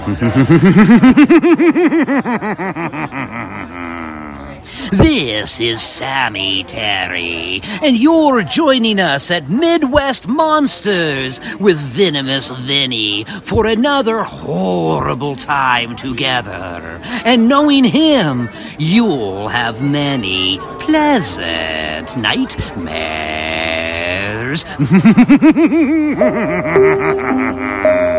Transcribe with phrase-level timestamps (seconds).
[4.92, 13.66] This is Sammy Terry, and you're joining us at Midwest Monsters with Venomous Vinny for
[13.66, 17.00] another horrible time together.
[17.24, 18.48] And knowing him,
[18.78, 22.64] you'll have many pleasant nightmares.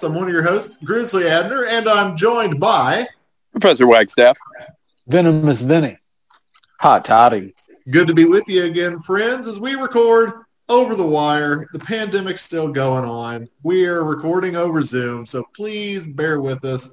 [0.00, 0.06] Podcast.
[0.06, 3.06] I'm one of your hosts, Grizzly Abner, and I'm joined by
[3.52, 4.38] Professor Wagstaff.
[5.06, 5.98] Venomous Vinny.
[6.80, 7.52] Hot toddy.
[7.90, 10.32] Good to be with you again, friends, as we record
[10.68, 11.66] over the wire.
[11.72, 13.48] The pandemic's still going on.
[13.62, 16.92] We're recording over Zoom, so please bear with us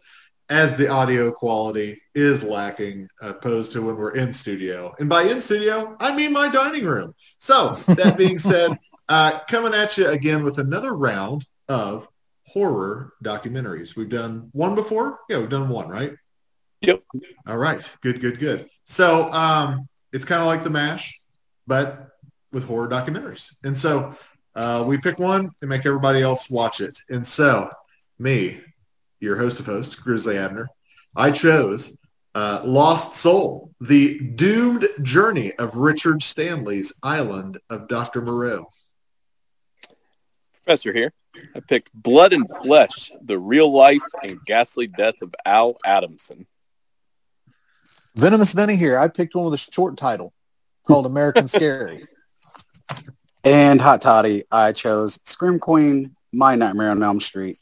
[0.49, 4.93] as the audio quality is lacking opposed to when we're in studio.
[4.99, 7.13] And by in studio, I mean my dining room.
[7.39, 8.77] So that being said,
[9.09, 12.07] uh, coming at you again with another round of
[12.47, 13.95] horror documentaries.
[13.95, 15.19] We've done one before.
[15.29, 16.13] Yeah, we've done one, right?
[16.81, 17.03] Yep.
[17.47, 17.87] All right.
[18.01, 18.69] Good, good, good.
[18.85, 21.19] So um, it's kind of like the MASH,
[21.65, 22.09] but
[22.51, 23.55] with horror documentaries.
[23.63, 24.15] And so
[24.55, 26.97] uh, we pick one and make everybody else watch it.
[27.09, 27.69] And so
[28.19, 28.61] me,
[29.19, 30.67] your host of hosts, Grizzly Abner,
[31.15, 31.97] I chose
[32.35, 38.21] uh, Lost Soul, the doomed journey of Richard Stanley's Island of Dr.
[38.21, 38.67] Moreau.
[40.63, 41.13] Professor here.
[41.55, 46.47] I picked Blood and Flesh, the real life and ghastly death of Al Adamson.
[48.15, 48.97] Venomous Vinny here.
[48.97, 50.33] I picked one with a short title
[50.85, 52.05] called American Scary.
[53.43, 57.57] And hot toddy, I chose Scream Queen, My Nightmare on Elm Street.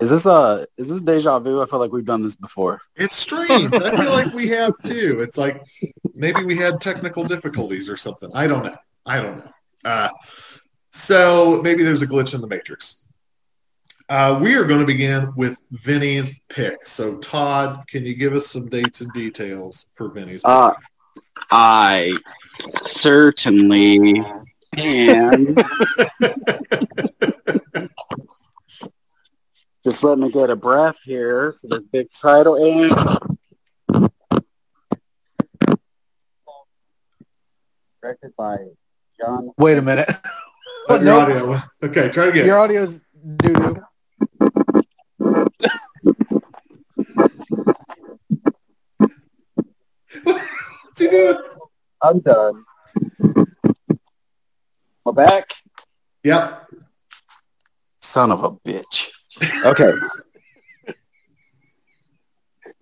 [0.00, 1.62] Is this a is this deja vu?
[1.62, 2.80] I feel like we've done this before.
[2.96, 3.72] It's strange.
[3.72, 5.20] I feel like we have too.
[5.20, 5.62] It's like
[6.14, 8.30] maybe we had technical difficulties or something.
[8.34, 8.76] I don't know.
[9.06, 9.50] I don't know.
[9.84, 10.08] Uh,
[10.94, 13.00] so maybe there's a glitch in the matrix.
[14.08, 16.86] Uh, we are going to begin with Vinny's pick.
[16.86, 20.50] So Todd, can you give us some dates and details for Vinny's pick?
[20.50, 20.74] Uh,
[21.50, 22.16] I
[22.60, 24.22] certainly
[24.76, 25.56] can.
[29.82, 32.54] Just let me get a breath here for the big title.
[32.54, 32.90] And
[38.00, 38.58] directed by
[39.20, 39.50] John.
[39.58, 40.08] Wait a minute.
[40.88, 41.20] Oh, your no.
[41.20, 41.62] audio.
[41.82, 42.46] Okay, try again.
[42.46, 43.00] Your audio's
[43.36, 43.82] doo-doo.
[50.22, 51.36] What's he doing?
[52.02, 52.64] I'm done.
[55.04, 55.52] We're back.
[56.22, 56.66] Yep.
[58.00, 59.10] Son of a bitch.
[59.64, 59.92] Okay.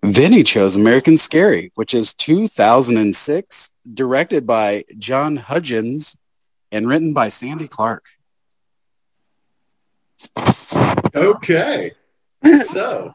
[0.03, 6.17] Vinny chose American Scary, which is 2006, directed by John Hudgens
[6.73, 8.03] and written by Sandy Clark.
[11.15, 11.91] Okay.
[12.65, 13.13] So,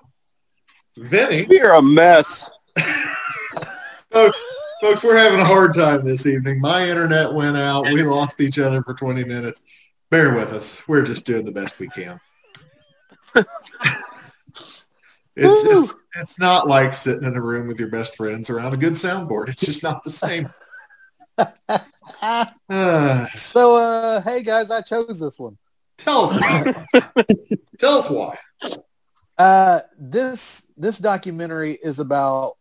[0.97, 2.51] Vinny, You're a mess.
[4.11, 4.45] folks,
[4.81, 6.61] folks, we're having a hard time this evening.
[6.61, 7.85] My internet went out.
[7.87, 9.63] We lost each other for 20 minutes.
[10.11, 10.81] Bear with us.
[10.87, 12.21] We're just doing the best we can.
[15.41, 18.77] It's, it's it's not like sitting in a room with your best friends around a
[18.77, 19.49] good soundboard.
[19.49, 20.49] It's just not the same.
[23.37, 25.57] So, uh, hey guys, I chose this one.
[25.97, 26.37] tell us.
[27.79, 28.37] tell us why.
[29.39, 32.55] Uh, this this documentary is about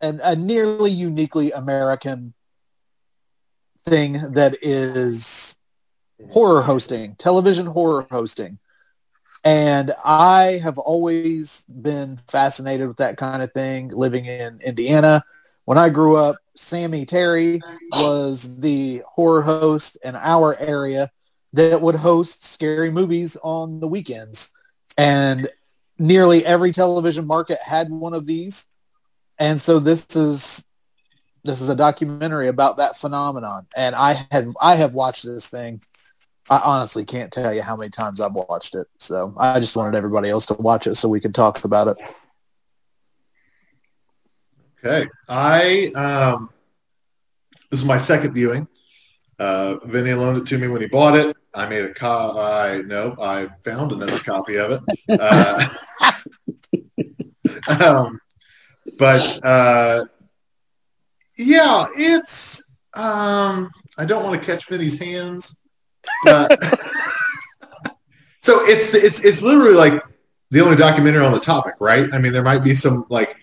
[0.00, 2.34] an, a nearly uniquely American
[3.84, 5.56] thing that is
[6.30, 8.58] horror hosting, television horror hosting.
[9.44, 15.24] And I have always been fascinated with that kind of thing living in Indiana.
[15.72, 17.58] When I grew up, Sammy Terry
[17.92, 21.10] was the horror host in our area
[21.54, 24.50] that would host scary movies on the weekends.
[24.98, 25.48] And
[25.98, 28.66] nearly every television market had one of these.
[29.38, 30.62] And so this is
[31.42, 35.80] this is a documentary about that phenomenon, and I had I have watched this thing.
[36.50, 38.88] I honestly can't tell you how many times I've watched it.
[38.98, 41.96] So I just wanted everybody else to watch it so we could talk about it.
[44.84, 46.50] Okay, I um,
[47.70, 48.66] this is my second viewing.
[49.38, 51.36] Uh, Vinny loaned it to me when he bought it.
[51.54, 55.20] I made a co- I no, I found another copy of it.
[55.20, 55.68] Uh,
[57.80, 58.20] um,
[58.98, 60.04] but uh,
[61.38, 62.64] yeah, it's.
[62.94, 65.54] Um, I don't want to catch Vinny's hands.
[66.24, 66.60] But
[68.40, 70.02] so it's it's it's literally like
[70.50, 72.12] the only documentary on the topic, right?
[72.12, 73.36] I mean, there might be some like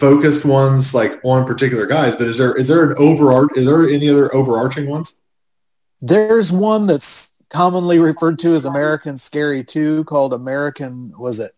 [0.00, 3.50] focused ones like on particular guys, but is there is there an overarch?
[3.56, 5.20] Is there any other overarching ones?
[6.00, 11.54] There's one that's commonly referred to as American Scary 2 called American, was it?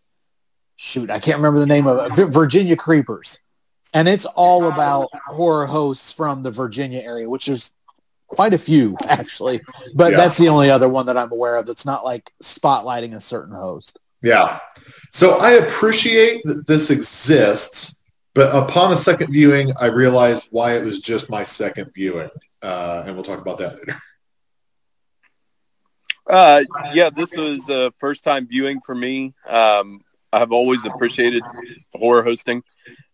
[0.75, 2.25] Shoot, I can't remember the name of it.
[2.27, 3.39] Virginia Creepers.
[3.93, 7.71] And it's all about horror hosts from the Virginia area, which is
[8.27, 9.61] quite a few actually.
[9.95, 10.17] But Yeah.
[10.17, 13.55] that's the only other one that I'm aware of that's not like spotlighting a certain
[13.55, 13.99] host.
[14.21, 14.59] Yeah.
[15.11, 17.92] So I appreciate that this exists,
[18.33, 22.29] but upon a second viewing, I realized why it was just my second viewing.
[22.61, 24.01] Uh, and we'll talk about that later.
[26.29, 26.63] Uh,
[26.93, 29.33] yeah, this was a first time viewing for me.
[29.47, 30.01] Um,
[30.31, 31.43] I have always appreciated
[31.93, 32.63] horror hosting.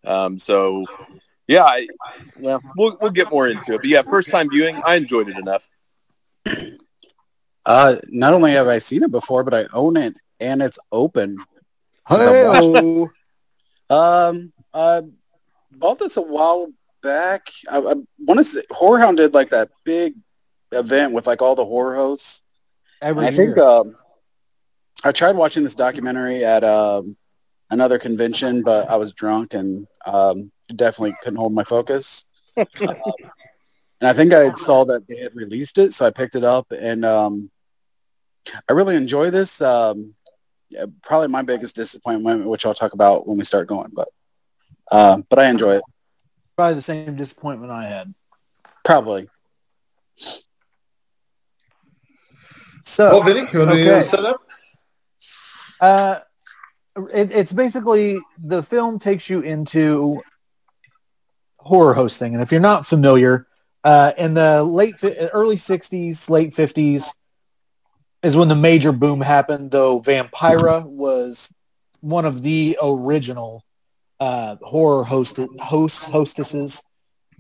[0.06, 0.86] Um, so
[1.48, 1.88] yeah, I,
[2.38, 5.38] well, we'll, we'll get more into it, but yeah, first time viewing, I enjoyed it
[5.38, 5.68] enough.
[7.66, 11.38] Uh, not only have I seen it before, but I own it and it's open.
[12.08, 13.08] Hey,
[13.90, 15.02] Um, uh,
[15.72, 16.72] bought this a while
[17.02, 17.50] back.
[17.70, 20.16] I, I want to say Horror Hound did like that big
[20.72, 22.42] event with like all the horror hosts.
[23.02, 23.38] every I year.
[23.38, 23.96] think um,
[25.04, 27.16] I tried watching this documentary at um,
[27.70, 32.26] another convention, but I was drunk and um, definitely couldn't hold my focus.
[32.58, 36.44] Um, and I think I saw that they had released it, so I picked it
[36.44, 37.50] up, and um,
[38.68, 39.62] I really enjoy this.
[39.62, 40.14] Um,
[40.70, 44.10] yeah, probably my biggest disappointment, which I'll talk about when we start going, but
[44.92, 45.84] uh, but I enjoy it.
[46.56, 48.14] probably the same disappointment I had.
[48.84, 49.30] Probably.
[52.84, 54.42] So Well, Vinny, you want to set up?
[55.80, 56.20] Uh,
[57.14, 60.22] it, it's basically the film takes you into
[61.58, 63.48] horror hosting, and if you're not familiar,
[63.84, 67.06] uh, in the late early '60s, late '50s
[68.24, 69.72] is when the major boom happened.
[69.72, 71.50] Though Vampira was
[72.02, 73.64] one of the original
[74.20, 76.82] uh, horror host hosts hostesses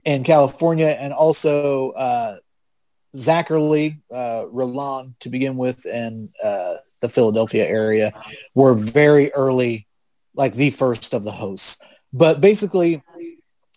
[0.06, 2.38] in California, and also uh,
[3.16, 8.14] Zacherley uh, Roland to begin with, and uh, the Philadelphia area
[8.54, 9.88] were very early,
[10.36, 11.80] like the first of the hosts.
[12.14, 13.04] But basically,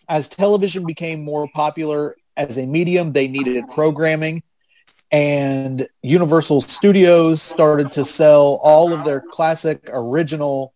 [0.08, 4.42] as television became more popular as a medium, they needed programming.
[5.10, 10.72] And Universal Studios started to sell all of their classic original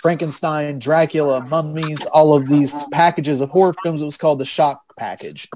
[0.00, 4.00] Frankenstein, Dracula, mummies, all of these packages of horror films.
[4.00, 5.48] It was called the Shock Package.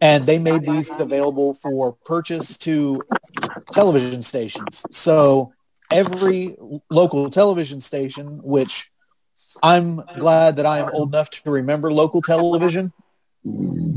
[0.00, 3.02] And they made these available for purchase to
[3.72, 4.84] television stations.
[4.92, 5.52] So
[5.90, 6.56] every
[6.90, 8.90] local television station, which
[9.62, 12.92] I'm glad that I am old enough to remember local television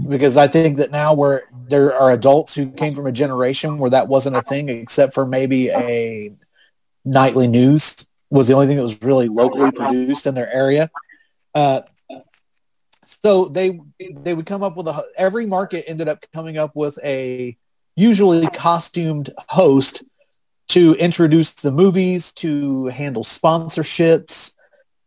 [0.07, 3.89] because I think that now where there are adults who came from a generation where
[3.89, 6.31] that wasn't a thing except for maybe a
[7.03, 10.89] nightly news was the only thing that was really locally produced in their area.
[11.53, 11.81] Uh,
[13.23, 16.97] so they they would come up with a every market ended up coming up with
[17.03, 17.55] a
[17.95, 20.03] usually costumed host
[20.69, 24.53] to introduce the movies, to handle sponsorships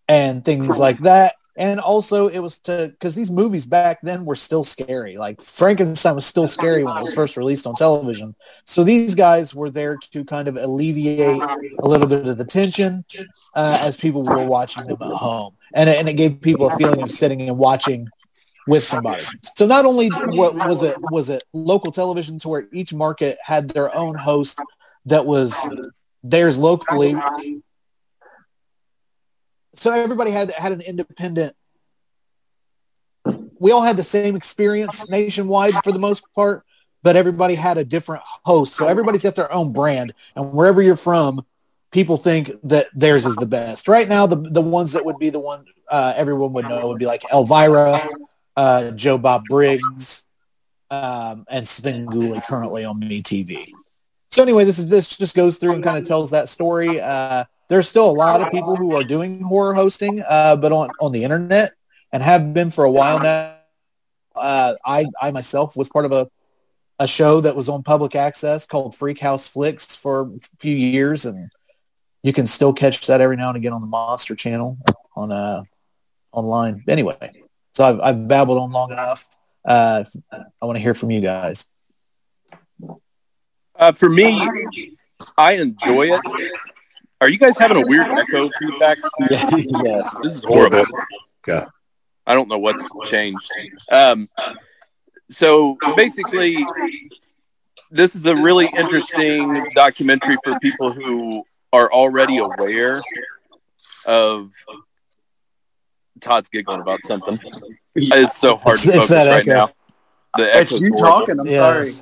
[0.07, 1.35] and things like that.
[1.57, 5.17] And also it was to, because these movies back then were still scary.
[5.17, 8.35] Like Frankenstein was still scary when it was first released on television.
[8.65, 11.43] So these guys were there to kind of alleviate
[11.79, 13.05] a little bit of the tension
[13.55, 15.55] uh, as people were watching them at home.
[15.73, 18.09] And, it- and it gave people a feeling of sitting and watching
[18.67, 19.25] with somebody.
[19.57, 23.95] So not only what was it was it local televisions where each market had their
[23.95, 24.59] own host
[25.07, 25.55] that was
[26.23, 27.15] theirs locally.
[29.75, 31.55] So everybody had had an independent.
[33.59, 36.65] We all had the same experience nationwide for the most part,
[37.03, 38.75] but everybody had a different host.
[38.75, 41.45] So everybody's got their own brand, and wherever you're from,
[41.91, 43.89] people think that theirs is the best.
[43.89, 46.99] Right now, the the ones that would be the one uh, everyone would know would
[46.99, 48.01] be like Elvira,
[48.57, 50.25] uh, Joe Bob Briggs,
[50.91, 53.67] um, and Svengoolie currently on MeTV.
[54.31, 57.01] So anyway, this is this just goes through and kind of tells that story.
[57.01, 60.91] Uh, there's still a lot of people who are doing horror hosting, uh, but on
[61.01, 61.73] on the internet
[62.13, 63.57] and have been for a while now.
[64.35, 66.29] Uh, I I myself was part of a
[66.99, 71.27] a show that was on public access called Freak House Flicks for a few years,
[71.27, 71.51] and
[72.23, 74.79] you can still catch that every now and again on the Monster Channel
[75.17, 75.65] on uh
[76.33, 76.85] online.
[76.89, 77.43] Anyway,
[77.75, 79.27] so I've I've babbled on long enough.
[79.65, 81.67] Uh, I want to hear from you guys.
[83.77, 84.41] Uh, for me,
[85.37, 86.51] I enjoy it.
[87.21, 88.99] Are you guys having a weird echo feedback?
[89.31, 89.51] Yeah,
[89.85, 90.15] yes.
[90.23, 90.85] This is horrible.
[91.47, 91.67] Yeah.
[92.27, 93.51] I don't know what's changed.
[93.91, 94.29] Um,
[95.31, 96.57] so basically,
[97.91, 103.03] this is a really interesting documentary for people who are already aware
[104.07, 104.51] of.
[106.21, 107.39] Todd's giggling about something.
[107.95, 109.53] It's so hard to It's- it's focus that right echo.
[109.53, 109.71] now.
[110.37, 111.19] The It's echo's you horrible.
[111.21, 111.41] talking.
[111.41, 111.93] I'm sorry.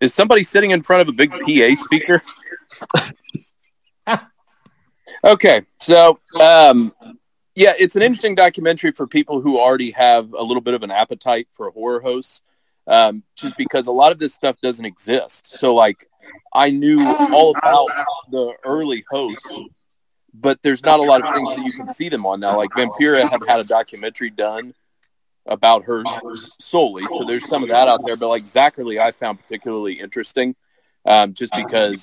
[0.00, 2.22] Is somebody sitting in front of a big PA speaker?
[5.24, 6.92] okay, so um,
[7.54, 10.90] yeah, it's an interesting documentary for people who already have a little bit of an
[10.90, 12.42] appetite for horror hosts,
[12.86, 15.58] um, just because a lot of this stuff doesn't exist.
[15.58, 16.08] So, like,
[16.54, 17.88] I knew all about
[18.30, 19.60] the early hosts,
[20.34, 22.56] but there's not a lot of things that you can see them on now.
[22.56, 24.74] Like Vampira had had a documentary done
[25.46, 26.04] about her
[26.58, 28.16] solely, so there's some of that out there.
[28.16, 30.54] But like Zacherley, I found particularly interesting,
[31.04, 32.02] um, just because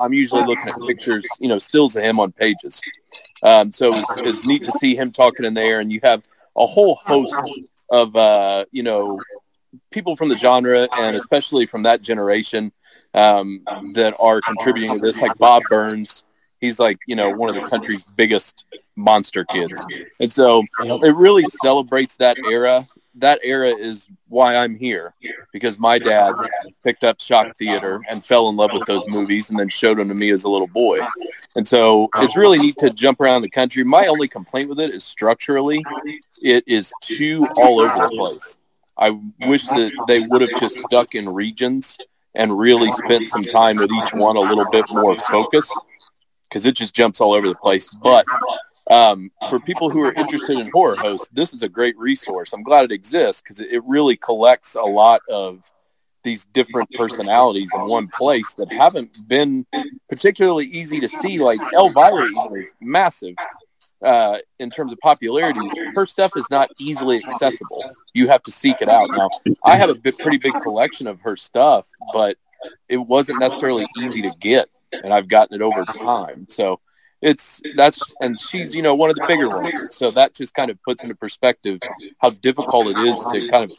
[0.00, 2.80] I'm usually looking at pictures, you know, stills of him on pages.
[3.42, 6.22] Um, so it's, it's neat to see him talking in there, and you have
[6.56, 7.34] a whole host
[7.90, 9.20] of uh, you know
[9.90, 12.72] people from the genre and especially from that generation
[13.14, 13.62] um,
[13.94, 16.24] that are contributing to this, like Bob Burns.
[16.60, 18.64] He's like you know one of the country's biggest
[18.96, 19.84] monster kids,
[20.20, 22.86] and so it really celebrates that era.
[23.18, 25.14] That era is why I'm here
[25.52, 26.34] because my dad
[26.84, 30.08] picked up shock theater and fell in love with those movies and then showed them
[30.08, 31.00] to me as a little boy.
[31.56, 33.82] And so it's really neat to jump around the country.
[33.82, 35.84] My only complaint with it is structurally,
[36.42, 38.58] it is too all over the place.
[38.96, 41.98] I wish that they would have just stuck in regions
[42.34, 45.74] and really spent some time with each one a little bit more focused
[46.48, 47.88] because it just jumps all over the place.
[47.88, 48.24] But
[48.90, 52.52] um, for people who are interested in horror hosts, this is a great resource.
[52.52, 55.70] I'm glad it exists because it really collects a lot of
[56.24, 59.66] these different personalities in one place that haven't been
[60.08, 61.38] particularly easy to see.
[61.38, 63.34] Like Elvira is massive
[64.02, 65.60] uh, in terms of popularity.
[65.94, 67.84] Her stuff is not easily accessible.
[68.14, 69.10] You have to seek it out.
[69.10, 69.28] Now,
[69.64, 72.36] I have a pretty big collection of her stuff, but
[72.88, 76.46] it wasn't necessarily easy to get, and I've gotten it over time.
[76.48, 76.80] So
[77.20, 79.74] it's that's and she's you know one of the bigger ones.
[79.90, 81.80] So that just kind of puts into perspective
[82.18, 83.78] how difficult it is to kind of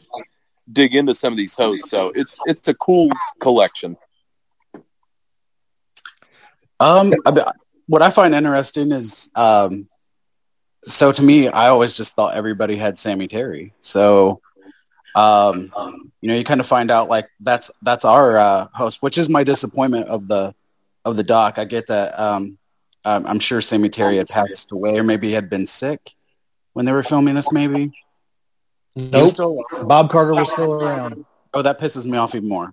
[0.72, 1.90] dig into some of these hosts.
[1.90, 3.96] So it's it's a cool collection.
[6.80, 7.12] Um,
[7.86, 9.88] what I find interesting is, um,
[10.82, 13.74] so to me, I always just thought everybody had Sammy Terry.
[13.80, 14.40] So,
[15.14, 15.70] um,
[16.22, 19.28] you know, you kind of find out like that's that's our uh, host, which is
[19.28, 20.54] my disappointment of the
[21.04, 21.58] of the doc.
[21.58, 22.18] I get that.
[22.18, 22.58] Um,
[23.04, 26.12] I'm I'm sure Sammy Terry had passed away, or maybe he had been sick
[26.74, 27.50] when they were filming this.
[27.52, 27.92] Maybe.
[28.96, 29.28] Nope.
[29.30, 31.24] still- Bob Carter was still around.
[31.54, 32.72] Oh, that pisses me off even more.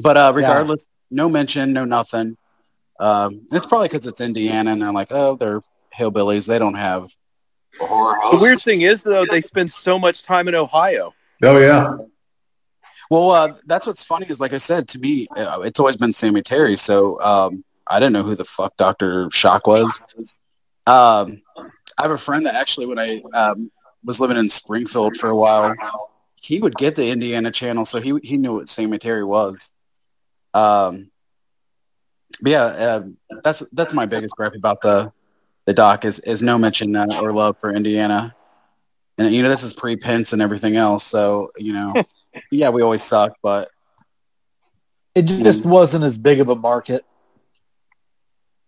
[0.00, 2.36] But uh, regardless, no mention, no nothing.
[3.00, 5.60] Um, it's probably because it's Indiana, and they're like, oh, they're
[5.96, 6.46] hillbillies.
[6.46, 7.04] They don't have
[7.80, 8.42] a horror The host.
[8.42, 11.12] weird thing is though, they spend so much time in Ohio.
[11.42, 11.96] Oh yeah.
[13.10, 16.12] Well, uh, that's what's funny is, like I said, to me, uh, it's always been
[16.14, 16.76] Sammy Terry.
[16.76, 20.00] So um, I didn't know who the fuck Doctor Shock was.
[20.86, 21.42] Um,
[21.98, 23.70] I have a friend that actually, when I um,
[24.04, 25.74] was living in Springfield for a while,
[26.36, 29.70] he would get the Indiana channel, so he he knew what Sammy Terry was.
[30.54, 31.10] Um,
[32.40, 33.02] but yeah, uh,
[33.44, 35.12] that's that's my biggest gripe about the
[35.66, 38.34] the doc is is no mention uh, or love for Indiana,
[39.18, 41.94] and you know this is pre Pence and everything else, so you know,
[42.50, 43.70] yeah, we always suck, but
[45.14, 47.04] It just wasn't as big of a market,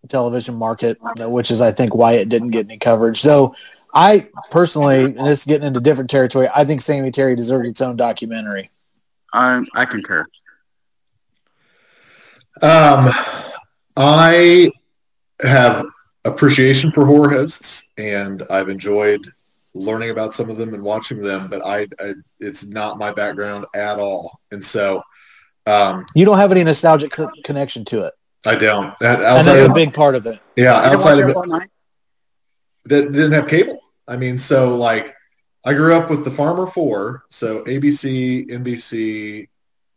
[0.08, 3.20] television market, which is I think why it didn't get any coverage.
[3.20, 3.54] So
[3.92, 7.80] I personally, and this is getting into different territory, I think Sammy Terry deserves its
[7.80, 8.70] own documentary.
[9.32, 10.26] I I concur.
[12.62, 13.10] Um,
[13.96, 14.70] I
[15.42, 15.86] have
[16.24, 19.32] appreciation for horror hosts, and I've enjoyed
[19.74, 21.48] learning about some of them and watching them.
[21.48, 25.02] But I, I it's not my background at all, and so
[25.66, 28.14] um, You don't have any nostalgic co- connection to it,
[28.46, 28.98] I don't.
[28.98, 30.40] That, and that's of, a big part of it.
[30.56, 31.68] yeah, outside of it it, all night.
[32.84, 33.78] that didn't have cable.
[34.06, 35.14] I mean, so like
[35.64, 39.48] I grew up with the Farmer Four, so ABC, NBC,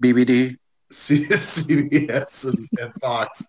[0.02, 0.58] BBD.
[0.90, 2.46] C- CBS
[2.78, 3.46] and, and Fox.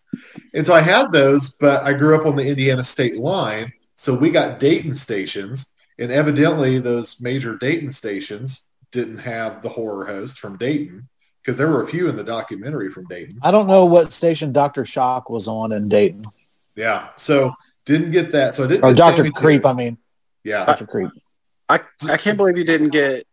[0.54, 3.72] And so I had those, but I grew up on the Indiana state line.
[3.94, 5.66] So we got Dayton stations.
[5.98, 11.08] And evidently those major Dayton stations didn't have the horror host from Dayton
[11.48, 13.38] because there were a few in the documentary from Dayton.
[13.42, 16.22] I don't know what station Doctor Shock was on in Dayton
[16.76, 17.54] Yeah, so
[17.86, 18.54] didn't get that.
[18.54, 18.84] So I didn't.
[18.84, 19.62] or Doctor Creep.
[19.62, 19.64] Terry.
[19.64, 19.96] I mean
[20.44, 21.08] Yeah, Doctor Creep.
[21.70, 23.24] I I can't believe you didn't get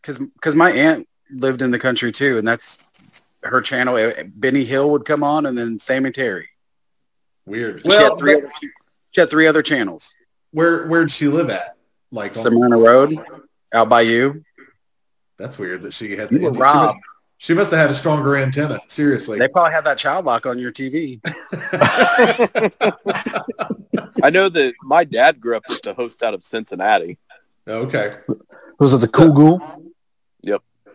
[0.00, 3.96] because because my aunt lived in the country too, and that's her channel.
[3.96, 6.48] Uh, Benny Hill would come on, and then Sammy Terry.
[7.46, 7.82] weird.
[7.82, 8.34] she Well, had three.
[8.36, 8.52] but Other,
[9.10, 10.14] she had three other channels.
[10.52, 11.76] where where'd she live at?
[12.12, 13.18] Like, on- Smyrna Road,
[13.72, 14.44] out by you.
[15.38, 16.30] that's weird that she had.
[16.30, 17.00] You The were Indy- she, robbed.
[17.38, 18.80] She must have had a stronger antenna.
[18.86, 19.38] Seriously.
[19.38, 21.20] They probably had that child lock on your TV.
[24.22, 27.18] I know that my dad grew up with the host out of Cincinnati.
[27.68, 28.10] okay.
[28.78, 29.84] Was it the Cool Ghoul?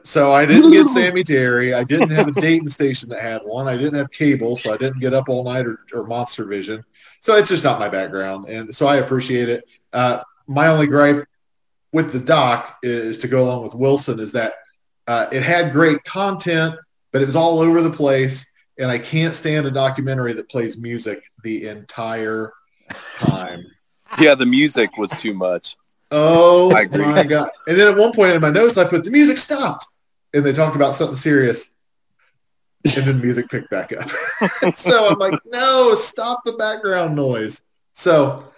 [0.03, 1.73] So I didn't get Sammy Terry.
[1.73, 3.67] I didn't have a Dayton station that had one.
[3.67, 6.83] I didn't have cable, so I didn't get up all night or, or Monster Vision.
[7.19, 9.65] So it's just not my background, and so I appreciate it.
[9.91, 11.25] Uh, my only gripe
[11.91, 14.53] with the doc is to go along with Wilson is that
[15.09, 16.75] uh, it had great content,
[17.11, 18.45] but it was all over the place,
[18.77, 22.53] and I can't stand a documentary that plays music the entire
[23.17, 23.65] time.
[24.17, 25.77] Yeah, the music was too much.
[26.09, 27.05] Oh I agree.
[27.05, 27.47] my god!
[27.67, 29.85] And then at one point in my notes, I put the music stopped,
[30.33, 31.69] and they talked about something serious,
[32.85, 34.75] and then the music picked back up.
[34.75, 37.61] so I'm like, no, stop the background noise.
[37.93, 38.51] So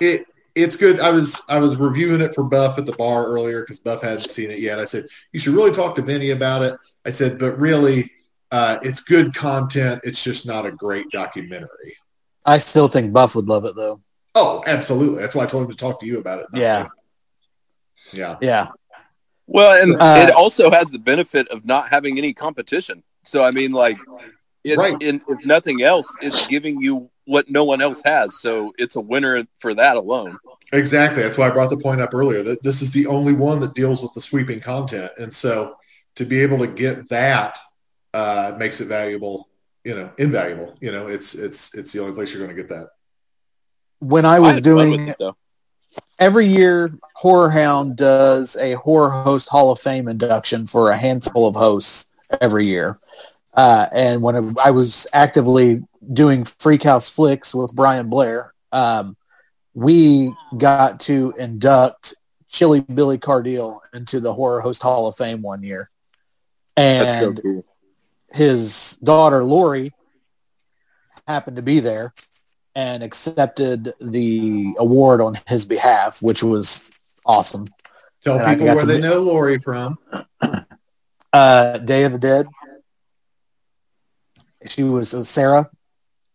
[0.00, 0.24] it
[0.62, 1.00] it's good.
[1.00, 4.28] I was I was reviewing it for Buff at the bar earlier because Buff hadn't
[4.30, 4.78] seen it yet.
[4.78, 6.76] I said you should really talk to Vinny about it.
[7.04, 8.10] I said, but really,
[8.50, 10.00] uh, it's good content.
[10.04, 11.96] It's just not a great documentary.
[12.44, 14.00] I still think Buff would love it though.
[14.34, 15.20] Oh, absolutely.
[15.20, 16.46] That's why I told him to talk to you about it.
[16.54, 16.84] Yeah.
[16.84, 18.18] me.
[18.18, 18.36] Yeah.
[18.40, 18.68] Yeah.
[19.46, 23.02] Well, and Uh, it also has the benefit of not having any competition.
[23.24, 23.98] So I mean, like,
[24.64, 25.00] it, Right.
[25.00, 28.40] in, if nothing else, it's giving you what no one else has.
[28.40, 30.38] So it's a winner for that alone.
[30.72, 31.22] Exactly.
[31.22, 33.74] That's why I brought the point up earlier that this is the only one that
[33.74, 35.12] deals with the sweeping content.
[35.18, 35.76] And so
[36.16, 37.58] to be able to get that
[38.14, 39.48] uh, makes it valuable,
[39.84, 40.76] you know, invaluable.
[40.80, 42.88] You know, it's it's it's the only place you're going to get that.
[44.00, 45.34] When I I was had fun with doing it,
[46.18, 51.46] every year horror hound does a horror host hall of fame induction for a handful
[51.46, 52.06] of hosts
[52.40, 52.98] every year
[53.54, 55.82] uh, and when i was actively
[56.12, 59.16] doing freak house flicks with brian blair um,
[59.74, 62.14] we got to induct
[62.48, 65.90] chilly billy cardille into the horror host hall of fame one year
[66.76, 67.64] That's so and cool.
[68.32, 69.92] his daughter Lori
[71.28, 72.12] happened to be there
[72.74, 76.90] and accepted the award on his behalf, which was
[77.26, 77.66] awesome.
[78.22, 79.98] Tell And people where they be- know Lori from.
[81.32, 82.46] Uh, Day of the Dead.
[84.66, 85.70] She was, was Sarah.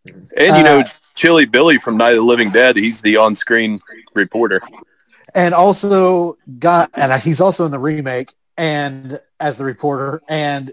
[0.06, 3.80] And you know, uh, Chilly Billy from Night of the Living Dead, he's the on-screen
[4.14, 4.62] reporter.
[5.34, 10.72] and also got and he's also in the remake and as the reporter and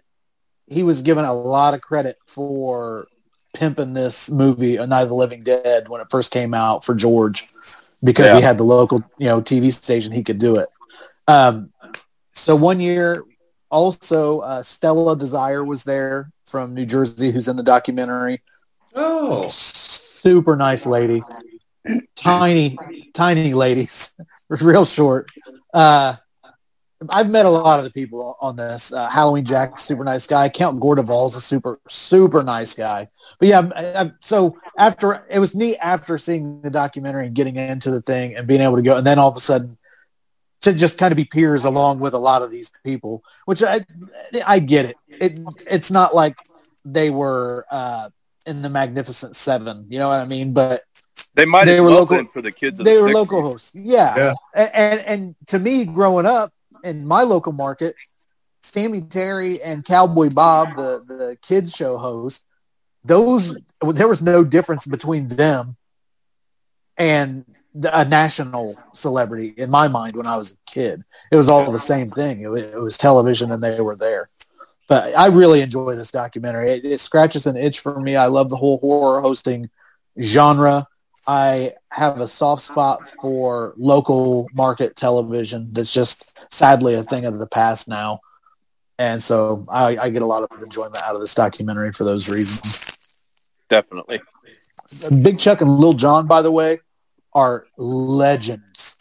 [0.69, 3.07] he was given a lot of credit for
[3.55, 6.95] pimping this movie a night of the living dead when it first came out for
[6.95, 7.49] george
[8.03, 8.37] because Yeah.
[8.37, 10.69] he had the local you know tv station he could do it
[11.29, 11.73] um,
[12.33, 13.25] so one year
[13.71, 18.43] also uh, stella desire was there from new jersey who's in the documentary.
[18.95, 21.23] Oh, super nice lady.
[22.15, 22.77] Tiny
[23.15, 24.15] tiny ladies.
[24.49, 25.31] Real short.
[25.73, 26.17] Uh
[27.11, 28.93] i've met a lot of the people on this.
[28.93, 30.51] Uh, halloween jack super nice guy.
[30.51, 33.09] Count Gore de Vol's a super super nice guy.
[33.41, 37.57] But yeah I, I, so after it was neat after seeing the documentary and getting
[37.57, 39.79] into the thing and being able to go and then all of a sudden
[40.63, 43.85] to just kind of be peers along with a lot of these people which i
[44.47, 45.39] i get it it
[45.71, 46.37] it's not like
[46.85, 48.09] they were uh
[48.47, 50.83] in the magnificent seven you know what i mean but
[51.35, 53.15] They might They have were local- for the kids of they the were 60s.
[53.15, 54.17] local hosts yeah.
[54.17, 54.33] Yeah.
[54.55, 57.95] A- And, and to me growing up in my local market
[58.63, 62.45] sammy terry and cowboy bob the, the kids show host
[63.05, 65.77] those there was no difference between them
[66.97, 71.49] and the, a national celebrity in my mind when i was a kid it was
[71.49, 74.29] all the same thing it, wa- it was television and they were there
[74.89, 78.51] but i really enjoy this documentary it, it scratches an itch for me i love
[78.51, 79.71] the whole horror hosting
[80.21, 80.87] genre
[81.27, 87.39] I have a soft spot for local market television that's just sadly a thing of
[87.39, 88.21] the past now.
[88.99, 92.29] And so I, I get a lot of enjoyment out of this documentary for those
[92.29, 92.99] reasons.
[93.69, 94.21] Definitely.
[95.23, 96.81] Big Chuck and Lil John, by the way,
[97.35, 98.97] are legends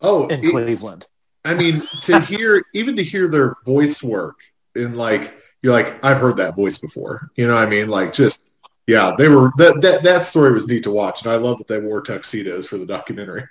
[0.00, 1.06] oh, in it- Cleveland.
[1.44, 4.36] I mean, to hear even to hear their voice work
[4.76, 7.28] in like you're like I've heard that voice before.
[7.36, 7.88] You know what I mean?
[7.88, 8.42] Like just
[8.86, 11.68] yeah, they were that that that story was neat to watch, and I love that
[11.68, 13.44] they wore tuxedos for the documentary.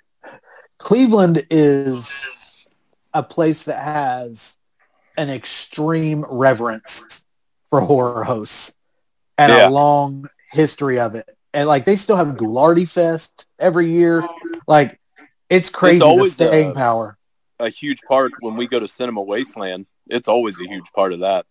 [0.78, 2.68] Cleveland is
[3.14, 4.56] a place that has
[5.18, 7.24] an extreme reverence
[7.70, 8.74] for horror hosts
[9.38, 9.68] and Yeah.
[9.68, 11.30] a long history of it.
[11.54, 14.24] And like they still have Ghoulardi Fest every year.
[14.68, 15.00] Like
[15.50, 17.18] it's crazy the always, staying uh, power.
[17.60, 19.86] A huge part when we go to Cinema Wasteland.
[20.08, 21.46] It's always a huge part of that.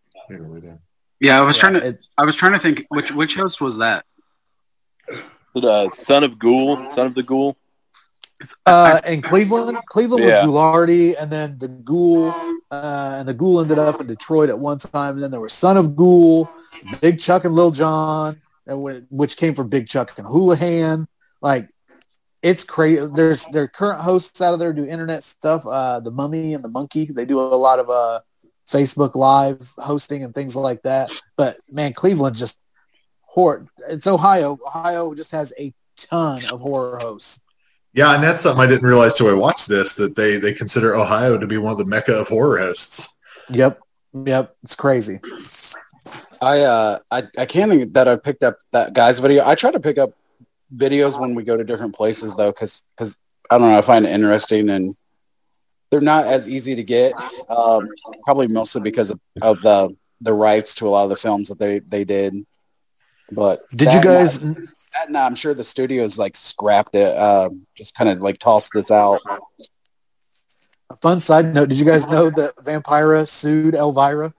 [1.20, 1.86] Yeah, I was trying to.
[1.88, 4.04] It- I was trying to think which which host was that.
[5.54, 7.56] The uh, Son of Ghoul, Son of the Ghoul.
[8.66, 10.46] uh, in Cleveland, Cleveland Yeah.
[10.46, 12.30] was Ghoulardi, and then the Ghoul,
[12.70, 15.52] uh, and the Ghoul ended up in Detroit at one time, and then there was
[15.52, 16.48] Son of Ghoul,
[17.00, 21.06] Big Chuck and Lil John, and wh- which came from Big Chuck and Hoolihan.
[21.40, 21.68] Like,
[22.42, 23.06] it's crazy.
[23.06, 25.66] There's their current hosts out of there do internet stuff.
[25.66, 28.20] Uh, the Mummy and the Monkey, they do a lot of uh,
[28.68, 31.12] Facebook Live hosting and things like that.
[31.36, 32.58] But man, Cleveland just
[33.22, 33.66] horror.
[33.88, 34.58] It's Ohio.
[34.66, 37.40] Ohio just has a ton of horror hosts.
[37.92, 40.94] Yeah, and that's something I didn't realize till I watched this that they they consider
[40.94, 43.08] Ohio to be one of the mecca of horror hosts.
[43.50, 43.80] Yep.
[44.24, 44.56] Yep.
[44.62, 45.20] It's crazy.
[46.40, 49.46] I uh I, I can't think that I picked up that guy's video.
[49.46, 50.12] I try to pick up
[50.74, 53.18] videos when we go to different places though, because because
[53.50, 54.96] I don't know, I find it interesting and
[55.90, 57.12] they're not as easy to get.
[57.48, 57.88] Um,
[58.24, 61.58] probably mostly because of, of the the rights to a lot of the films that
[61.58, 62.34] they they did.
[63.32, 64.40] But Did you guys?
[64.40, 68.72] that and I'm sure the studios like scrapped it, um, just kind of like tossed
[68.74, 69.20] this out.
[70.90, 74.34] A fun side note: Did you guys know that Vampira sued Elvira?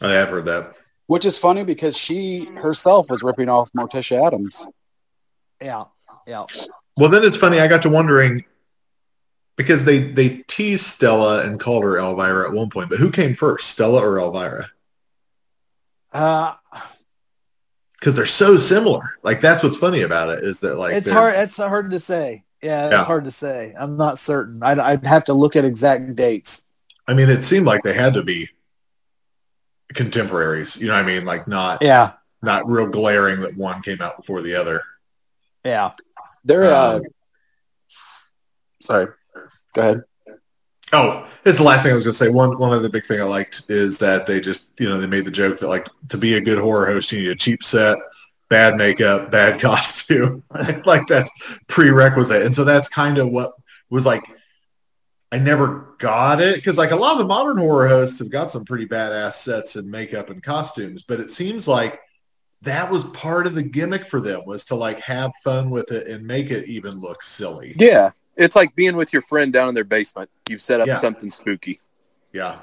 [0.00, 0.74] I have heard that.
[1.06, 4.66] Which is funny because she herself was ripping off Morticia Addams.
[5.60, 5.84] Yeah.
[6.26, 6.44] Yeah.
[6.96, 7.60] Well, then it's funny.
[7.60, 8.44] I got to wondering
[9.56, 13.34] because they they teased Stella and called her Elvira at one point, but who came
[13.34, 14.70] first, Stella or Elvira?
[16.12, 16.54] Uh,
[17.98, 19.02] Because they're so similar.
[19.22, 21.34] Like that's what's funny about it is that like it's hard.
[21.36, 22.44] It's hard to say.
[22.62, 23.04] Yeah, it's Yeah.
[23.04, 23.74] hard to say.
[23.78, 24.62] I'm not certain.
[24.62, 26.64] I'd, I'd have to look at exact dates.
[27.06, 28.48] I mean, it seemed like they had to be
[29.94, 30.76] contemporaries.
[30.76, 31.24] You know what I mean?
[31.24, 32.12] Like not Yeah.
[32.42, 34.82] not real glaring that one came out before the other.
[35.64, 35.92] Yeah.
[36.44, 37.02] They're uh, Um,
[38.80, 39.08] sorry.
[39.74, 40.02] Go ahead.
[40.92, 42.28] Oh, this is the last thing I was going to say.
[42.28, 45.24] One one other big thing I liked is that they just you know they made
[45.24, 47.98] the joke that like to be a good horror host you need a cheap set,
[48.48, 50.44] bad makeup, bad costume,
[50.84, 51.30] like that's
[51.66, 52.42] prerequisite.
[52.42, 53.52] And so that's kind of what
[53.90, 54.22] was like.
[55.32, 58.50] I never got it because like a lot of the modern horror hosts have got
[58.50, 62.00] some pretty badass sets and makeup and costumes, but it seems like
[62.62, 66.06] that was part of the gimmick for them was to like have fun with it
[66.08, 67.74] and make it even look silly.
[67.78, 68.10] Yeah.
[68.36, 70.30] It's like being with your friend down in their basement.
[70.48, 70.98] You've set up Yeah.
[71.00, 71.78] something spooky.
[72.32, 72.58] Yeah.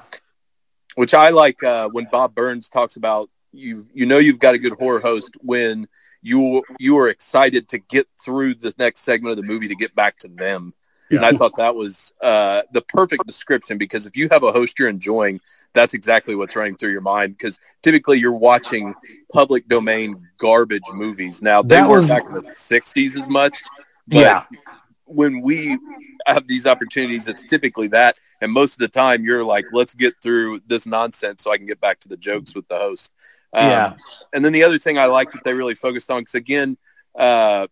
[0.94, 3.86] which I like uh, when Bob Burns talks about you.
[3.92, 5.86] You know you've got a good horror host when
[6.22, 9.94] you you are excited to get through the next segment of the movie to get
[9.94, 10.72] back to them.
[11.10, 14.78] And I thought that was uh, the perfect description because if you have a host
[14.78, 15.40] you're enjoying,
[15.72, 17.36] that's exactly what's running through your mind.
[17.36, 18.94] Because typically you're watching
[19.32, 21.42] public domain garbage movies.
[21.42, 23.56] Now they That weren't was- back in the '60s as much,
[24.08, 24.44] but Yeah.
[25.04, 25.78] when we
[26.26, 28.18] have these opportunities, it's typically that.
[28.40, 31.66] And most of the time, you're like, let's get through this nonsense so I can
[31.66, 33.12] get back to the jokes with the host.
[33.52, 33.92] Um, Yeah.
[34.32, 36.76] And then the other thing I like that they really focused on, because again,
[37.14, 37.66] uh,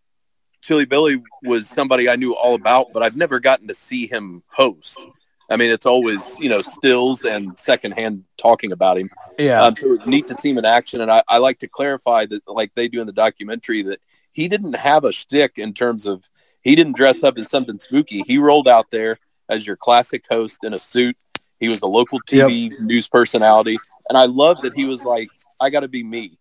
[0.63, 4.43] Chilly Billy was somebody I knew all about, but I've never gotten to see him
[4.47, 5.05] host.
[5.49, 9.09] I mean, it's always, you know, stills and secondhand talking about him.
[9.37, 9.61] Yeah.
[9.61, 11.01] Um, so it's neat to see him in action.
[11.01, 13.99] And I, I like to clarify that, like they do in the documentary, that
[14.31, 16.29] he didn't have a shtick in terms of
[16.61, 18.23] he didn't dress up as something spooky.
[18.25, 21.17] He rolled out there as your classic host in a suit.
[21.59, 23.77] He was a local TV news personality,
[24.09, 25.29] and I love that he was like,
[25.61, 26.37] "I got to be me."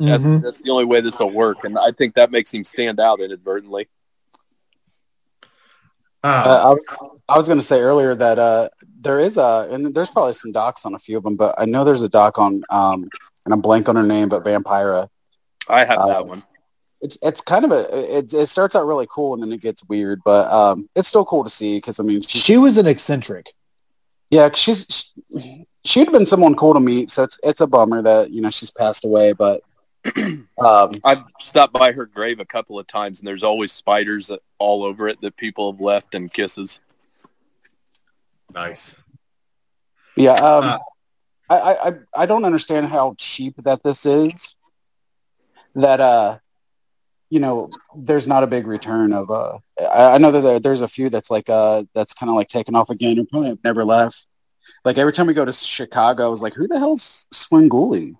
[0.00, 0.42] That's Mhm.
[0.42, 3.20] that's the only way this will work, and I think that makes him stand out
[3.20, 3.88] inadvertently.
[6.24, 6.86] Um, Uh, I was
[7.28, 8.68] I was going to say earlier that uh,
[9.00, 11.64] there is a and there's probably some docs on a few of them, but I
[11.64, 13.08] know there's a doc on um,
[13.44, 15.08] and I'm blank on her name, but Vampira.
[15.68, 16.42] I have Uh, that one.
[17.00, 19.84] It's it's kind of a it, it starts out really cool and then it gets
[19.84, 22.86] weird, but um, it's still cool to see because I mean she's, She was an
[22.86, 23.52] eccentric.
[24.30, 24.86] yeah she's
[25.40, 28.40] she, she'd have been someone cool to meet, so it's it's a bummer that you
[28.40, 29.62] know she's passed away, but
[30.58, 34.84] um, I've stopped by her grave a couple of times, and there's always spiders all
[34.84, 36.80] over it that people have left and kisses.
[38.54, 38.94] nice.
[40.16, 40.78] Yeah, um, Uh,
[41.50, 44.54] I, I I- I don't understand how cheap that this is.
[45.74, 46.38] That uh,
[47.30, 49.58] you know, there's not a big return of uh.
[49.80, 52.48] I, I know that there, there's a few that's like uh that's kind of like
[52.48, 54.26] taken off again and probably have never left.
[54.84, 58.16] Like every time we go to Chicago, I was like, who the hell's Swinguli?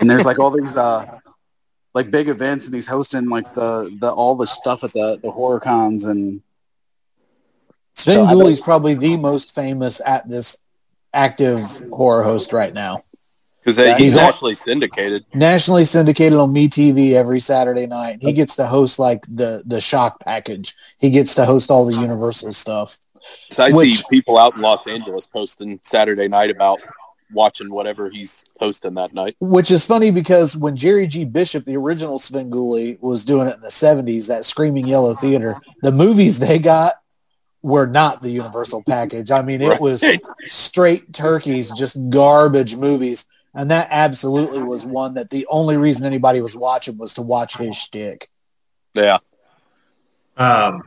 [0.00, 1.18] And there's like all these uh
[1.94, 5.30] like big events, and he's hosting like the the all the stuff at the the
[5.30, 6.42] horror cons and
[7.94, 10.56] Sven So I probably the most famous at this
[11.12, 13.04] active horror host right now.
[13.62, 15.24] Because Yeah, he's he's on- actually syndicated.
[15.32, 18.18] Nationally syndicated on MeTV every Saturday night.
[18.20, 20.74] He gets to host like the the shock package.
[20.98, 22.98] He gets to host all the Universal stuff.
[23.50, 26.80] So I Which- see people out in Los Angeles posting Saturday night about
[27.32, 29.36] watching whatever he's posting that night.
[29.40, 31.24] Which is funny because when Jerry G.
[31.24, 35.92] Bishop, the original Svengoolie, was doing it in the 70s, that Screaming Yellow Theater, the
[35.92, 36.94] movies they got
[37.62, 39.30] were not the Universal package.
[39.30, 40.04] I mean, it was
[40.46, 43.26] straight turkeys, just garbage movies.
[43.54, 47.56] And that absolutely was one that the only reason anybody was watching was to watch
[47.56, 48.28] his shtick.
[48.94, 49.18] Yeah.
[50.36, 50.82] Um,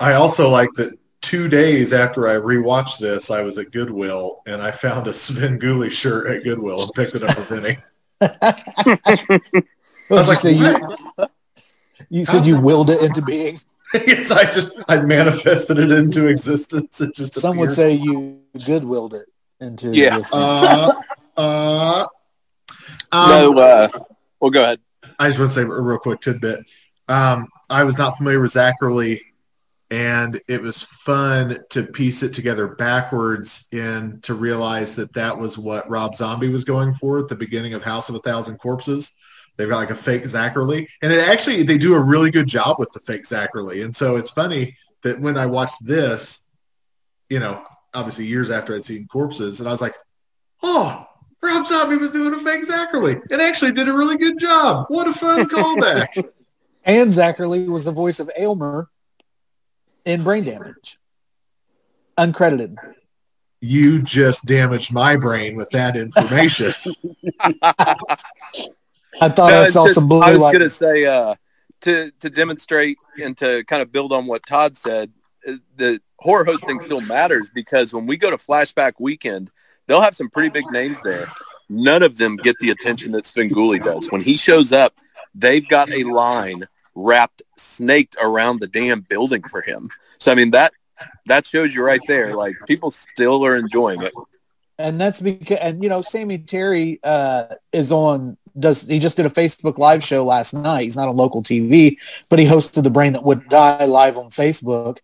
[0.00, 4.62] I also like that two days after I rewatched this, I was at Goodwill and
[4.62, 7.76] I found a Svengoolie shirt at Goodwill and picked it up for Vinny.
[8.20, 9.40] I
[10.08, 11.28] was like, you,
[12.08, 13.60] you said you willed it into being.
[14.06, 17.00] yes, I just I manifested it into existence.
[17.00, 19.26] It just Some would say you goodwilled it
[19.60, 20.18] into Yeah.
[20.18, 20.32] existence.
[20.34, 20.92] Uh,
[21.36, 22.06] uh,
[23.12, 23.88] um, no, uh,
[24.38, 24.80] well, go ahead.
[25.18, 26.64] I just want to say a real quick tidbit.
[27.08, 29.20] Um, I was not familiar with Zacherley,
[29.90, 35.58] and it was fun to piece it together backwards and to realize that that was
[35.58, 39.12] what Rob Zombie was going for at the beginning of House of a Thousand Corpses.
[39.56, 42.78] They've got like a fake Zacherley, and it actually they do a really good job
[42.78, 43.84] with the fake Zacherley.
[43.84, 46.40] And so it's funny that when I watched this,
[47.28, 49.94] you know, obviously years after I'd seen Corpses, and I was like,
[50.62, 51.06] oh.
[51.42, 54.84] Rob Zombie was doing a fake Zacherley and actually did a really good job.
[54.88, 56.28] What a fun callback.
[56.84, 58.90] And Zacherley was the voice of Aylmer
[60.04, 60.98] in Brain Damage.
[62.18, 62.76] Uncredited.
[63.60, 66.72] you just damaged my brain with that information.
[67.62, 70.52] I thought No, I saw just- some blue I was light.
[70.52, 71.34] going to say uh,
[71.82, 75.12] to to demonstrate and to kind of build on what Todd said.
[75.48, 79.50] uh, The horror hosting still matters because when we go to Flashback Weekend,
[79.86, 81.28] they'll have some pretty big names there.
[81.68, 84.10] None of them get the attention that Svengoolie does.
[84.10, 84.94] When he shows up,
[85.34, 89.90] they've got a line wrapped snaked around the damn building for him.
[90.18, 90.72] So I mean that
[91.26, 92.34] that shows you right there.
[92.34, 94.12] Like people still are enjoying it.
[94.78, 99.26] and that's because and you know sammy terry uh is on does he just did
[99.26, 101.98] a facebook live show last night he's not on local tv
[102.30, 104.98] but he hosted the brain that would die live on facebook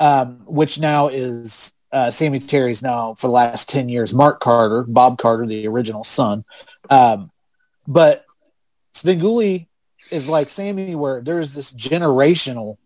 [0.00, 4.82] um which now is uh sammy terry's now for the last 10 years mark carter
[4.82, 6.44] bob carter the original son
[6.90, 7.30] um
[7.86, 8.24] but
[8.94, 9.68] svengoolie
[10.10, 12.76] is like sammy where there's this generational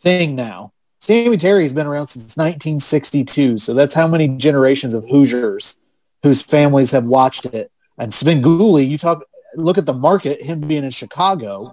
[0.00, 5.78] thing now Sammy Terry's been around since 1962, so that's how many generations of Hoosiers
[6.22, 7.70] whose families have watched it.
[7.96, 11.72] And Svengoolie, you talk, look at the market, him being in Chicago,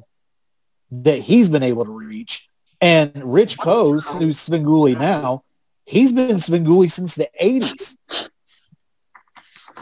[0.91, 2.48] that he's been able to reach.
[2.80, 5.44] And Rich Koz, who's Svengoolie now,
[5.86, 7.98] he's been Svengoolie since the 80s,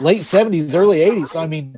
[0.00, 1.28] late 70s, early 80s.
[1.28, 1.76] So, I mean,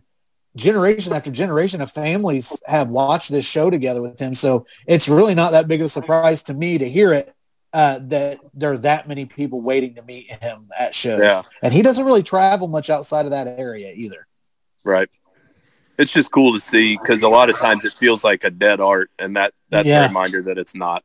[0.57, 4.35] generation after generation of families have watched this show together with him.
[4.35, 7.35] So it's really not that big of a surprise to me to hear it
[7.73, 11.21] uh, that there are that many people waiting to meet him at shows.
[11.21, 11.43] Yeah.
[11.63, 14.27] And he doesn't really travel much outside of that area either.
[14.83, 15.11] Right.
[15.99, 18.81] It's just cool to see because a lot of times it feels like a dead
[18.81, 20.05] art, and that that's Yeah.
[20.05, 21.05] a reminder that it's not.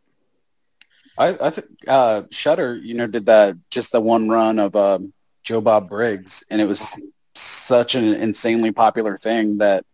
[1.17, 5.13] I, I think uh, Shudder, you know, did that just the one run of um,
[5.43, 6.95] Joe Bob Briggs, and it was
[7.35, 9.85] such an insanely popular thing that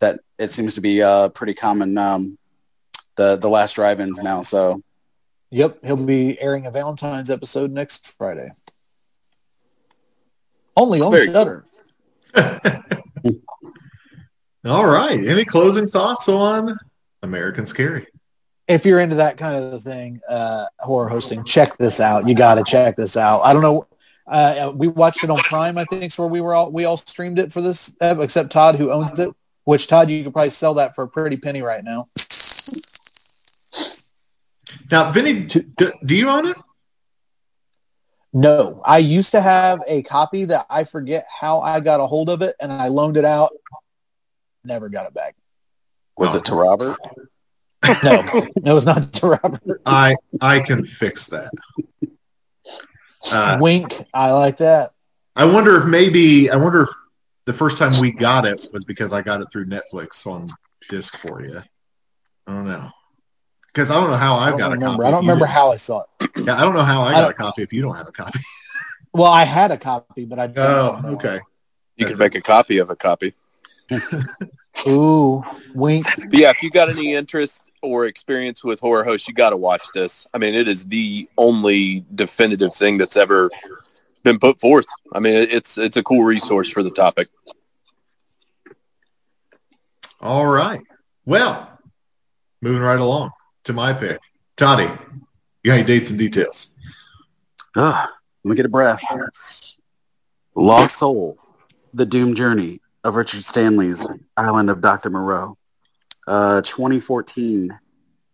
[0.00, 1.98] that it seems to be uh, pretty common.
[1.98, 2.38] Um,
[3.16, 4.80] the the last drive-ins now, so
[5.50, 8.50] Yep, he'll be airing a Valentine's episode next Friday.
[10.76, 11.26] Only on Very.
[11.26, 11.64] Shudder.
[14.64, 15.26] All right.
[15.26, 16.76] Any closing thoughts on
[17.22, 18.06] American Scary?
[18.66, 22.28] If you're into that kind of thing, uh, horror hosting, check this out.
[22.28, 23.40] You got to check this out.
[23.40, 23.86] I don't know.
[24.28, 25.78] Uh, we watched it on Prime.
[25.78, 28.50] I think is where we were all we all streamed it for this, uh, except
[28.52, 29.30] Todd who owns it.
[29.64, 32.08] Which Todd, you could probably sell that for a pretty penny right now.
[34.90, 36.56] Now, Vinny, do, do you own it?
[38.32, 42.28] No, I used to have a copy that I forget how I got a hold
[42.28, 43.50] of it, and I loaned it out.
[44.64, 45.34] Never got it back.
[46.16, 46.38] was Oh.
[46.38, 46.98] it to Robert?
[48.04, 48.22] No,
[48.62, 49.80] no, it's not to Robert.
[49.86, 51.50] I I can fix that.
[53.32, 54.06] Uh, Wink.
[54.14, 54.92] I like that.
[55.36, 56.88] I wonder if maybe I wonder if
[57.46, 60.48] the first time we got it was because I got it through Netflix on
[60.88, 61.62] disc for you.
[62.46, 62.90] I don't know
[63.66, 65.04] because I don't know how I I've don't got a copy.
[65.04, 65.54] I don't remember didn't.
[65.54, 66.30] how I saw it.
[66.46, 68.12] Yeah, I don't know how I I got a copy if you don't have a
[68.12, 68.40] copy.
[69.14, 71.14] Well, I had a copy, but I don't Oh, know.
[71.16, 71.40] okay.
[71.96, 73.34] You That's can make a copy of a copy.
[74.86, 75.42] Ooh,
[75.74, 76.04] wink.
[76.16, 79.56] But yeah, if you got any interest or experience with horror hosts, you got to
[79.56, 80.26] watch this.
[80.32, 83.50] I mean, it is the only definitive thing that's ever
[84.22, 84.86] been put forth.
[85.12, 87.28] I mean, it's it's a cool resource for the topic.
[90.20, 90.80] All right.
[91.26, 91.78] Well,
[92.60, 93.30] moving right along
[93.64, 94.20] to my pick.
[94.56, 94.90] Toddy,
[95.62, 96.70] you got any dates and details?
[97.76, 98.10] Ah,
[98.42, 99.02] let me get a breath.
[100.54, 101.38] Lost Soul,
[101.94, 105.10] The Doom Journey of Richard Stanley's Island of Dr.
[105.10, 105.57] Moreau.
[106.28, 107.70] Uh, 2014,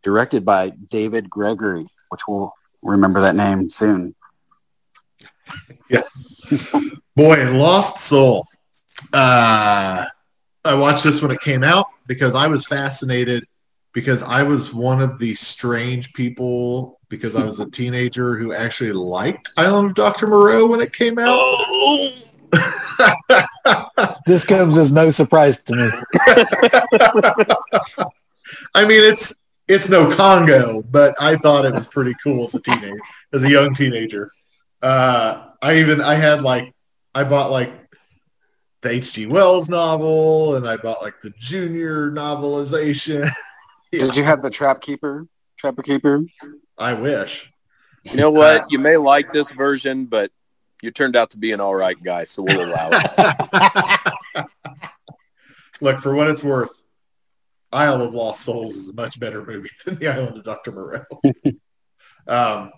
[0.02, 2.52] directed by David Gregory, which we'll
[2.82, 4.16] remember that name soon.
[5.88, 6.02] yeah.
[7.16, 8.44] Boy, Lost Soul.
[9.12, 10.04] Uh,
[10.64, 13.46] I watched this when it came out because I was fascinated
[13.92, 18.92] because I was one of the strange people because I was a teenager who actually
[18.92, 20.26] liked Island of Dr.
[20.26, 22.12] Moreau when it came out.
[24.26, 25.88] This comes as no surprise to me.
[28.74, 29.34] I mean, it's
[29.68, 33.00] it's no Congo, but I thought it was pretty cool as a teenager,
[33.32, 34.30] as a young teenager.
[34.82, 36.74] Uh, I even I had like
[37.14, 37.72] I bought like
[38.82, 39.26] the H.G.
[39.26, 43.30] Wells novel, and I bought like the junior novelization.
[43.92, 45.26] Did you have the Trap Keeper?
[45.56, 46.24] Trapper Keeper?
[46.76, 47.50] I wish.
[48.04, 48.70] You know what?
[48.70, 50.30] You may like this version, but
[50.84, 54.46] you turned out to be an all right guy, so we'll allow it.
[55.80, 56.82] Look, for what it's worth,
[57.72, 60.72] Isle of Lost Souls is a much better movie than The Island of Dr.
[60.72, 61.04] Moreau.
[62.28, 62.70] um,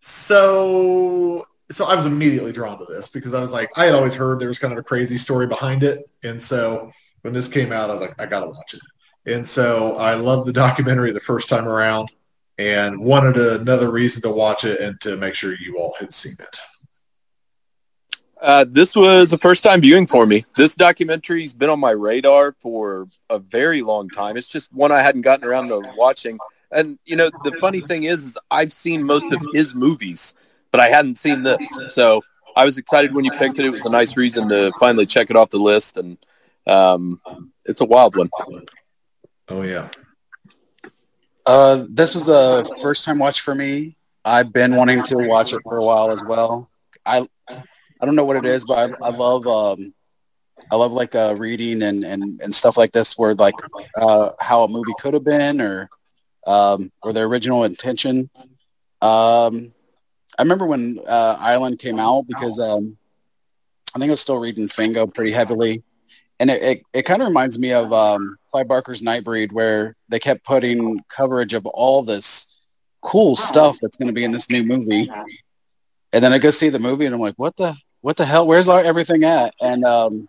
[0.00, 4.14] so, so I was immediately drawn to this because I was like, I had always
[4.14, 6.90] heard there was kind of a crazy story behind it, and so
[7.22, 8.80] when this came out, I was like, I gotta watch it.
[9.26, 12.10] And so I loved the documentary the first time around,
[12.58, 16.36] and wanted another reason to watch it and to make sure you all had seen
[16.38, 16.58] it.
[18.40, 20.44] Uh, this was a first time viewing for me.
[20.56, 24.36] This documentary's been on my radar for a very long time.
[24.36, 26.38] It's just one I hadn't gotten around to watching.
[26.72, 30.34] And you know, the funny thing is, is I've seen most of his movies,
[30.70, 31.66] but I hadn't seen this.
[31.88, 32.22] So
[32.56, 33.66] I was excited when you picked it.
[33.66, 36.16] It was a nice reason to finally check it off the list, and
[36.66, 37.20] um,
[37.66, 38.30] it's a wild one.
[39.48, 39.88] Oh yeah.
[41.44, 43.96] Uh, this was a first time watch for me.
[44.24, 46.70] I've been wanting to watch it for a while as well.
[47.04, 47.26] I
[48.00, 49.92] I don't know what it is, but I, I love um,
[50.70, 53.54] I love like uh, reading and, and, and stuff like this, where like
[53.96, 55.90] uh, how a movie could have been or
[56.46, 58.30] um, or the original intention.
[59.02, 59.72] Um,
[60.38, 62.96] I remember when uh, Island came out because um,
[63.94, 65.82] I think I was still reading Fango pretty heavily,
[66.38, 70.18] and it, it, it kind of reminds me of um, Clive Barker's Nightbreed, where they
[70.18, 72.46] kept putting coverage of all this
[73.02, 75.10] cool stuff that's going to be in this new movie.
[76.12, 78.46] And then I go see the movie, and I'm like, what the what the hell?
[78.46, 79.54] Where's our, everything at?
[79.60, 80.28] And um,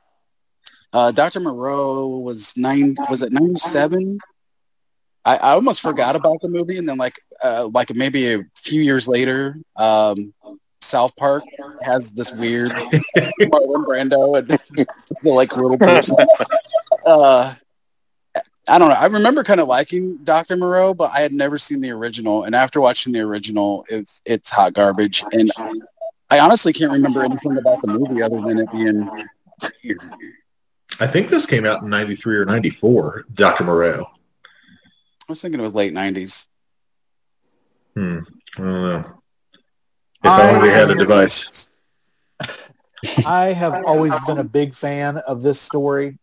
[0.94, 1.40] uh, Dr.
[1.40, 2.96] Moreau was nine.
[3.10, 4.20] Was it ninety seven?
[5.24, 8.82] I, I almost forgot about the movie, and then like uh, like maybe a few
[8.82, 10.34] years later, um,
[10.82, 11.44] South Park
[11.82, 12.72] has this weird
[13.18, 14.48] Marlon Brando and
[15.24, 16.18] the like little person.
[17.06, 17.54] Uh,
[18.68, 18.96] I don't know.
[18.96, 20.56] I remember kind of liking Dr.
[20.56, 22.44] Moreau, but I had never seen the original.
[22.44, 25.24] And after watching the original, it's it's hot garbage.
[25.32, 25.52] And
[26.32, 29.06] I honestly can't remember anything about the movie other than it being
[29.84, 30.00] weird.
[31.02, 33.66] I think this came out in 93 or 94, Dr.
[33.66, 34.06] Moreau.
[34.06, 36.48] I was thinking it was late '90s.
[37.96, 38.20] Hmm.
[38.58, 39.22] I don't know.
[40.24, 41.68] If I only had a device.
[43.26, 46.20] I have always been a big fan of this story,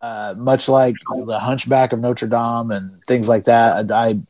[0.00, 0.94] uh, much like
[1.26, 3.90] the Hunchback of Notre Dame and things like that.
[3.92, 4.20] I, I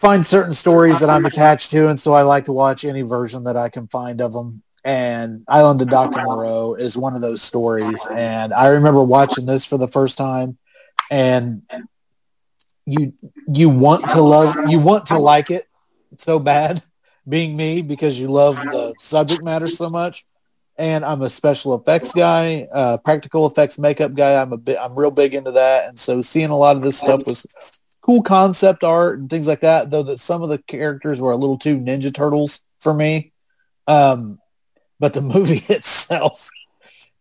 [0.00, 3.44] find certain stories that I'm attached to, and so I like to watch any version
[3.44, 4.62] that I can find of them.
[4.82, 6.22] And Island of Dr.
[6.22, 8.00] Moreau is one of those stories.
[8.10, 10.56] And I remember watching this for the first time,
[11.10, 11.62] and
[12.86, 13.12] you
[13.46, 15.64] you want to love you want to like it
[16.16, 16.82] so bad
[17.28, 20.24] being me because you love the subject matter so much
[20.76, 24.98] and i'm a special effects guy uh, practical effects makeup guy i'm a bit i'm
[24.98, 27.46] real big into that and so seeing a lot of this stuff was
[28.10, 31.36] cool concept art and things like that though that some of the characters were a
[31.36, 33.32] little too ninja turtles for me
[33.86, 34.38] um,
[34.98, 36.48] but the movie itself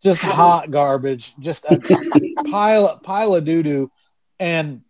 [0.01, 1.79] just hot garbage just a
[2.49, 3.91] pile pile of doo-doo
[4.39, 4.81] and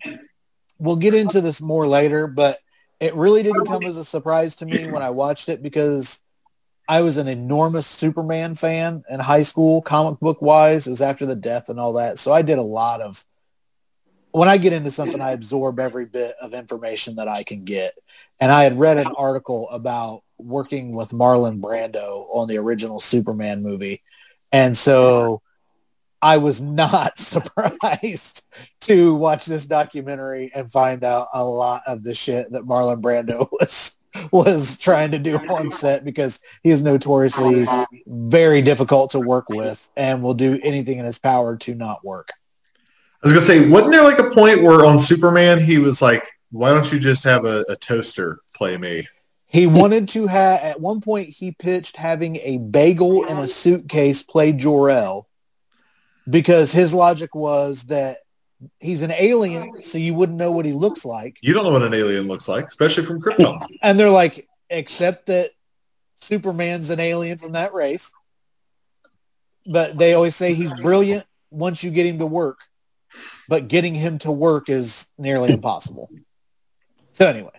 [0.80, 2.60] we'll get into this more later, but
[3.00, 6.20] it really didn't come as a surprise to me when I watched it because
[6.88, 10.88] I was an enormous Superman fan in high school, comic book wise.
[10.88, 12.18] It was after the death and all that.
[12.18, 13.24] So I did a lot of
[14.32, 17.95] when I get into something, I absorb every bit of information that I can get.
[18.39, 23.61] And I had read an article about working with Marlon Brando on the original Superman
[23.61, 24.01] movie.
[24.51, 25.41] And so
[26.21, 28.43] I was not surprised
[28.82, 33.49] to watch this documentary and find out a lot of the shit that Marlon Brando
[33.59, 33.93] was
[34.32, 37.67] was trying to do on set because he is notoriously
[38.07, 42.32] very difficult to work with and will do anything in his power to not work.
[43.22, 46.24] I was gonna say, wasn't there like a point where on Superman he was like,
[46.51, 49.07] "Why don't you just have a, a toaster play me?"
[49.45, 54.24] He wanted to have at one point he pitched having a bagel in a suitcase
[54.24, 55.28] play Jor-El
[56.30, 58.20] because his logic was that
[58.80, 61.38] he's an alien, so you wouldn't know what he looks like.
[61.41, 63.65] You don't know what an alien looks like, especially from Krypton.
[63.82, 65.51] And they're like, except that
[66.17, 68.11] Superman's an alien from that race.
[69.65, 72.59] But they always say he's brilliant once you get him to work.
[73.47, 76.10] But getting him to work is nearly impossible.
[77.14, 77.51] So anyway.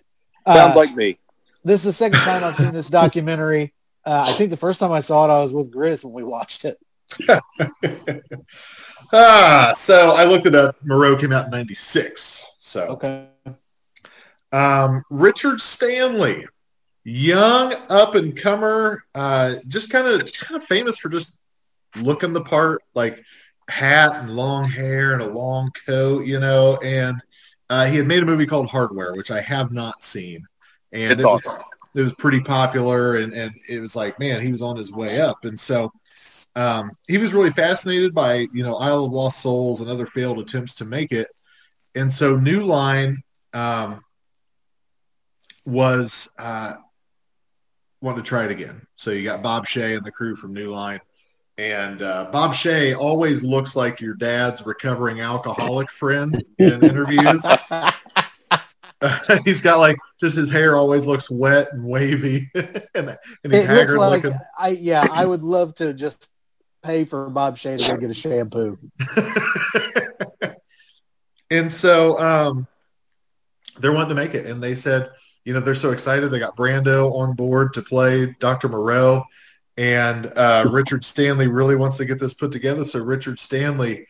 [0.47, 1.19] Sounds uh, like me.
[1.65, 3.75] this is the second time I've seen this documentary.
[4.05, 6.25] Uh, I think the first time I saw it, I was with Grizz when we
[6.25, 6.79] watched it.
[9.13, 10.77] ah, so I looked it up.
[10.83, 12.47] Moreau came out in '96.
[12.59, 13.27] So Okay.
[14.53, 16.47] um, Richard Stanley,
[17.05, 21.35] young up and comer, uh, just kind of kind of famous for just
[22.01, 23.23] looking the part, like
[23.71, 26.77] hat and long hair and a long coat, you know.
[26.79, 27.21] And
[27.69, 30.45] uh, he had made a movie called Hardware, which I have not seen.
[30.93, 31.63] And It's it was- awesome.
[31.95, 35.21] it was pretty popular and, and it was like man he was on his way
[35.21, 35.91] up and so
[36.55, 40.39] um, he was really fascinated by you know isle of lost souls and other failed
[40.39, 41.27] attempts to make it
[41.97, 43.17] and so new line
[43.55, 44.01] um,
[45.67, 46.75] was uh,
[48.01, 50.67] wanted to try it again so you got bob shaye and the crew from new
[50.69, 51.01] line
[51.61, 57.45] and uh, bob shaye always looks like your dad's recovering alcoholic friend in interviews.
[59.45, 63.67] He's got like just his hair always looks wet and wavy and, and he's It
[63.67, 64.39] haggard like looking.
[64.59, 66.29] I yeah, I would love to just
[66.83, 68.79] pay for Bob Shaye to go get a shampoo.
[71.51, 72.67] and so um,
[73.79, 74.45] they're wanting to make it.
[74.45, 75.11] And they said
[75.45, 76.29] you know they're so excited.
[76.29, 79.25] They got brando on board to play dr moreau
[79.77, 84.07] and uh, richard stanley really wants to get this put together so richard stanley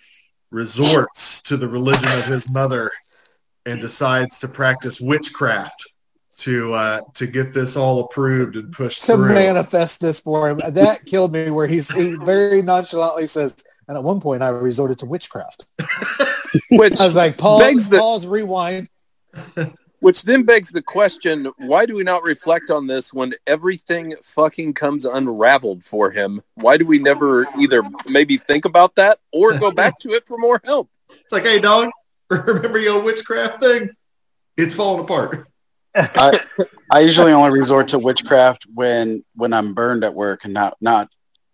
[0.51, 2.91] resorts to the religion of his mother
[3.67, 5.93] and decides to practice witchcraft
[6.39, 9.35] to uh, to get this all approved and pushed To through.
[9.35, 10.61] manifest this for him.
[10.73, 13.55] That killed me where he's he very nonchalantly says,
[13.87, 15.67] and at one point I resorted to witchcraft.
[16.71, 18.89] Which I was like, pause, Begs the- pause, rewind.
[20.01, 24.75] Which then begs the question, why do we not reflect on this when everything fucking
[24.75, 26.43] comes unraveled for him?
[26.55, 30.39] Why do we never either maybe think about that or go back to it for
[30.39, 30.91] more help?
[31.11, 31.91] It's like, hey, dog,
[32.31, 33.91] remember your witchcraft thing?
[34.57, 35.47] It's falling apart.
[35.95, 36.41] I,
[36.91, 41.09] I usually only resort to witchcraft when when I'm burned at work and not not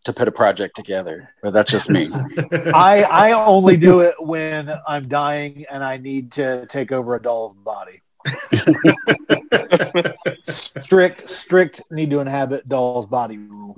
[0.07, 1.30] to put a project together.
[1.42, 2.11] But that's just me.
[2.74, 7.22] I, I only do it when I'm dying and I need to take over a
[7.22, 8.01] doll's body.
[10.45, 13.77] Strict, strict need to inhabit doll's body rule.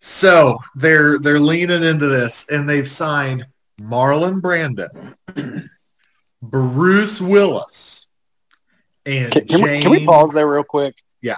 [0.00, 3.46] So they're they're leaning into this, and they've signed
[3.80, 4.88] Marlon Brando,
[6.42, 8.06] Bruce Willis,
[9.06, 10.94] and Can, can we, can we pause there real quick?
[11.20, 11.36] Yeah.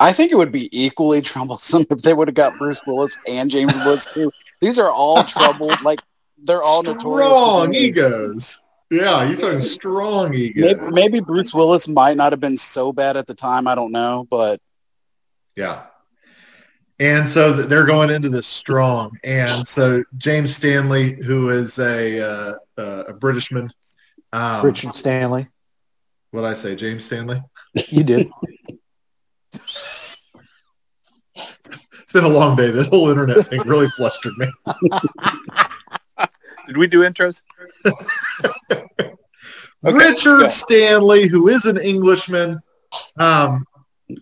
[0.00, 3.48] I think it would be equally troublesome if they would have got Bruce Willis and
[3.50, 4.30] James Woods too.
[4.60, 5.80] These are all troubled.
[5.82, 6.00] Like
[6.38, 7.02] they're all notorious.
[7.02, 8.58] for strong being- egos.
[8.90, 10.76] Yeah, you're talking strong egos.
[10.76, 13.66] Maybe, maybe Bruce Willis might not have been so bad at the time.
[13.66, 14.60] I don't know, but
[15.56, 15.84] Yeah.
[17.00, 19.18] And so they're going into this strong.
[19.24, 23.70] And so James Stanley, who is a uh, uh, a Britishman,
[24.32, 25.48] um, Richard Stanley.
[26.30, 27.42] what did I say, James Stanley?
[27.88, 28.30] You did.
[31.36, 32.70] It's been a long day.
[32.70, 34.46] This whole internet thing really flustered me.
[36.66, 37.42] Did we do intros?
[39.82, 40.46] Richard go.
[40.46, 42.60] Stanley, who is an Englishman,
[43.18, 43.64] um,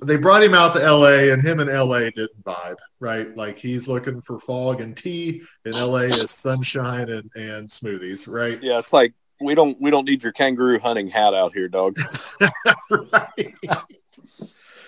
[0.05, 3.36] they brought him out to LA, and him and LA didn't vibe, right?
[3.36, 8.62] Like he's looking for fog and tea, and LA is sunshine and, and smoothies, right?
[8.62, 11.99] Yeah, it's like we don't we don't need your kangaroo hunting hat out here, dog.
[12.90, 13.55] right.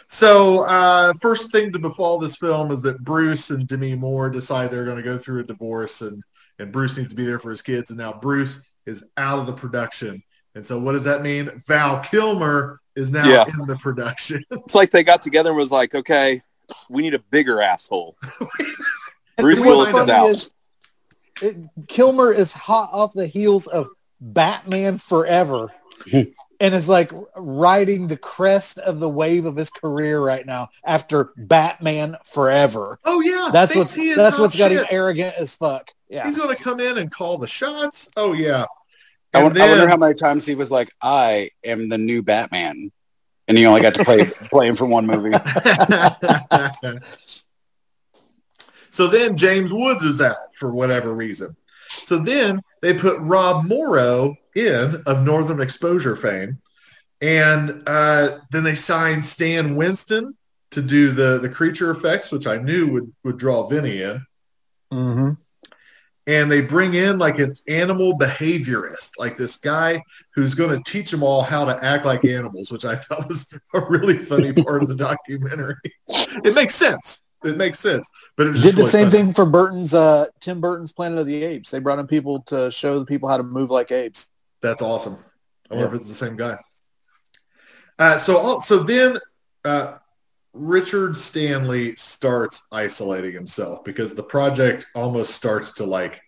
[0.09, 4.71] So, uh, first thing to befall this film is that Bruce and Demi Moore decide
[4.71, 6.23] they're going to go through a divorce, and
[6.59, 9.47] and Bruce needs to be there for his kids, and now Bruce is out of
[9.47, 10.23] the production.
[10.55, 11.51] And so, what does that mean?
[11.67, 13.45] Val Kilmer is now Yeah.
[13.59, 14.45] in the production.
[14.53, 16.43] It's like they got together and was like, okay,
[16.89, 18.17] we need a bigger asshole.
[19.39, 20.31] Bruce Willis is out.
[20.31, 20.51] is,
[21.43, 21.57] it,
[21.89, 23.89] Kilmer is hot off the heels of
[24.21, 25.73] Batman Forever,
[26.61, 31.33] and is like riding the crest of the wave of his career right now after
[31.37, 32.99] Batman Forever.
[33.05, 35.91] Oh yeah, That's thinks what's he that's hot what's got him arrogant as fuck.
[36.09, 36.27] Yeah.
[36.27, 38.09] He's going to come in and call the shots.
[38.17, 38.67] Oh yeah.
[39.33, 42.23] I, And won- I wonder how many times he was like, "I am the new
[42.23, 42.93] Batman,"
[43.49, 45.33] and he only got to play play him for one movie.
[48.91, 51.57] so then James Woods is out for whatever reason.
[52.03, 56.59] So then they put Rob Morrow in of Northern Exposure fame,
[57.21, 60.37] and uh, then they signed Stan Winston
[60.73, 64.27] to do the the creature effects, which I knew would would draw Vinny in.
[64.93, 65.33] Mm-hmm.
[66.27, 70.01] and they bring in like an animal behaviorist, like this guy
[70.35, 73.53] who's going to teach them all how to act like animals, which I thought was
[73.75, 75.75] a really funny part of the documentary.
[76.45, 77.23] It makes sense.
[77.45, 80.93] It makes sense, but it Did the really same thing for Burton's uh, Tim Burton's
[80.93, 81.71] Planet of the Apes.
[81.71, 84.31] They brought in people to show the people how to move like apes.
[84.63, 85.19] That's awesome.
[85.71, 86.57] I wonder if it's the same guy.
[87.99, 89.19] Uh, so, all- so then
[89.65, 89.99] uh,
[90.53, 96.21] Richard Stanley starts isolating himself because the project almost starts to like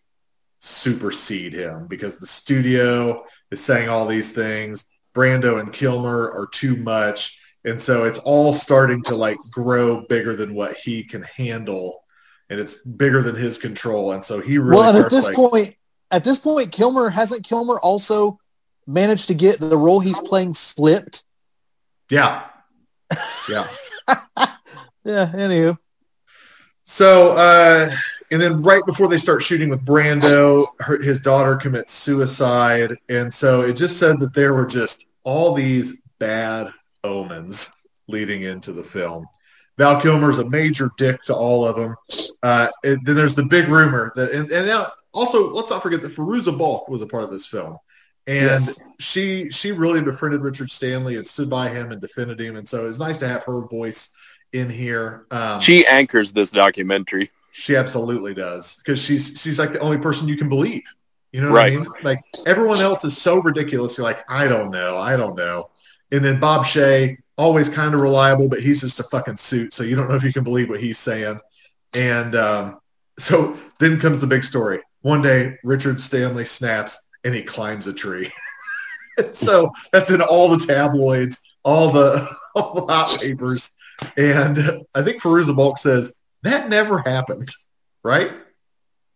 [0.60, 4.84] supersede him because the studio is saying all these things.
[5.14, 7.38] Brando and Kilmer are too much.
[7.66, 12.04] And so it's all starting to like grow bigger than what he can handle.
[12.48, 14.12] And it's bigger than his control.
[14.12, 15.74] And so he really well, at this like, point,
[16.12, 18.38] at this point, Kilmer hasn't Kilmer also
[18.86, 21.24] managed to get the role he's playing flipped.
[22.08, 22.44] yeah,
[23.50, 23.64] yeah.
[25.06, 25.30] Yeah.
[25.32, 25.78] Anywho,
[26.84, 27.88] So, uh,
[28.32, 32.96] and then right before they start shooting with Brando, her, his daughter commits suicide.
[33.08, 36.72] And so it just said that there were just all these bad
[37.06, 37.68] omens
[38.08, 39.26] leading into the film.
[39.78, 41.94] Val Kilmer's a major dick to all of them.
[42.42, 46.00] Uh, and then there's the big rumor that, and, and now also let's not forget
[46.02, 47.76] that Fairuza Balk was a part of this film.
[48.26, 48.78] And Yes.
[48.98, 52.56] she she really befriended Richard Stanley and stood by him and defended him.
[52.56, 54.08] And so it's nice to have her voice
[54.52, 55.26] in here.
[55.30, 57.30] Um, She anchors this documentary.
[57.52, 60.82] she absolutely does because she's she's like the only person you can believe.
[61.32, 61.72] You know what Right.
[61.74, 61.86] I mean?
[62.02, 63.96] Like everyone else is so ridiculous.
[63.98, 65.68] You're like, I don't know, I don't know.
[66.12, 69.82] And then Bob Shaye, always kind of reliable, but he's just a fucking suit, so
[69.82, 71.38] you don't know if you can believe what he's saying.
[71.94, 72.78] And um,
[73.18, 74.80] so then comes the big story.
[75.02, 78.30] One day, Richard Stanley snaps and he climbs a tree.
[79.32, 83.72] so that's in all the tabloids, all the all the hot papers,
[84.16, 84.58] and
[84.94, 87.50] I think Fairuza Balk says that never happened,
[88.02, 88.32] right?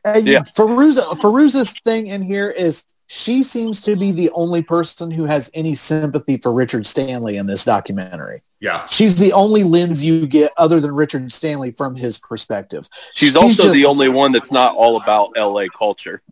[0.04, 0.42] Uh, Yeah.
[0.42, 5.50] Fairuza, Fairuza's thing in here is she seems to be the only person who has
[5.52, 8.42] any sympathy for Richard Stanley in this documentary.
[8.60, 12.88] Yeah, She's the only lens you get other than Richard Stanley from his perspective.
[13.12, 16.22] She's, also just- the only one that's not all about LA culture.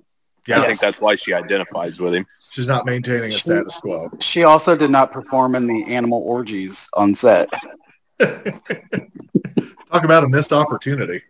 [0.47, 0.61] yeah.
[0.61, 2.25] I think that's why she identifies with him.
[2.53, 4.09] She's not maintaining a status quo.
[4.21, 7.51] She also did not perform in the animal orgies on set.
[8.21, 11.23] Talk about a missed opportunity.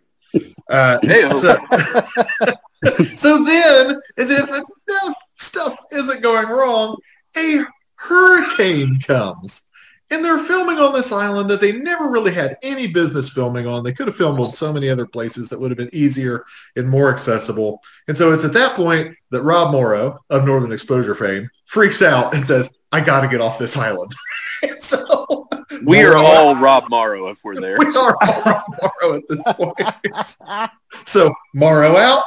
[0.69, 1.57] Uh, so,
[3.15, 6.97] so then, as if enough stuff isn't going wrong,
[7.37, 7.63] a
[7.95, 9.63] hurricane comes.
[10.11, 13.83] And they're filming on this island that they never really had any business filming on.
[13.83, 16.89] They could have filmed on so many other places that would have been easier and
[16.89, 17.79] more accessible.
[18.07, 22.33] And so it's at that point that Rob Morrow of Northern Exposure fame freaks out
[22.33, 24.11] and says, I got to get off this island.
[24.63, 25.47] and so
[25.83, 27.77] We are all Rob Morrow if we're there.
[27.77, 30.71] we are all Rob Morrow at this point.
[31.05, 32.23] so Morrow out,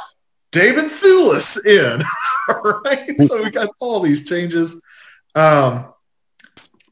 [0.53, 2.01] David Thewlis in.
[2.49, 3.19] all right.
[3.19, 4.81] So we got all these changes.
[5.35, 5.93] Um,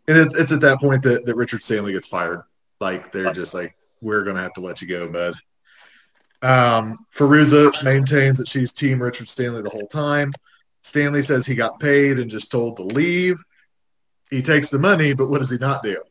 [0.08, 2.44] and it, it's at that point that, that Richard Stanley gets fired.
[2.82, 5.36] Like they're just like, we're gonna have to let you go, bud.
[6.42, 10.34] Um, Fairuza maintains that she's team Richard Stanley the whole time.
[10.82, 13.38] Stanley says he got paid and just told to leave.
[14.32, 16.02] He takes the money, but what does he not do?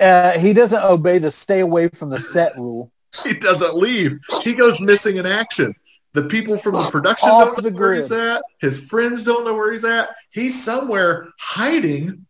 [0.00, 2.90] Uh, he doesn't obey the stay away from the set rule.
[3.24, 4.18] he doesn't leave.
[4.42, 5.74] He goes missing in action.
[6.14, 8.02] The people from the production Off don't the know where grid.
[8.02, 8.42] he's at.
[8.60, 10.10] His friends don't know where he's at.
[10.30, 12.26] He's somewhere hiding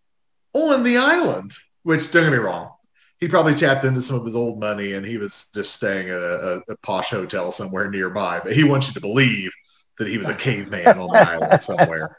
[0.55, 1.53] on the island.
[1.83, 2.73] Which don't get me wrong,
[3.21, 6.17] he probably tapped into some of his old money and he was just staying at
[6.17, 8.41] a, a, a posh hotel somewhere nearby.
[8.43, 9.53] But he wants you to believe
[9.99, 12.17] that he was a caveman on the island somewhere.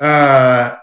[0.00, 0.76] Uh,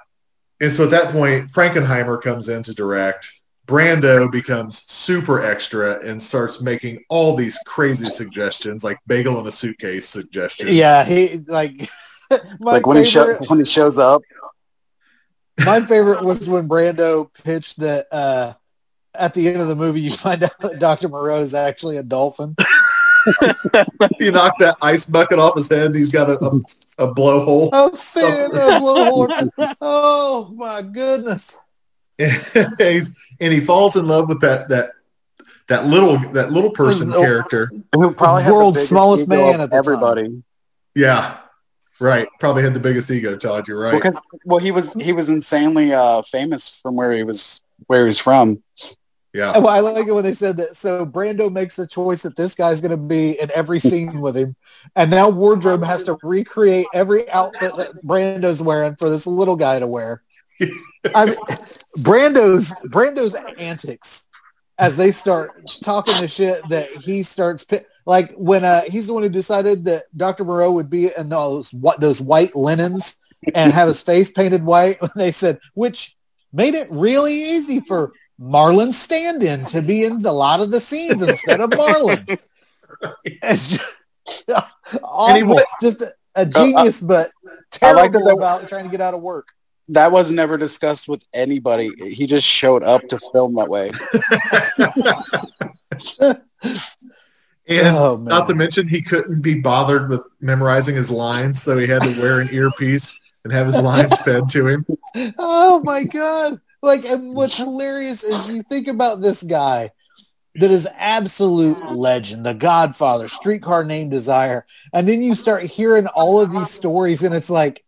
[0.62, 3.28] and so at that point, Frankenheimer comes in to direct.
[3.68, 9.52] Brando becomes super extra and starts making all these crazy suggestions, like bagel in a
[9.52, 10.72] suitcase suggestions.
[10.72, 11.90] Yeah, he like
[12.60, 14.22] like when he show, when he shows up,
[15.66, 18.54] My favorite was when Brando pitched that uh,
[19.14, 21.10] at the end of the movie you find out that Dr.
[21.10, 22.56] Moreau is actually a dolphin.
[24.20, 27.70] he knocked that ice bucket off his head and he's got a, a, a blowhole.
[27.72, 29.50] A fin, a blowhorn.
[29.82, 31.58] Oh my goodness.
[32.78, 34.90] He's- and he falls in love with that that
[35.68, 37.22] that little that little person Oh.
[37.22, 37.72] character.
[37.94, 39.80] Who probably had the World's biggest smallest man of at the time.
[39.80, 40.44] everybody.
[40.96, 41.38] Yeah,
[42.00, 42.28] right.
[42.40, 43.36] Probably had the biggest ego.
[43.38, 43.94] Todd, you're right.
[43.94, 48.08] Because well, he was he was insanely uh, famous from where he was where he
[48.08, 48.62] was from.
[49.34, 50.76] yeah, Well, I like it when they said that.
[50.76, 54.38] So Brando makes the choice that this guy's going to be in every scene with
[54.38, 54.56] him,
[54.96, 59.80] and now wardrobe has to recreate every outfit that Brando's wearing for this little guy
[59.80, 60.22] to wear.
[61.14, 61.36] I mean,
[62.02, 64.24] Brando's Brando's antics
[64.78, 65.52] as they start
[65.82, 67.66] talking the shit that he starts
[68.06, 70.44] like when uh, he's the one who decided that Dr.
[70.44, 73.16] Moreau would be in those what those white linens
[73.54, 75.02] and have his face painted white.
[75.02, 76.16] When they said which
[76.52, 81.22] made it really easy for Marlon stand-in to be in a lot of the scenes
[81.22, 82.40] instead of Marlon.
[83.26, 84.00] It's just
[85.04, 85.60] awful.
[85.82, 87.32] just a, a genius, but
[87.82, 89.48] I like terrible that they- about trying to get out of work.
[89.90, 91.92] That was never discussed with anybody.
[91.98, 93.92] He just showed up to film that way.
[97.68, 101.88] and oh not to mention he couldn't be bothered with memorizing his lines, so he
[101.88, 104.86] had to wear an earpiece and have his lines fed to him.
[105.38, 106.60] oh my god!
[106.82, 109.92] Like, and what's hilarious is you think about this guy
[110.56, 116.42] that is absolute legend, the Godfather, Streetcar Named Desire, and then you start hearing all
[116.42, 117.84] of these stories, and it's like,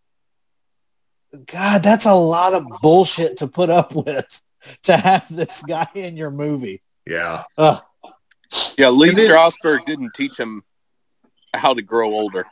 [1.35, 4.41] God, that's a lot of bullshit to put up with
[4.83, 6.81] to have this guy in your movie.
[7.07, 7.81] Yeah, Ugh.
[8.77, 10.63] Yeah, Lee And then- Strasberg didn't teach him
[11.53, 12.45] how to grow older.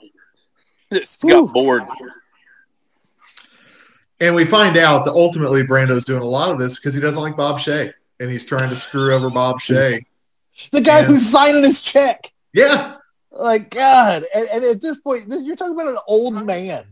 [0.92, 1.46] Just Whew.
[1.46, 1.84] got bored.
[4.20, 7.22] and we find out that ultimately Brando's doing a lot of this because he doesn't
[7.22, 10.06] like Bob Shaye, and he's trying to screw over Bob Shaye.
[10.72, 11.06] The guy Yeah.
[11.06, 12.32] who's signing his check.
[12.54, 12.98] Yeah,
[13.32, 16.86] Like God, and, and at this point, this, you're talking about an old man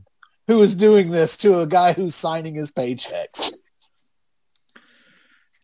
[0.47, 3.53] who is doing this to a guy who's signing his paychecks.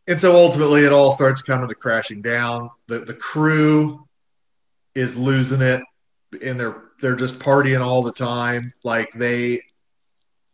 [0.08, 2.70] And so ultimately it all starts coming to crashing down.
[2.88, 4.08] The the crew
[4.96, 5.84] is losing it
[6.42, 8.74] and they're they're just partying all the time.
[8.84, 9.62] Like they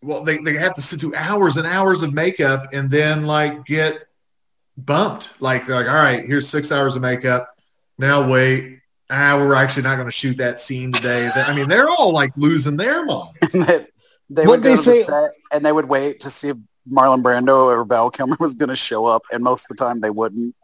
[0.01, 3.63] well they, they have to sit through hours and hours of makeup and then like
[3.65, 4.07] get
[4.75, 5.39] bumped.
[5.39, 7.55] Like they're like, all right, here's six hours of makeup.
[7.99, 8.79] Now wait.
[9.09, 11.29] Ah, we're actually not going to shoot that scene today.
[11.35, 13.53] I mean, they're all like losing their minds.
[14.35, 16.29] they they What'd would go they to say- the set and they would wait to
[16.29, 16.57] see if
[16.89, 19.99] Marlon Brando or Val Kilmer was going to show up, and most of the time
[20.01, 20.55] they wouldn't.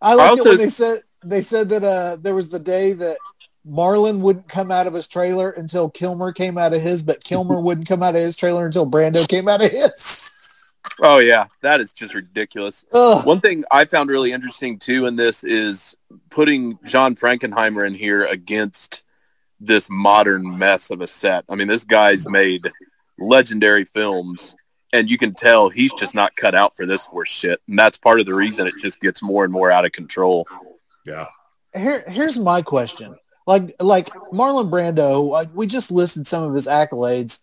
[0.00, 2.92] I like Also- it when they said they said that uh, there was the day
[2.94, 3.16] that
[3.68, 7.60] Marlon wouldn't come out of his trailer until Kilmer came out of his, but Kilmer
[7.66, 10.28] wouldn't come out of his trailer until Brando came out of his.
[11.00, 12.84] Oh yeah, that is just ridiculous.
[12.92, 13.24] Ugh.
[13.24, 15.96] One thing I found really interesting too in this is
[16.28, 19.04] putting John Frankenheimer in here against
[19.64, 21.44] this modern mess of a set.
[21.48, 22.70] I mean, this guy's made
[23.18, 24.56] legendary films,
[24.92, 27.60] and you can tell he's just not cut out for this horse shit.
[27.68, 30.46] And that's part of the reason it just gets more and more out of control.
[31.06, 31.26] Yeah.
[31.74, 33.16] Here, here's my question.
[33.46, 37.38] Like, like Marlon Brando, like we just listed some of his accolades.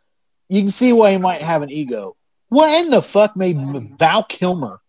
[0.48, 2.16] You can see why he might have an ego.
[2.50, 3.58] What in the fuck made
[4.00, 4.82] Val Kilmer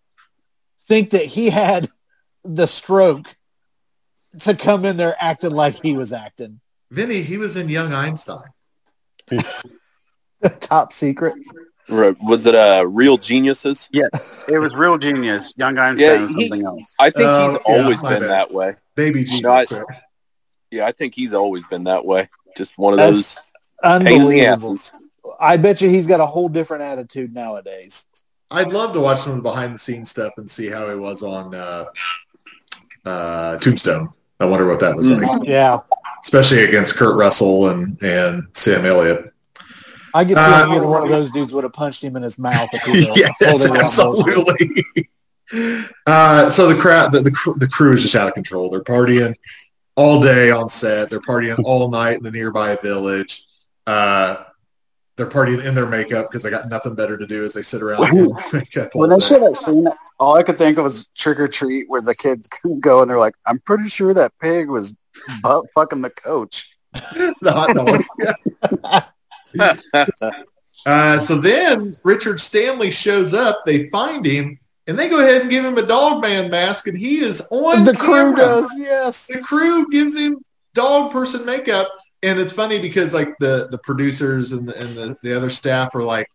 [0.87, 1.89] think that he had
[2.45, 3.37] the stroke
[4.41, 6.61] to come in there acting like he was acting?
[6.91, 8.43] Vinny, he was in Young Einstein.
[10.61, 11.35] Top secret.
[11.89, 13.89] Was it a real geniuses?
[13.93, 14.07] Yeah,
[14.49, 15.53] it was real genius.
[15.57, 16.95] Young Einstein Yeah, he- something else.
[17.01, 18.31] I think Oh, he's yeah, always my been bad.
[18.31, 18.77] that way.
[18.95, 19.71] Baby genius.
[19.71, 19.85] No, I-
[20.71, 22.29] Yeah, I think he's always been that way.
[22.57, 23.39] Just one of That's those
[23.83, 24.73] pain in the Unbelievable.
[24.73, 24.93] asses.
[25.41, 28.05] I bet you he's got a whole different attitude nowadays.
[28.53, 30.97] I'd love to watch some of the behind the scenes stuff and see how he
[30.97, 31.85] was on uh,
[33.05, 34.11] uh, Tombstone.
[34.41, 35.27] I wonder what that was Mm.
[35.27, 35.79] like, Yeah.
[36.25, 39.33] especially against Kurt Russell and, and Sam Elliott.
[40.15, 42.23] I get the Uh, feeling either one of those dudes would have punched him in
[42.23, 42.83] his mouth if
[43.17, 43.85] yes, holding around motion.
[43.85, 44.85] absolutely.
[46.07, 48.71] Uh, so the crowd, the, the, the crew is just out of control.
[48.71, 49.35] They're partying
[49.97, 51.11] all day on set.
[51.11, 53.45] They're partying all night in the nearby village.
[53.85, 54.45] Uh,
[55.21, 57.83] they're partying in their makeup because they got nothing better to do as they sit
[57.83, 58.91] around in their makeup.
[58.95, 59.27] all When they day.
[59.27, 59.87] showed that scene,
[60.19, 62.49] all I could think of was Trick or Treat, where the kids
[62.81, 64.97] go and they're like, "I'm pretty sure that pig was
[65.43, 69.05] butt fucking the coach." the hot dog.
[70.87, 73.63] Uh, so then Richard Stanley shows up.
[73.67, 76.97] They find him, and they go ahead and give him a dog man mask, and
[76.97, 79.27] he is on The crew does, yes.
[79.27, 80.39] The crew gives him
[80.73, 81.89] dog person makeup,
[82.23, 85.95] and it's funny because like the the producers and the, and the, the other staff
[85.95, 86.29] are like.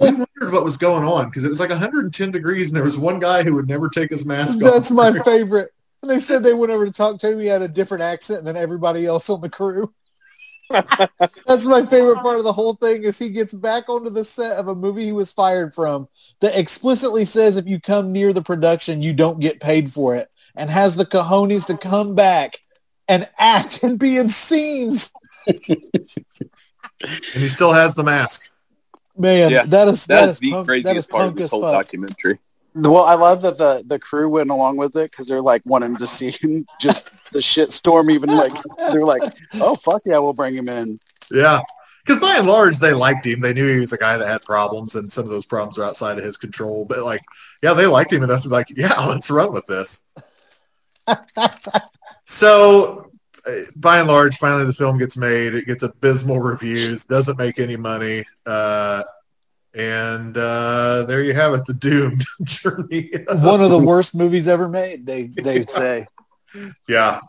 [0.00, 2.98] We wondered what was going on because it was like 110 degrees and there was
[2.98, 4.72] one guy who would never take his mask off.
[4.72, 5.70] That's my favorite.
[6.00, 7.38] And they said they went over to talk to him.
[7.38, 9.92] He had a different accent than everybody else on the crew.
[10.70, 14.56] That's my favorite part of the whole thing is he gets back onto the set
[14.56, 16.08] of a movie he was fired from
[16.40, 20.28] that explicitly says if you come near the production, you don't get paid for it.
[20.54, 22.58] and has the cojones to come back
[23.12, 25.12] and act and be in scenes.
[25.46, 25.58] And
[27.34, 28.50] he still has the mask.
[29.16, 31.38] Man, Yeah, that is that That's is the punk, that is craziest part of punk
[31.38, 31.72] this whole fuck.
[31.72, 32.38] documentary.
[32.74, 35.96] Well, I love that the the crew went along with it because they're like wanting
[35.96, 38.08] to see him just the shit storm.
[38.10, 38.52] Even like
[38.90, 39.22] they're like,
[39.54, 40.98] oh fuck yeah, we'll bring him in.
[41.30, 41.60] Yeah.
[42.04, 43.40] Because by and large, they liked him.
[43.40, 45.84] They knew he was a guy that had problems, and some of those problems are
[45.84, 46.84] outside of his control.
[46.84, 47.20] But like,
[47.62, 50.02] yeah, they liked him enough to be like, yeah, let's run with this.
[52.24, 53.10] so,
[53.46, 55.54] uh, by and large, finally the film gets made.
[55.54, 57.04] It gets abysmal reviews.
[57.04, 58.24] Doesn't make any money.
[58.46, 59.02] Uh,
[59.74, 63.10] and uh, there you have it, the doomed journey.
[63.28, 65.06] One of the worst movies ever made.
[65.06, 66.06] They they say.
[66.88, 67.20] yeah.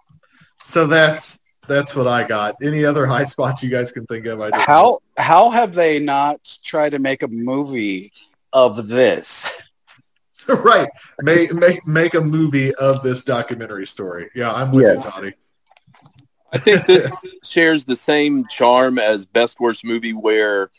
[0.64, 2.56] So that's that's what I got.
[2.62, 4.42] Any other high spots you guys can think of?
[4.42, 8.12] I just How how have they not tried to make a movie
[8.52, 9.50] of this?
[10.64, 10.90] right.
[11.22, 14.30] Make, make make a movie of this documentary story.
[14.36, 15.06] Yeah, I'm with Yes.
[15.06, 15.34] you, Toddy.
[16.52, 20.70] I think this shares the same charm as Best Worst Movie, where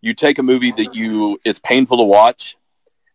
[0.00, 2.56] you take a movie that you it's painful to watch,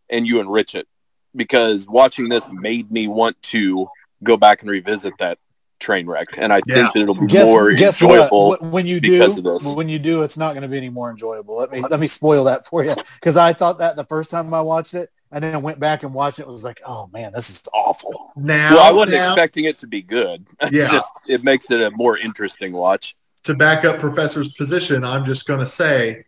[0.08, 0.86] and you enrich it.
[1.34, 3.88] Because watching this made me want to
[4.22, 5.38] go back and revisit that
[5.78, 6.74] train wreck, and I Yeah.
[6.74, 8.48] think that it'll be Guess, more guess enjoyable.
[8.48, 8.62] what?
[8.62, 9.62] When you do, because of this.
[9.64, 11.56] when you do, it's not going to be any more enjoyable.
[11.56, 14.52] Let me let me spoil that for you because I thought that the first time
[14.52, 16.42] I watched it, and then went back and watched it.
[16.42, 18.32] It was like, oh man, this is awful.
[18.36, 20.46] Now, Well, I wasn't now, expecting it to be good.
[20.72, 20.90] Yeah.
[20.90, 23.16] just it makes it a more interesting watch.
[23.44, 26.24] to back up Professor's position, I'm just going to say,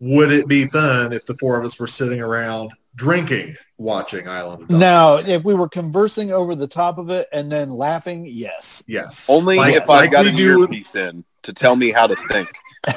[0.00, 4.62] would it be fun if the four of us were sitting around drinking, watching Island
[4.62, 4.80] of Dogs?
[4.80, 8.82] Now, if we were conversing over the top of it and then laughing, yes.
[8.86, 9.26] Yes.
[9.28, 12.06] Only Like- if I like got we an do, earpiece in to tell me how
[12.06, 12.48] to think.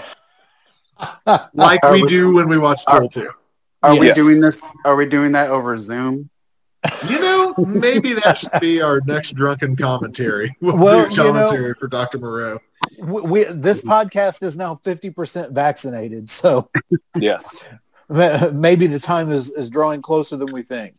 [1.53, 3.29] like we we- do when we watch are- Troll 2.
[3.81, 4.63] Are we doing this?
[4.85, 6.29] Are we doing that over Zoom?
[7.09, 10.55] You know, maybe that should be our next drunken commentary.
[10.61, 12.19] We'll, Well, do you know- for Dr.
[12.19, 12.59] Moreau.
[12.97, 16.69] We, we this podcast is now fifty percent vaccinated, so
[17.15, 17.63] Yes.
[18.09, 20.95] maybe the time is is drawing closer than we think.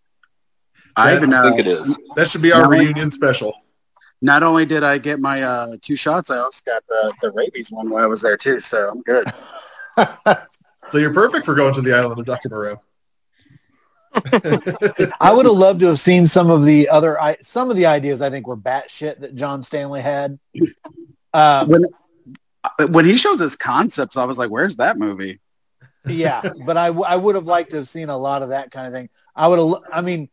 [0.96, 1.98] I even uh, think it is.
[2.16, 2.68] That should be our No.
[2.68, 3.54] reunion special.
[4.22, 7.70] Not only did I get my uh, two shots, I also got the, the rabies
[7.70, 8.60] one while I was there too.
[8.60, 9.26] So I'm good.
[10.90, 12.48] So you're perfect for going to the island of Dr.
[12.48, 12.80] Moreau.
[15.20, 17.86] I would have loved to have seen some of the other I, some of the
[17.86, 18.20] ideas.
[18.20, 20.38] I think were batshit that John Stanley had.
[21.32, 21.84] Um, When
[22.90, 25.38] when he shows his concepts, I was like, "Where's that movie?"
[26.06, 28.86] yeah, but I, I would have liked to have seen a lot of that kind
[28.86, 29.10] of thing.
[29.36, 29.82] I would have.
[29.92, 30.28] I mean,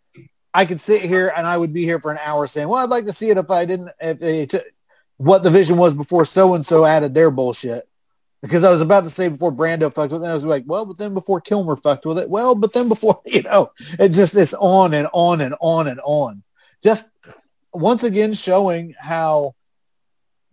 [0.53, 2.89] I could sit here and I would be here for an hour saying, "Well, I'd
[2.89, 4.65] like to see it if I didn't if they took
[5.17, 7.87] what the vision was before so and so added their bullshit."
[8.47, 10.85] Because I was about to say before Brando fucked with it, I was like, well,
[10.85, 14.35] but then before Kilmer fucked with it, well, but then before you know, it just
[14.35, 16.43] it's on and on and on and on.
[16.81, 17.05] Just
[17.73, 19.53] once again showing how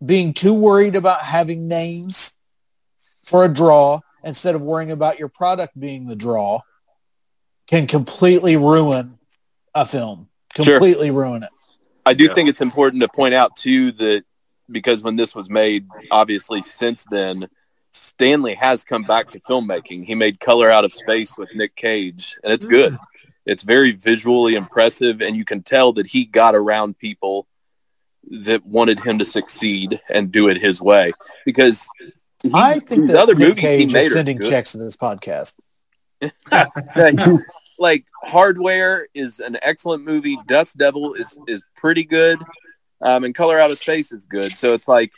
[0.05, 2.33] being too worried about having names
[3.25, 6.61] for a draw instead of worrying about your product being the draw
[7.69, 9.19] can completely ruin
[9.75, 10.29] a film.
[10.57, 10.79] Sure.
[10.79, 11.51] Completely ruin it.
[12.05, 12.33] I do Yeah.
[12.35, 14.25] think it's important to point out too that
[14.71, 17.49] because when this was made, obviously since then,
[17.95, 20.05] Stanley has come back to filmmaking.
[20.05, 22.99] He made Color Out of Space with Nick Cage, and it's good.
[23.47, 27.47] It's very visually impressive, and you can tell that he got around people
[28.43, 31.13] that wanted him to succeed and do it his way.
[31.45, 31.87] Because
[32.53, 34.51] I think his that other Nick movies he made is sending good.
[34.51, 35.55] checks to this podcast.
[37.77, 40.39] Like Hardware is an excellent movie.
[40.47, 42.39] Dust Devil is is pretty good,
[43.01, 44.57] um, and Color Out of Space is good.
[44.57, 45.11] So it's like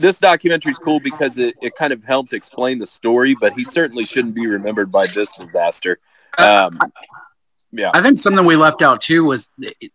[0.00, 3.64] this documentary is cool because it, it kind of helped explain the story, but he
[3.64, 5.98] certainly shouldn't be remembered by this disaster.
[6.38, 6.78] Um,
[7.72, 9.48] yeah, I think something we left out too was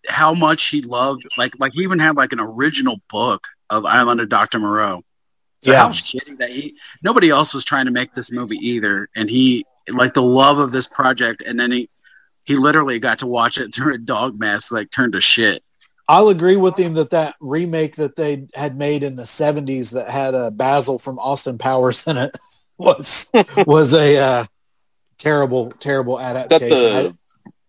[0.08, 1.24] how much he loved.
[1.38, 5.04] Like, like he even had like an original book of Island of Doctor Moreau.
[5.62, 5.80] So Yeah.
[5.80, 9.66] how shitty that he nobody else was trying to make this movie either, and he
[9.90, 11.90] like the love of this project, and then he
[12.44, 15.64] he literally got to watch it through a dog mask, like turned to shit.
[16.08, 20.10] I'll agree with him that that remake that they had made in the 70s that
[20.10, 22.36] had a Basil from Austin Powers in it
[22.78, 23.28] was
[23.66, 24.46] was a uh,
[25.18, 26.68] terrible terrible is that adaptation.
[26.70, 27.18] the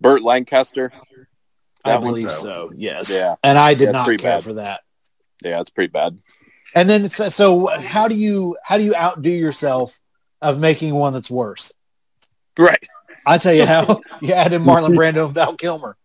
[0.00, 0.92] Burt Lancaster.
[1.84, 2.40] I, I that believe so.
[2.42, 2.72] so.
[2.74, 3.10] Yes.
[3.10, 3.36] Yeah.
[3.42, 4.44] And I did Yeah, not pretty care bad.
[4.44, 4.80] for that.
[5.42, 6.18] Yeah, it's pretty bad.
[6.74, 9.98] And then it's, so how do you how do you outdo yourself
[10.42, 11.72] of making one that's worse?
[12.58, 12.86] Right.
[13.24, 15.96] I tell you how you add in Marlon Brando and Val Kilmer.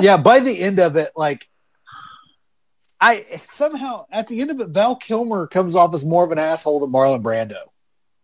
[0.00, 1.48] Yeah, by the end of it, like
[3.00, 6.38] I somehow at the end of it, Val Kilmer comes off as more of an
[6.38, 7.60] asshole than Marlon Brando.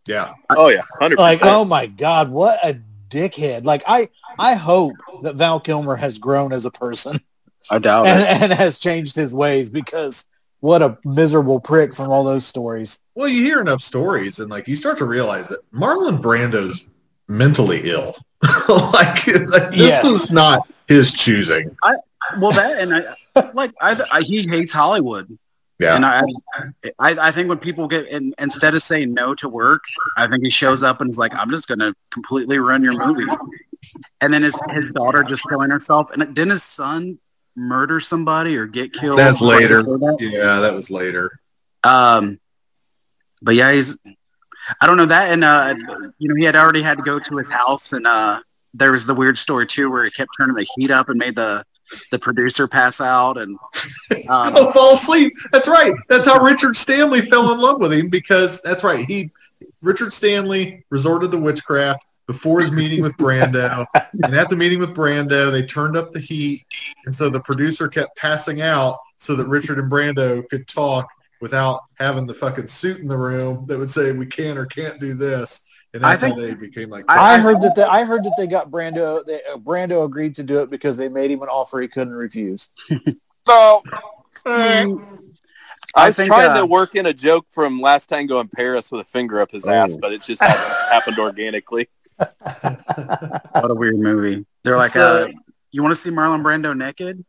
[0.06, 0.34] Yeah.
[0.50, 3.64] Oh yeah, hundred Like, oh my god, what a dickhead.
[3.64, 4.08] Like I,
[4.38, 7.20] I hope that Val Kilmer has grown as a person
[7.70, 8.42] I doubt and, it.
[8.42, 10.24] and has changed his ways because
[10.60, 13.00] what a miserable prick from all those stories.
[13.14, 16.84] Well, you hear enough stories, and like you start to realize that Marlon Brando's
[17.28, 18.16] mentally ill.
[18.68, 21.76] like, like this is not his choosing.
[21.82, 21.94] I,
[22.38, 22.94] Well, that and
[23.36, 25.36] I, like I, I, he hates Hollywood,
[25.78, 25.96] Yeah.
[25.96, 26.22] and I,
[26.98, 29.82] I, I think when people get in, instead of saying no to work,
[30.16, 32.94] I think he shows up and is like, "I'm just going to completely ruin your
[32.94, 33.30] movie,"
[34.20, 37.18] and then his his daughter just killing herself, and didn't his son
[37.56, 39.18] murder somebody or get killed?
[39.18, 39.82] That's later.
[39.82, 40.16] that?
[40.20, 41.40] yeah, that was later.
[41.84, 42.40] Um,
[43.42, 43.96] but yeah, he's.
[44.80, 45.74] I don't know that, and uh,
[46.18, 48.40] you know, he had already had to go to his house, and uh,
[48.74, 51.36] there was the weird story too, where he kept turning the heat up and made
[51.36, 51.64] the
[52.10, 53.56] the producer pass out, and
[54.28, 55.34] um, oh, fall asleep.
[55.52, 55.94] That's right.
[56.08, 59.04] That's how Richard Stanley fell in love with him because that's right.
[59.06, 59.30] He
[59.82, 63.86] Richard Stanley resorted to witchcraft before his meeting with Brando,
[64.22, 66.64] and at the meeting with Brando, they turned up the heat,
[67.04, 71.08] and so the producer kept passing out so that Richard and Brando could talk
[71.40, 75.00] without having the fucking suit in the room that would say we can or can't
[75.00, 75.62] do this.
[75.92, 77.04] And I think- how they became like.
[77.08, 79.24] I, heard that they, I heard that they got Brando.
[79.24, 82.14] They, uh, Brando agreed to do it because they made him an offer he couldn't
[82.14, 82.68] refuse.
[83.46, 83.82] So,
[84.46, 84.96] eh, I
[85.96, 88.92] I was think, trying uh, to work in a joke from last tango in Paris
[88.92, 89.98] with a finger up his ass, Oh.
[90.00, 91.88] but it just happened, happened organically.
[92.16, 94.44] what a weird movie.
[94.62, 95.32] They're like, So- uh,
[95.72, 97.24] "You want to see Marlon Brando naked?"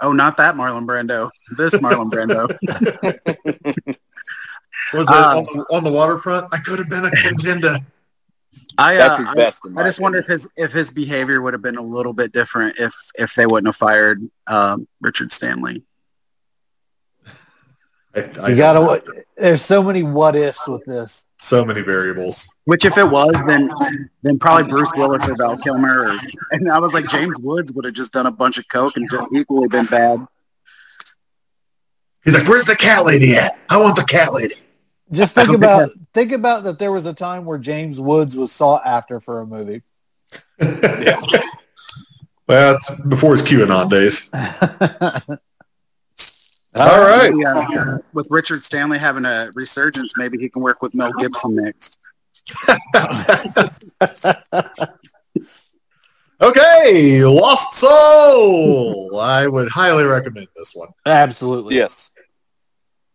[0.00, 1.30] Oh, not that Marlon Brando.
[1.56, 2.48] This Marlon Brando.
[4.92, 6.48] Was it um, on, the, on the waterfront?
[6.52, 7.76] I could have been a contender.
[8.78, 9.64] I, That's uh, his I- best.
[9.64, 12.12] in I my just wonder if his if his behavior would have been a little
[12.12, 15.82] bit different if if they wouldn't have fired um, Richard Stanley.
[18.16, 19.02] I, I You gotta.
[19.36, 21.26] There's so many what ifs with this.
[21.38, 22.48] so many variables.
[22.64, 23.70] Which, if it was, then
[24.22, 26.18] then probably Bruce Willis or Val Kilmer, or,
[26.52, 29.08] and I was like James Woods would have just done a bunch of coke and
[29.10, 30.26] just equally been bad.
[32.24, 33.58] He's like, "Where's the cat lady at?
[33.68, 34.54] I want the cat lady."
[35.12, 36.78] Just think don't think about think about that.
[36.78, 39.82] There was a time where James Woods was sought after for a movie.
[40.60, 41.20] yeah.
[42.48, 44.30] Well, it's before his QAnon days.
[46.78, 47.32] All right.
[47.32, 51.56] Maybe, uh, with Richard Stanley having a resurgence, maybe he can work with Mel Gibson
[51.56, 51.98] next.
[56.40, 59.18] Okay, Lost Soul.
[59.18, 60.88] I would highly recommend this one.
[61.06, 61.76] Absolutely.
[61.76, 62.10] Yes,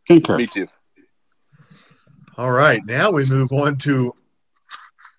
[0.07, 0.37] Concur.
[0.37, 0.67] me too.
[2.35, 4.13] All right, now we move on to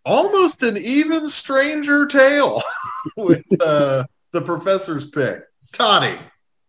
[0.05, 2.61] almost an even stranger tale
[3.17, 5.45] with uh, the professor's pick.
[5.73, 6.19] Toddy,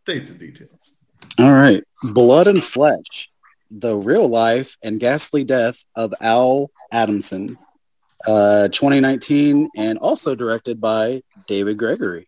[0.05, 0.92] dates and details.
[1.39, 1.83] All right.
[2.13, 3.29] Blood and Flesh,
[3.71, 7.57] the real life and ghastly death of Al Adamson,
[8.27, 12.27] uh, 2019, and also directed by David Gregory.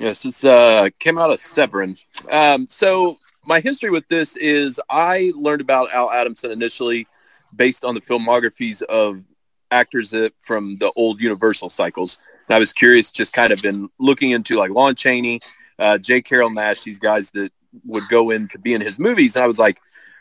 [0.00, 1.96] Yes, it's uh came out of Severin.
[2.30, 7.06] Um, so my history with this is I learned about Al Adamson initially
[7.54, 9.22] based on the filmographies of
[9.70, 12.18] actors that from the old Universal cycles.
[12.48, 15.40] And I was curious, just kind of been looking into like Lon Chaney,
[15.78, 16.22] uh, J.
[16.22, 17.52] Carrol Naish, these guys that
[17.84, 19.78] would go in to be in his movies, and I was like,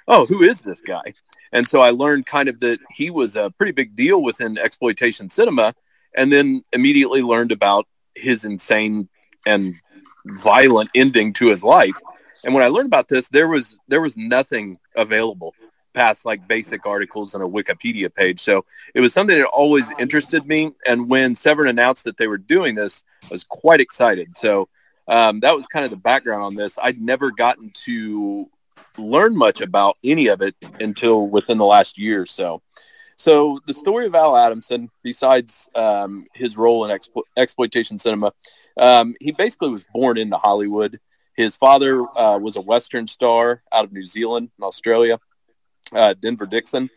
[0.08, 1.14] oh, who is this guy?
[1.52, 5.30] And so I learned kind of that he was a pretty big deal within exploitation
[5.30, 5.74] cinema,
[6.16, 9.10] and then immediately learned about his insane
[9.46, 9.76] and
[10.26, 12.00] violent ending to his life.
[12.44, 15.54] And when I learned about this, there was there was nothing available
[15.94, 18.42] past like basic articles and a Wikipedia page.
[18.42, 20.74] So it was something that always interested me.
[20.86, 24.36] And when Severin announced that they were doing this, I was quite excited.
[24.38, 24.68] So
[25.08, 26.78] um, that was kind of the background on this.
[26.82, 28.50] I'd never gotten to
[28.98, 32.62] learn much about any of it until within the last year or so.
[33.18, 38.34] So the story of Al Adamson, besides um, his role in explo- exploitation cinema,
[38.78, 41.00] um, he basically was born into Hollywood.
[41.36, 45.20] His father uh, was a Western star out of New Zealand and Australia,
[45.94, 46.90] uh, Denver Dixon.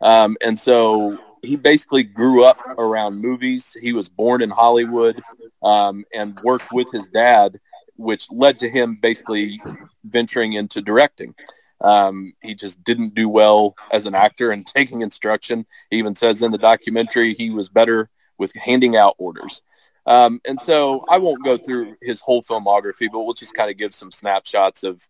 [0.00, 3.76] Um, and so he basically grew up around movies.
[3.80, 5.22] He was born in Hollywood
[5.62, 7.60] um, and worked with his dad,
[7.96, 9.60] which led to him basically
[10.04, 11.34] venturing into directing.
[11.80, 15.66] Um, he just didn't do well as an actor and taking instruction.
[15.90, 19.62] He even says in the documentary he was better with handing out orders.
[20.06, 23.76] Um, and so I won't go through his whole filmography, but we'll just kind of
[23.76, 25.06] give some snapshots of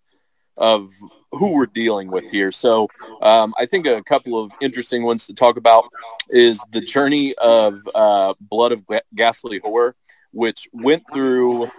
[0.56, 0.90] of
[1.36, 2.52] who we're dealing with here.
[2.52, 2.88] So
[3.22, 5.84] um, I think a couple of interesting ones to talk about
[6.30, 8.82] is the journey of uh, Blood of
[9.14, 9.94] Ghastly Horror,
[10.32, 11.70] which went through,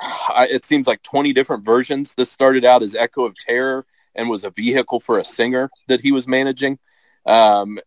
[0.36, 2.14] it seems like 20 different versions.
[2.14, 6.00] This started out as Echo of Terror and was a vehicle for a singer that
[6.00, 6.78] he was managing.
[7.26, 7.78] Um,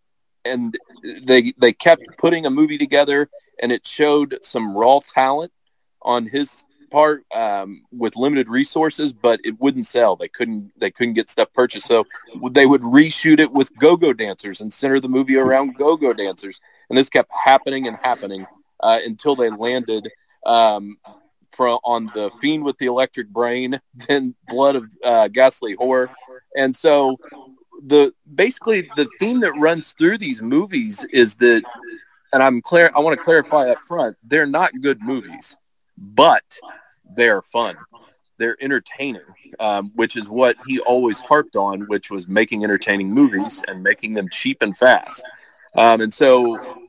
[0.46, 3.30] and they they kept putting a movie together,
[3.62, 5.52] and it showed some raw talent
[6.02, 10.16] on his part um, with limited resources, but it wouldn't sell.
[10.16, 12.06] They couldn't they couldn't get stuff purchased, so
[12.52, 16.60] they would reshoot it with go-go dancers and center the movie around go-go dancers,
[16.90, 18.46] and this kept happening and happening
[18.82, 20.10] uh, until they landed
[20.46, 20.98] um,
[21.52, 26.10] from on the Fiend with the Electric Brain, then Blood of uh, Ghastly Horror,
[26.56, 27.16] and so
[27.84, 31.64] the basically the theme that runs through these movies is that,
[32.34, 32.92] and I'm clear.
[32.96, 35.58] I want to clarify up front: they're not good movies,
[35.98, 36.44] but
[37.16, 37.76] they're fun.
[38.38, 39.22] They're entertaining,
[39.60, 44.14] um, which is what he always harped on, which was making entertaining movies and making
[44.14, 45.28] them cheap and fast.
[45.76, 46.86] Um, and so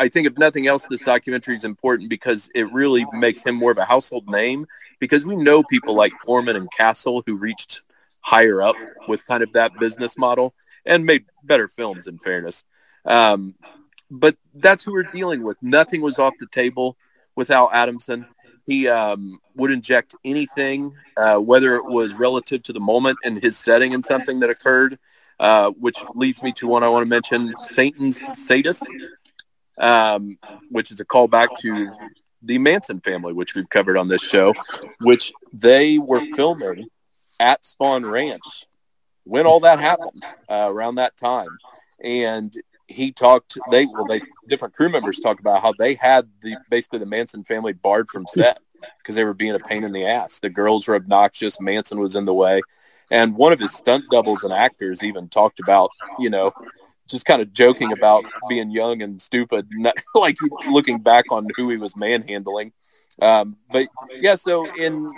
[0.00, 3.72] I think if nothing else, this documentary is important because it really makes him more
[3.72, 4.66] of a household name
[5.00, 7.82] because we know people like Corman and Castle who reached
[8.20, 8.76] higher up
[9.08, 10.54] with kind of that business model
[10.86, 12.64] and made better films in fairness.
[13.04, 13.54] Um,
[14.10, 15.56] but that's who we're dealing with.
[15.62, 16.96] Nothing was off the table
[17.34, 18.26] without Adamson.
[18.68, 23.56] He um, would inject anything, uh, whether it was relative to the moment and his
[23.56, 24.98] setting and something that occurred,
[25.40, 28.86] uh, which leads me to one I want to mention, Satan's Sadist,
[29.78, 30.36] um,
[30.70, 31.90] which is a callback to
[32.42, 34.52] the Manson family, which we've covered on this show,
[35.00, 36.88] which they were filming
[37.40, 38.66] at Spahn Ranch
[39.24, 41.56] when all that happened uh, around that time.
[42.04, 42.52] And
[42.88, 46.98] he talked, they, well, they, different crew members talked about how they had the, basically
[46.98, 48.58] the Manson family barred from set
[48.98, 50.40] because they were being a pain in the ass.
[50.40, 51.60] The girls were obnoxious.
[51.60, 52.60] Manson was in the way.
[53.10, 56.52] And one of his stunt doubles and actors even talked about, you know,
[57.08, 60.36] just kind of joking about being young and stupid, not, like
[60.68, 62.72] looking back on who he was manhandling.
[63.20, 63.88] Um, but
[64.20, 65.08] yeah, so in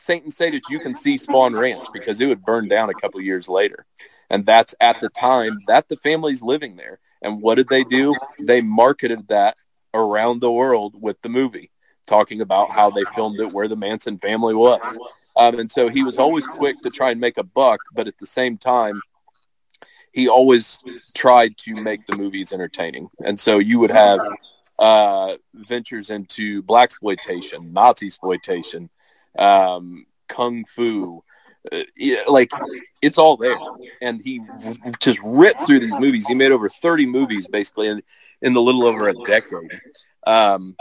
[0.00, 3.20] Saint say that you can see Spahn Ranch because it would burn down a couple
[3.20, 3.86] years later.
[4.30, 7.00] And that's at the time that the family's living there.
[7.22, 8.14] And what did they do?
[8.38, 9.56] They marketed that
[9.92, 11.70] around the world with the movie,
[12.06, 14.98] talking about how they filmed it where the Manson family was.
[15.36, 18.18] Um, and so he was always quick to try and make a buck, but at
[18.18, 19.00] the same time,
[20.12, 20.80] he always
[21.14, 23.08] tried to make the movies entertaining.
[23.24, 24.20] And so you would have
[24.78, 28.90] uh, ventures into black exploitation, Nazi exploitation,
[29.38, 31.22] um, kung fu.
[31.70, 31.82] Uh,
[32.26, 32.50] like
[33.02, 33.56] it's all there,
[34.00, 34.40] and he
[34.98, 36.26] just ripped through these movies.
[36.26, 38.02] He made over thirty movies basically in
[38.40, 39.78] in the little over a decade.
[40.26, 40.74] Um,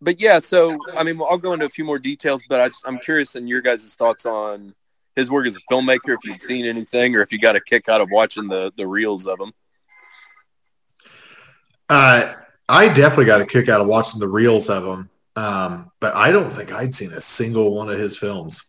[0.00, 2.86] but yeah, so I mean, I'll go into a few more details, but I just,
[2.86, 4.74] I'm curious in your guys' thoughts on
[5.14, 6.14] his work as a filmmaker.
[6.14, 8.86] If you'd seen anything, or if you got a kick out of watching the the
[8.86, 9.52] reels of him.
[11.88, 12.34] Uh,
[12.68, 15.08] I definitely got a kick out of watching the reels of him.
[15.38, 18.64] Um, but I don't think I'd seen a single one of his films.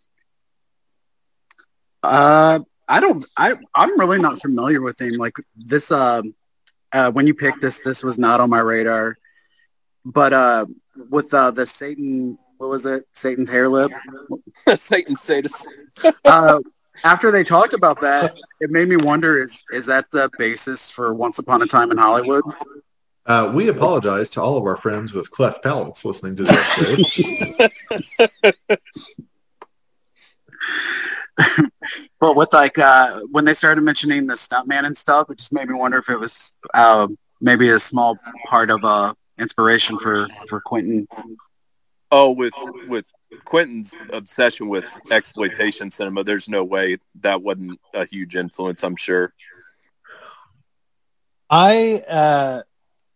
[2.03, 3.26] Uh, I don't.
[3.36, 5.13] I I'm really not familiar with him.
[5.13, 5.91] Like this.
[5.91, 6.22] Uh,
[6.91, 9.17] uh, when you picked this, this was not on my radar.
[10.05, 10.65] But uh,
[11.09, 13.03] with uh, the Satan, what was it?
[13.13, 13.91] Satan's hair lip.
[14.76, 15.67] Satan's sadist.
[16.26, 16.59] uh,
[17.03, 21.15] after they talked about that, it made me wonder: is is that the basis for
[21.15, 22.43] Once Upon a Time in Hollywood?
[23.30, 26.80] Uh, we apologize to all of our friends with cleft palates listening to this
[32.19, 35.69] but with like uh, when they started mentioning the stuntman and stuff, it just made
[35.69, 37.07] me wonder if it was uh,
[37.39, 38.17] maybe a small
[38.47, 41.07] part of uh, inspiration for for Quentin.
[42.11, 42.53] Oh, with
[42.88, 43.05] with
[43.45, 48.84] Quentin's obsession with exploitation cinema, there's no way that wasn't a huge influence.
[48.84, 49.36] I'm sure.
[51.51, 52.61] I uh,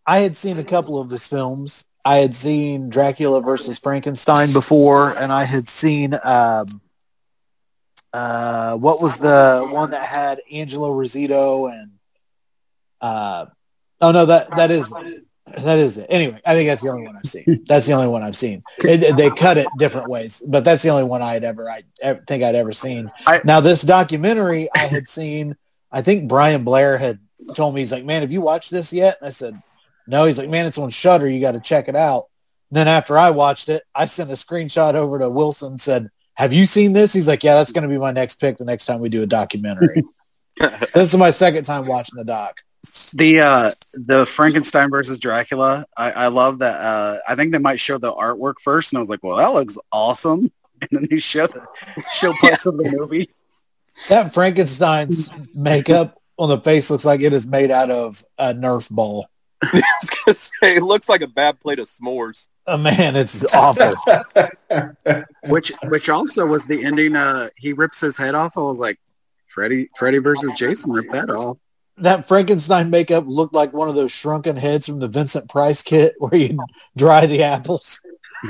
[0.05, 1.85] I had seen a couple of his films.
[2.05, 6.81] I had seen Dracula versus Frankenstein before, and I had seen um,
[8.11, 11.91] uh, what was the one that had Angelo Rossitto and
[13.01, 13.45] uh,
[14.01, 16.07] oh no that that is that is it.
[16.09, 17.65] Anyway, I think that's the only one I've seen.
[17.67, 18.63] That's the only one I've seen.
[18.79, 22.23] It, they cut it different ways, but that's the only one I'd ever I ever,
[22.27, 23.11] think I'd ever seen.
[23.25, 25.55] I, now this documentary I had seen.
[25.91, 27.19] I think Brian Blair had
[27.55, 29.17] told me he's like, man, have you watched this yet?
[29.19, 29.61] And I said,
[30.07, 31.29] no, he's like, man, it's on Shudder.
[31.29, 32.25] You got to check it out.
[32.69, 35.77] And then after I watched it, I sent a screenshot over to Wilson.
[35.77, 38.57] Said, "Have you seen this?" He's like, "Yeah, that's going to be my next pick
[38.57, 40.03] the next time we do a documentary."
[40.59, 42.61] this is my second time watching the doc.
[43.13, 45.85] The uh, the Frankenstein versus Dracula.
[45.95, 46.81] I, I love that.
[46.81, 49.53] Uh, I think they might show the artwork first, and I was like, "Well, that
[49.53, 50.51] looks awesome."
[50.81, 51.65] And then they show the
[52.11, 53.29] show parts of the movie.
[54.09, 58.89] That Frankenstein's makeup on the face looks like it is made out of a Nerf
[58.89, 59.29] ball.
[59.73, 62.47] I was gonna say it looks like a bad plate of s'mores.
[62.67, 63.93] Oh man, it's awful.
[65.47, 67.15] which which also was the ending.
[67.15, 68.57] Uh, he rips his head off.
[68.57, 68.99] I was like,
[69.47, 71.57] Freddy Freddy versus Jason ripped that off.
[71.97, 76.15] that Frankenstein makeup looked like one of those shrunken heads from the Vincent Price kit
[76.19, 76.57] where you
[76.95, 77.99] dry the apples.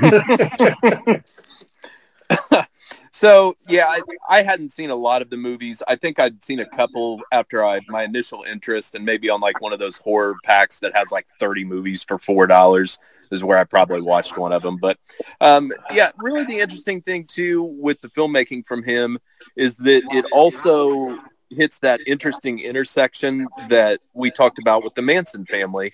[3.14, 5.84] So yeah, I, I hadn't seen a lot of the movies.
[5.86, 9.60] I think I'd seen a couple after I my initial interest, and maybe on like
[9.60, 12.98] one of those horror packs that has like thirty movies for four dollars
[13.30, 14.78] is where I probably watched one of them.
[14.78, 14.98] But
[15.40, 19.20] um, yeah, really the interesting thing too with the filmmaking from him
[19.54, 21.16] is that it also
[21.50, 25.92] hits that interesting intersection that we talked about with the Manson family.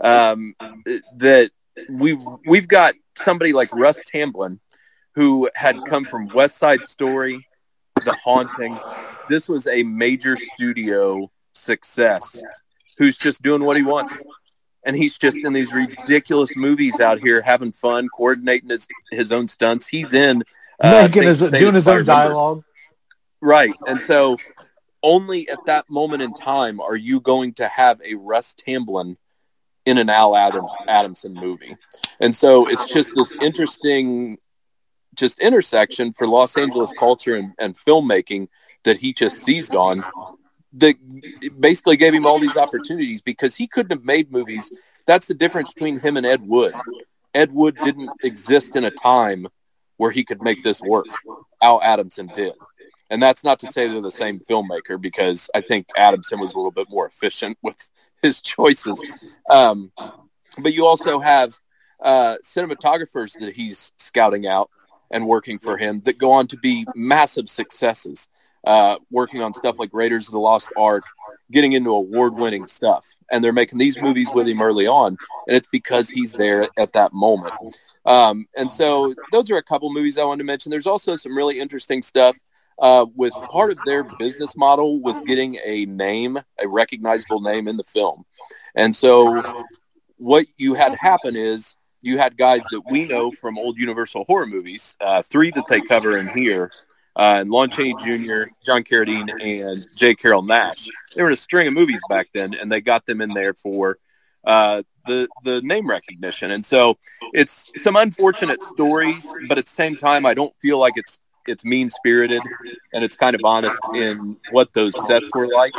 [0.00, 0.56] Um,
[1.14, 1.52] that
[1.88, 4.58] we've we've got somebody like Russ Tamblyn
[5.16, 7.48] who had come from West Side Story,
[8.04, 8.78] The Haunting.
[9.28, 12.42] This was a major studio success
[12.98, 14.22] who's just doing what he wants.
[14.84, 19.48] And he's just in these ridiculous movies out here having fun, coordinating his, his own
[19.48, 19.88] stunts.
[19.88, 20.44] He's in
[20.80, 22.62] uh, Making his, doing his own dialogue.
[23.40, 23.74] Right.
[23.88, 24.36] And so
[25.02, 29.16] only at that moment in time are you going to have a Russ Tamblyn
[29.86, 31.76] in an Al Adams Adamson movie.
[32.20, 34.38] And so it's just this interesting
[35.16, 38.48] just intersection for Los Angeles culture and, and filmmaking
[38.84, 40.04] that he just seized on
[40.74, 40.96] that
[41.58, 44.72] basically gave him all these opportunities because he couldn't have made movies.
[45.06, 46.74] That's the difference between him and Ed Wood.
[47.34, 49.48] Ed Wood didn't exist in a time
[49.96, 51.06] where he could make this work.
[51.62, 52.52] Al Adamson did.
[53.10, 56.58] And that's not to say they're the same filmmaker because I think Adamson was a
[56.58, 57.76] little bit more efficient with
[58.22, 59.02] his choices.
[59.48, 59.92] Um,
[60.58, 61.54] but you also have
[62.00, 64.70] uh, cinematographers that he's scouting out
[65.10, 68.28] and working for him that go on to be massive successes,
[68.64, 71.04] uh, working on stuff like Raiders of the Lost Ark,
[71.52, 73.06] getting into award-winning stuff.
[73.30, 76.92] And they're making these movies with him early on, and it's because he's there at
[76.94, 77.54] that moment.
[78.04, 80.70] Um, and so those are a couple movies I wanted to mention.
[80.70, 82.36] There's also some really interesting stuff
[82.78, 87.76] uh, with part of their business model was getting a name, a recognizable name in
[87.76, 88.24] the film.
[88.74, 89.64] And so
[90.18, 91.76] what you had happen is
[92.06, 95.80] you had guys that we know from old Universal horror movies, uh, three that they
[95.80, 96.70] cover in here,
[97.16, 100.14] uh, and Lon Chaney Jr., John Carradine, and J.
[100.14, 100.88] Carrol Naish.
[101.14, 103.54] They were in a string of movies back then, and they got them in there
[103.54, 103.98] for
[104.44, 106.52] uh, the the name recognition.
[106.52, 106.96] And so
[107.32, 111.64] it's some unfortunate stories, but at the same time, I don't feel like it's it's
[111.64, 112.42] mean spirited,
[112.92, 115.74] and it's kind of honest in what those sets were like.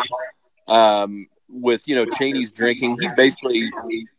[0.67, 3.69] Um, with you know Chaney's drinking, he basically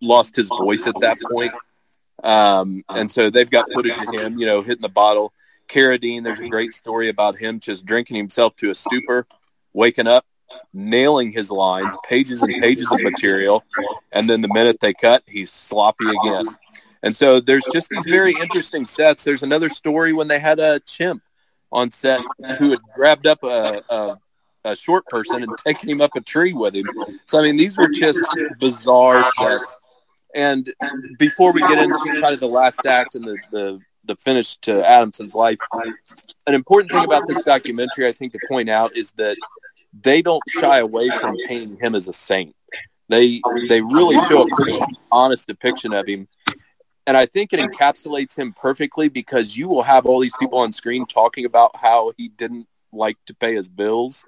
[0.00, 1.52] lost his voice at that point.
[2.22, 5.32] Um, and so they've got footage of him, you know, hitting the bottle.
[5.68, 9.26] Carradine, there's a great story about him just drinking himself to a stupor,
[9.72, 10.24] waking up,
[10.72, 13.64] nailing his lines, pages and pages of material,
[14.12, 16.46] and then the minute they cut, he's sloppy again.
[17.02, 19.22] And so there's just these very interesting sets.
[19.22, 21.22] There's another story when they had a chimp
[21.70, 22.22] on set
[22.58, 24.16] who had grabbed up a, a,
[24.64, 26.86] a short person and taken him up a tree with him.
[27.26, 28.20] So I mean, these were just
[28.58, 29.78] bizarre sets
[30.34, 30.72] and
[31.18, 34.86] before we get into kind of the last act and the, the, the finish to
[34.86, 35.58] Adamson's life,
[36.46, 39.36] an important thing about this documentary, I think, to point out is that
[40.02, 42.54] they don't shy away from painting him as a saint.
[43.08, 46.28] They they really show a pretty honest depiction of him,
[47.06, 50.72] and I think it encapsulates him perfectly because you will have all these people on
[50.72, 54.26] screen talking about how he didn't like to pay his bills,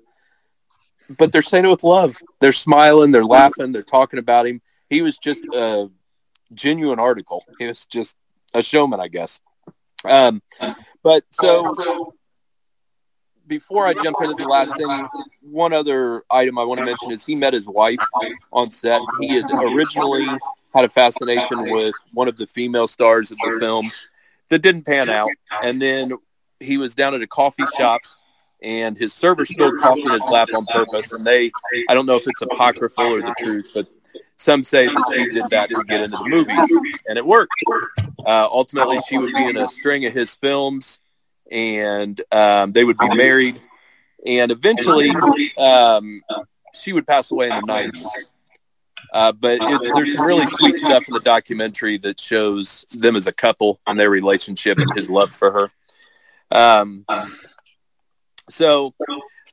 [1.18, 2.16] but they're saying it with love.
[2.40, 5.88] They're smiling, they're laughing, they're talking about him he was just a
[6.52, 7.44] genuine article.
[7.58, 8.16] He was just
[8.52, 9.40] a showman, I guess.
[10.04, 10.42] Um,
[11.02, 12.12] but so
[13.46, 15.08] before I jump into the last thing,
[15.40, 17.98] one other item I want to mention is he met his wife
[18.52, 19.00] on set.
[19.20, 20.26] He had originally
[20.74, 23.90] had a fascination with one of the female stars of the film
[24.48, 25.30] that didn't pan out.
[25.62, 26.12] And then
[26.58, 28.00] he was down at a coffee shop
[28.62, 31.12] and his server spilled coffee in his lap on purpose.
[31.12, 31.50] And they,
[31.88, 33.86] I don't know if it's apocryphal or the truth, but
[34.40, 37.52] some say that she did that to get into the movies, and it worked.
[38.24, 40.98] Uh, ultimately, she would be in a string of his films,
[41.50, 43.60] and um, they would be married.
[44.24, 45.10] And eventually,
[45.58, 46.22] um,
[46.72, 48.06] she would pass away in the 90s.
[49.12, 53.32] Uh, but there's some really sweet stuff in the documentary that shows them as a
[53.32, 55.66] couple and their relationship and his love for her.
[56.50, 57.04] Um,
[58.48, 58.94] so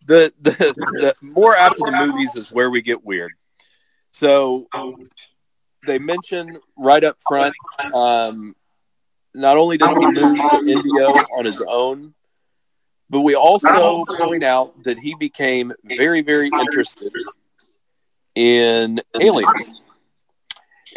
[0.05, 3.33] the, the the more after the movies is where we get weird.
[4.11, 4.67] So
[5.85, 7.53] they mention right up front,
[7.93, 8.55] um,
[9.33, 11.07] not only does he move to Indio
[11.37, 12.13] on his own,
[13.09, 17.13] but we also point out that he became very, very interested
[18.35, 19.81] in aliens.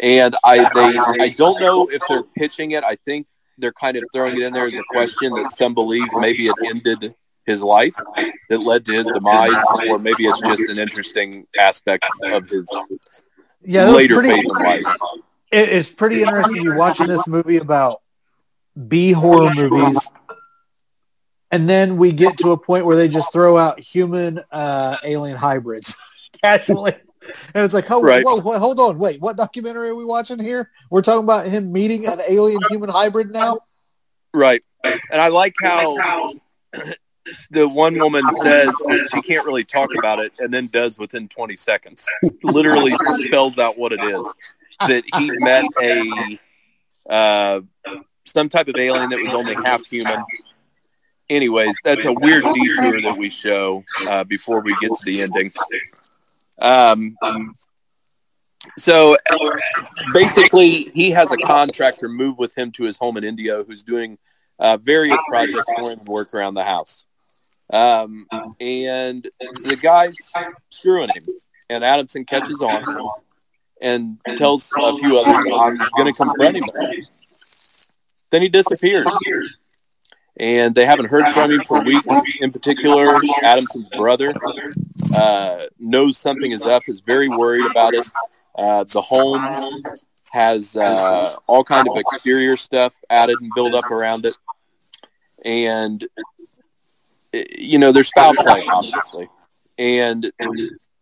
[0.01, 2.83] And I, they, I don't know if they're pitching it.
[2.83, 3.27] I think
[3.57, 6.55] they're kind of throwing it in there as a question that some believe maybe it
[6.65, 7.13] ended
[7.45, 7.95] his life
[8.49, 9.53] that led to his demise,
[9.87, 12.65] or maybe it's just an interesting aspect of his
[13.63, 14.83] Yeah, later pretty, phase of life.
[15.51, 16.61] it's pretty interesting.
[16.61, 18.01] You're watching this movie about
[18.87, 19.97] B horror movies,
[21.51, 25.37] and then we get to a point where they just throw out human uh, alien
[25.37, 25.95] hybrids
[26.43, 26.93] casually.
[27.53, 28.25] And it's like, oh, Right.
[28.25, 30.69] whoa, whoa, hold on, wait, what documentary are we watching here?
[30.89, 33.59] We're talking about him meeting an alien human hybrid now.
[34.33, 34.63] Right.
[34.83, 35.85] And I like how
[37.51, 41.27] the one woman says that she can't really talk about it and then does within
[41.27, 42.07] 20 seconds.
[42.43, 42.93] Literally
[43.25, 44.33] spells out what it is.
[44.87, 46.39] That he met a
[47.09, 47.61] uh,
[48.25, 50.23] some type of alien that was only half human.
[51.29, 55.51] Anyways, that's a weird detour that we show uh, before we get to the ending.
[56.59, 57.15] Um,
[58.77, 59.17] so
[60.13, 64.17] basically, he has a contractor move with him to his home in Indio who's doing
[64.59, 67.05] uh, various projects for him and work around the house.
[67.71, 68.27] Um,
[68.59, 70.13] and the guy's
[70.69, 71.23] screwing him.
[71.69, 72.83] And Adamson catches on
[73.81, 76.63] and tells a few others, I'm going to confront him.
[78.29, 79.07] Then he disappears.
[80.37, 82.05] And they haven't heard from him for weeks.
[82.39, 84.33] In particular, Adamson's brother
[85.17, 88.05] uh, knows something is up, is very worried about it.
[88.55, 89.83] Uh, the home
[90.31, 94.35] has uh, all kind of exterior stuff added and built up around it,
[95.43, 96.07] and
[97.33, 99.29] you know there's foul play, obviously,
[99.77, 100.31] and,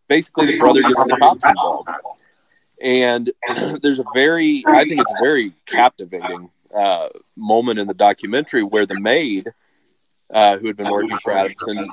[0.08, 1.90] basically the brother gets the cops involved,
[2.82, 3.32] and
[3.82, 8.86] there's a very, I think it's a very captivating uh, moment in the documentary where
[8.86, 9.52] the maid,
[10.32, 11.88] uh, who had been working for Adamson,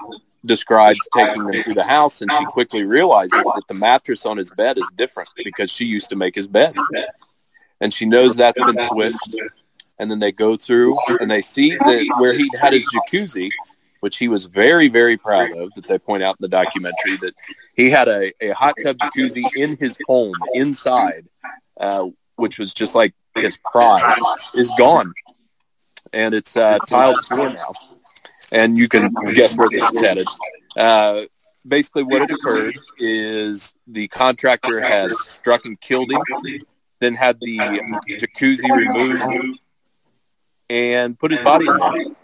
[0.45, 4.51] describes taking them to the house, and she quickly realizes that the mattress on his
[4.53, 6.75] bed is different because she used to make his bed,
[7.81, 9.37] and she knows that's been switched.
[9.99, 13.51] And then they go through and they see that where he had his jacuzzi,
[14.07, 17.35] which he was very, very proud of, that they point out in the documentary that
[17.75, 21.27] he had a, a hot tub jacuzzi in his home inside,
[21.81, 22.07] uh,
[22.37, 24.17] which was just like his prize,
[24.55, 25.13] is gone.
[26.13, 27.73] And it's uh, tiled floor now
[28.53, 30.29] and you can guess where this is headed.
[30.77, 31.23] Uh,
[31.67, 36.21] basically, what had occurred is the contractor has struck and killed him,
[37.01, 37.59] then had the
[38.09, 39.59] jacuzzi removed
[40.71, 42.15] and put his body in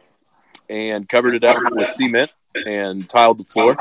[0.72, 2.30] and covered it up with cement
[2.66, 3.76] and tiled the floor.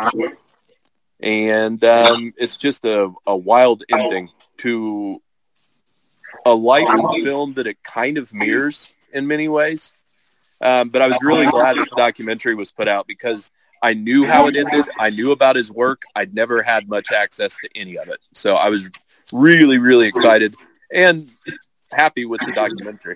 [1.21, 5.21] And um, it's just a, a wild ending to
[6.45, 9.93] a life in film that it kind of mirrors in many ways.
[10.59, 13.51] Um, but I was really glad this documentary was put out because
[13.81, 14.85] I knew how it ended.
[14.99, 16.03] I knew about his work.
[16.13, 18.19] I'd never had much access to any of it.
[18.33, 18.91] So I was
[19.31, 20.55] really, really excited
[20.93, 21.31] and
[21.91, 23.15] happy with the documentary.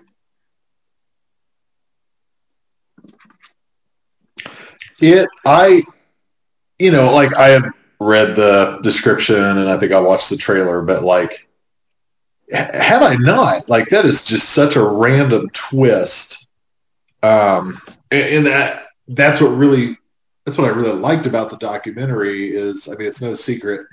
[5.02, 5.84] It, I,
[6.80, 10.82] you know, like I have read the description and I think I watched the trailer,
[10.82, 11.48] but like,
[12.52, 16.48] had I not, like, that is just such a random twist.
[17.24, 17.82] Um,
[18.12, 19.98] and, and that, that's what really,
[20.46, 23.86] that's what I really liked about the documentary is, I mean, it's no secret.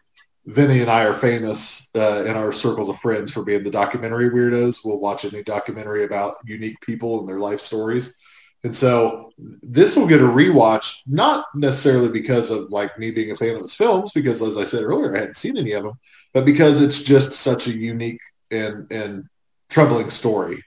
[0.45, 4.29] Vinny and I are famous uh, in our circles of friends for being the documentary
[4.29, 4.81] weirdos.
[4.85, 8.17] We'll watch any documentary about unique people and their life stories.
[8.65, 9.33] And so
[9.63, 13.61] this will get a rewatch, not necessarily because of like me being a fan of
[13.63, 15.99] his films, because as I said earlier, I hadn't seen any of them,
[16.33, 18.21] but because it's just such a unique
[18.51, 19.25] and and
[19.69, 20.63] troubling story.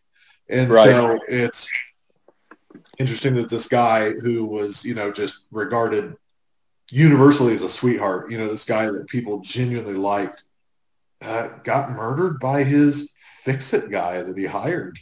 [0.49, 0.89] And Right.
[0.89, 1.69] so it's
[2.97, 6.15] interesting that this guy who was, you know, just regarded
[6.91, 10.43] universally as a sweetheart, you know, this guy that people genuinely liked,
[11.21, 13.09] uh, got murdered by his
[13.43, 14.99] fix-it guy that he hired.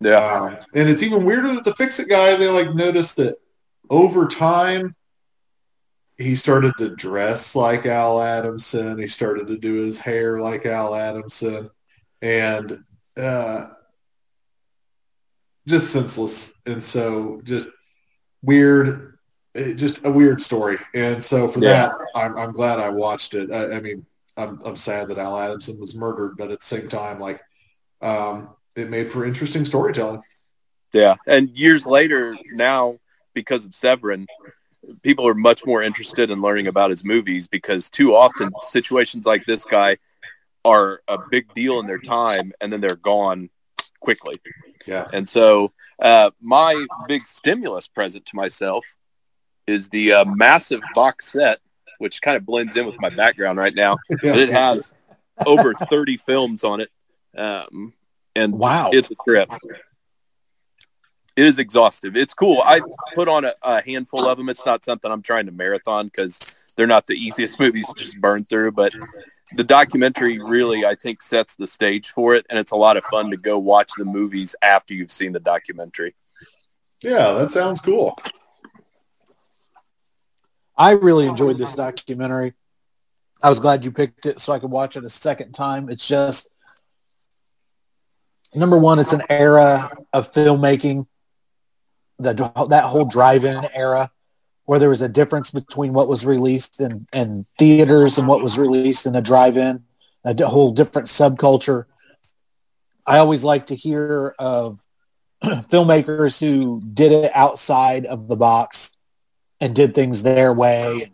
[0.00, 0.16] Yeah.
[0.18, 3.36] Um, and it's even weirder that the fix it guy, they like noticed that
[3.90, 4.94] over time
[6.16, 8.98] he started to dress like Al Adamson.
[8.98, 11.70] He started to do his hair like Al Adamson
[12.22, 12.82] and
[13.16, 13.66] uh,
[15.66, 16.52] just senseless.
[16.66, 17.68] And so just
[18.42, 19.18] weird,
[19.74, 20.78] just a weird story.
[20.94, 21.88] And so for Yeah.
[21.88, 23.52] that, I'm, I'm glad I watched it.
[23.52, 24.04] I, I mean,
[24.36, 27.40] I'm, I'm sad that Al Adamson was murdered, but at the same time, like,
[28.00, 30.22] um, it made for interesting storytelling.
[30.92, 31.16] Yeah.
[31.26, 32.96] And years later now,
[33.34, 34.26] because of Severin,
[35.02, 39.44] people are much more interested in learning about his movies because too often situations like
[39.44, 39.96] this guy
[40.64, 43.50] are a big deal in their time and then they're gone
[44.00, 44.36] quickly.
[44.86, 45.06] Yeah.
[45.12, 48.84] And so uh, my big stimulus present to myself
[49.66, 51.58] is the uh, massive box set,
[51.98, 53.98] which kind of blends in with my background right now.
[54.22, 54.32] Yeah.
[54.32, 54.92] But it has
[55.46, 56.90] over 30 films on it.
[57.36, 57.92] Um,
[58.38, 58.90] and Wow.
[58.92, 59.50] it's a trip.
[61.36, 62.16] it is exhaustive.
[62.16, 62.62] It's cool.
[62.64, 62.80] I
[63.14, 64.48] put on a, a handful of them.
[64.48, 66.38] It's not something I'm trying to marathon because
[66.76, 68.72] they're not the easiest movies to just burn through.
[68.72, 68.92] But
[69.54, 73.04] the documentary really, I think, sets the stage for it, and it's a lot of
[73.04, 76.14] fun to go watch the movies after you've seen the documentary.
[77.02, 78.16] Yeah, that sounds cool.
[80.76, 82.54] I really enjoyed this documentary.
[83.42, 85.88] I was glad you picked it so I could watch it a second time.
[85.88, 86.48] It's just
[88.54, 91.06] number one, it's an era of filmmaking,
[92.18, 94.10] that that whole drive-in era,
[94.64, 98.58] where there was a difference between what was released in, in theaters and what was
[98.58, 99.84] released in the drive-in,
[100.24, 101.84] a whole different subculture.
[103.06, 104.80] I always like to hear of
[105.44, 108.94] filmmakers who did it outside of the box
[109.60, 111.10] and did things their way.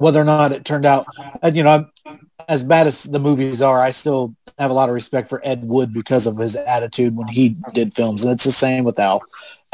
[0.00, 1.06] Whether or not it turned out,
[1.42, 4.88] and you know, I'm, as bad as the movies are, I still have a lot
[4.88, 8.44] of respect for Ed Wood because of his attitude when he did films, and it's
[8.44, 9.22] the same with Al.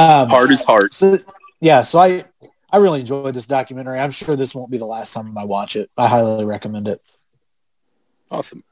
[0.01, 0.93] Um, Heart is heart.
[0.93, 1.19] so,
[1.61, 2.24] yeah, so I
[2.73, 4.01] I really enjoyed this documentary.
[4.01, 5.90] I'm sure this won't be the last time I watch it.
[5.97, 7.01] I highly recommend it.
[8.28, 8.65] Awesome.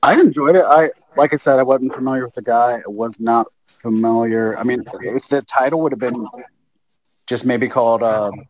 [0.00, 0.64] I enjoyed it.
[0.64, 2.78] I like I said, I wasn't familiar with the guy.
[2.78, 4.56] I was not familiar.
[4.56, 6.24] I mean, if the title would have been
[7.26, 8.46] just maybe called, um,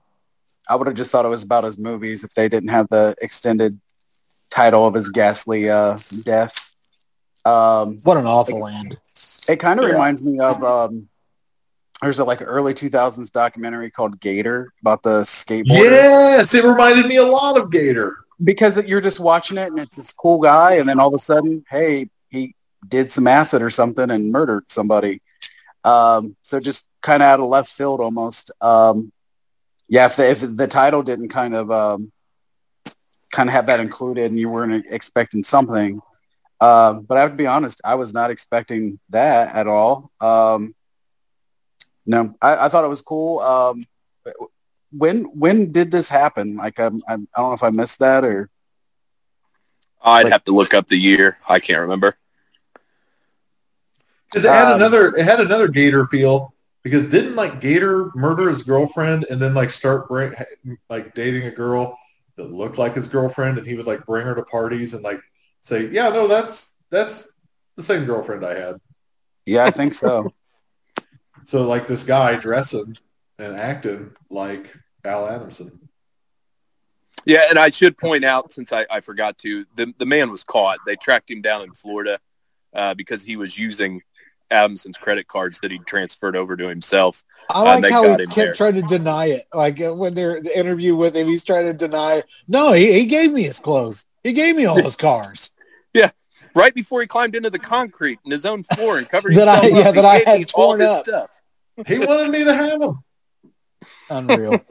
[0.68, 3.14] I would have just thought it was about his movies if they didn't have the
[3.20, 3.78] extended
[4.50, 6.54] title of his ghastly uh, death.
[7.44, 8.98] Um, What an awful end.
[9.48, 9.92] it kind of Yeah.
[9.92, 11.08] reminds me of um,
[12.02, 15.66] there's a like early 2000s documentary called Gator about the skateboarder.
[15.68, 18.16] Yes, it reminded me a lot of Gator.
[18.44, 21.18] because you're just watching it and it's this cool guy and then all of a
[21.18, 22.54] sudden hey he
[22.86, 25.22] did some acid or something and murdered somebody
[25.84, 29.10] um, so just kind of out of left field almost um,
[29.88, 32.12] yeah if the, if the title didn't kind of um,
[33.32, 36.00] kind of have that included and you weren't expecting something
[36.60, 40.74] um, but I have to be honest I was not expecting that at all um,
[42.06, 43.84] no I, I thought it was cool um,
[44.92, 48.24] when when did this happen like I'm, I'm, I don't know if I missed that
[48.24, 48.48] or
[50.02, 51.38] I'd Like- have to look up the year.
[51.48, 52.16] I can't remember.
[54.30, 56.52] Because it had Um, another it had another Gator feel.
[56.86, 60.32] Because didn't like Gator murder his girlfriend and then like start bring,
[60.88, 61.98] like dating a girl
[62.36, 65.18] that looked like his girlfriend and he would like bring her to parties and like
[65.62, 67.34] say, Yeah, no, that's that's
[67.74, 68.76] the same girlfriend I had.
[69.46, 70.30] Yeah, I think so.
[71.44, 72.96] So like this guy dressing
[73.40, 74.72] and acting like
[75.04, 75.88] Al Adamson.
[77.24, 80.44] Yeah, and I should point out, since I, I forgot to, the, the man was
[80.44, 80.78] caught.
[80.86, 82.18] They tracked him down in Florida
[82.72, 84.02] uh, because he was using
[84.50, 87.24] Adamson's credit cards that he transferred over to himself.
[87.50, 88.54] I Uh, like they how he kept there.
[88.54, 89.44] trying to deny it.
[89.52, 92.22] Like uh, when they're the interview with him, he's trying to deny.
[92.48, 94.04] No, he, he gave me his clothes.
[94.22, 95.50] He gave me all his cars.
[95.94, 96.10] Yeah,
[96.54, 99.60] right before he climbed into the concrete in his own floor and covered That I-
[99.60, 101.04] himself up, yeah, that I had torn up.
[101.06, 101.30] Stuff.
[101.86, 102.98] He wanted me to have him.
[104.10, 104.64] Unreal.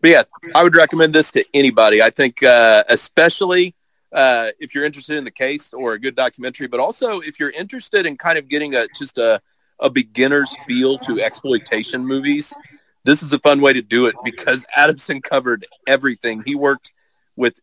[0.00, 0.22] But yeah,
[0.54, 2.02] I would recommend this to anybody.
[2.02, 3.74] I think, uh, especially
[4.14, 7.50] uh, if you're interested in the case or a good documentary, but also if you're
[7.50, 9.42] interested in kind of getting a just a,
[9.80, 12.54] a beginner's feel to exploitation movies.
[13.02, 16.42] This is a fun way to do it because Adamson covered everything.
[16.46, 16.92] He worked
[17.36, 17.60] with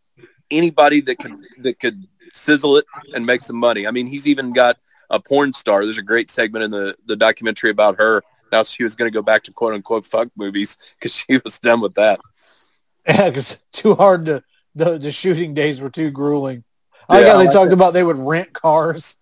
[0.52, 3.88] anybody that could that could sizzle it and make some money.
[3.88, 4.78] I mean, he's even got
[5.10, 5.86] a porn star.
[5.86, 8.24] There's a great segment in the the documentary about her.
[8.52, 11.60] Now she was going to go back to quote unquote fuck movies because she was
[11.60, 12.20] done with that.
[13.08, 14.44] yeah, because too hard to
[14.76, 16.64] the, the shooting days were too grueling.
[17.10, 19.18] I like Yeah, how I they like talked about they would rent cars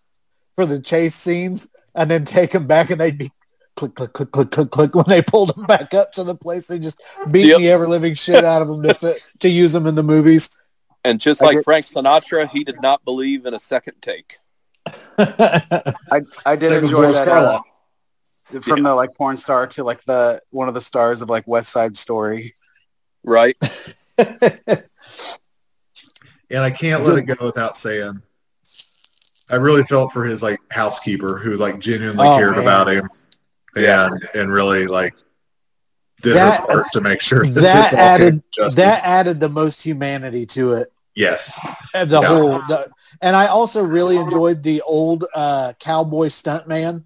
[0.56, 3.32] for the chase scenes and then take them back and they'd be
[3.76, 6.66] click click click click click click when they pulled them back up to the place
[6.66, 7.00] they just
[7.32, 7.58] beat Yep.
[7.60, 10.50] the ever living shit out of them to fit, to use them in the movies.
[11.06, 14.38] And just like Frank Sinatra, he did not believe in a second take.
[15.18, 17.62] I I did Same with enjoy that uh,
[18.52, 18.64] Karloff.
[18.64, 21.70] from the like porn star to like the one of the stars of like West
[21.72, 22.54] Side Story.
[23.24, 23.56] Right?
[26.52, 28.22] And I can't let it go without saying
[29.50, 32.62] I really felt for his like housekeeper who like genuinely Oh, cared man.
[32.62, 33.10] about him.
[33.76, 34.08] Yeah.
[34.08, 35.14] And and really like
[36.22, 39.40] did That- her part to make sure that, that this all added came that added
[39.40, 40.92] the most humanity to it.
[41.16, 41.60] yes.
[41.94, 42.28] And The Yeah.
[42.28, 42.90] whole, the,
[43.22, 47.06] and I also really enjoyed the old uh, cowboy stuntman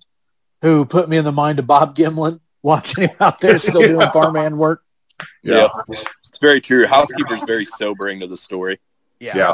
[0.61, 3.99] who put me in the mind of Bob Gimlin, watching him out there still doing
[4.01, 4.11] Yeah.
[4.11, 4.83] farmhand work.
[5.43, 5.67] Yeah.
[5.89, 6.85] It's very true.
[6.87, 8.79] Housekeeper's very sobering to the story.
[9.23, 9.53] Yeah.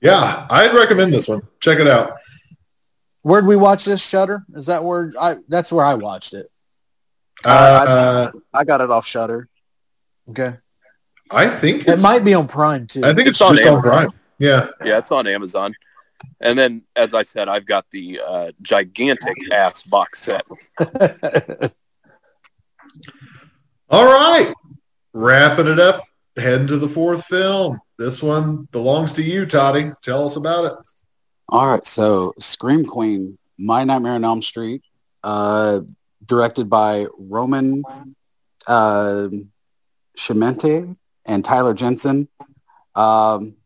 [0.00, 0.46] Yeah.
[0.50, 1.42] I'd recommend this one.
[1.60, 2.16] Check it out.
[3.22, 4.00] Where'd we watch this?
[4.06, 4.44] Shudder?
[4.54, 5.36] Is that where I?
[5.48, 6.50] That's where I watched it.
[7.44, 9.48] Uh, I got it off Shudder.
[10.30, 10.56] Okay,
[11.30, 13.04] I think it might be on Prime too.
[13.04, 13.90] I think it's, It's on just on Amazon.
[13.90, 14.12] Prime.
[14.38, 14.68] Yeah.
[14.84, 15.74] Yeah, it's on Amazon.
[16.40, 20.46] And then, as I said, I've got the uh, gigantic ass box set.
[23.90, 24.52] All right.
[25.12, 26.02] Wrapping it up,
[26.36, 27.80] heading to the fourth film.
[27.98, 29.92] This one belongs to you, Toddy.
[30.02, 30.72] Tell us about it.
[31.48, 34.82] All right, so Scream Queen, My Nightmare on Elm Street,
[35.22, 35.80] uh,
[36.26, 37.82] directed by Roman
[38.66, 39.28] uh,
[41.26, 42.28] and Tyler Jensen.
[42.94, 43.56] Um,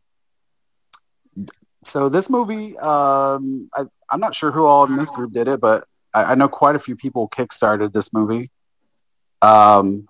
[1.83, 5.59] so this movie, um, I, I'm not sure who all in this group did it,
[5.59, 8.51] but I, I know quite a few people kickstarted this movie.
[9.41, 10.07] Um,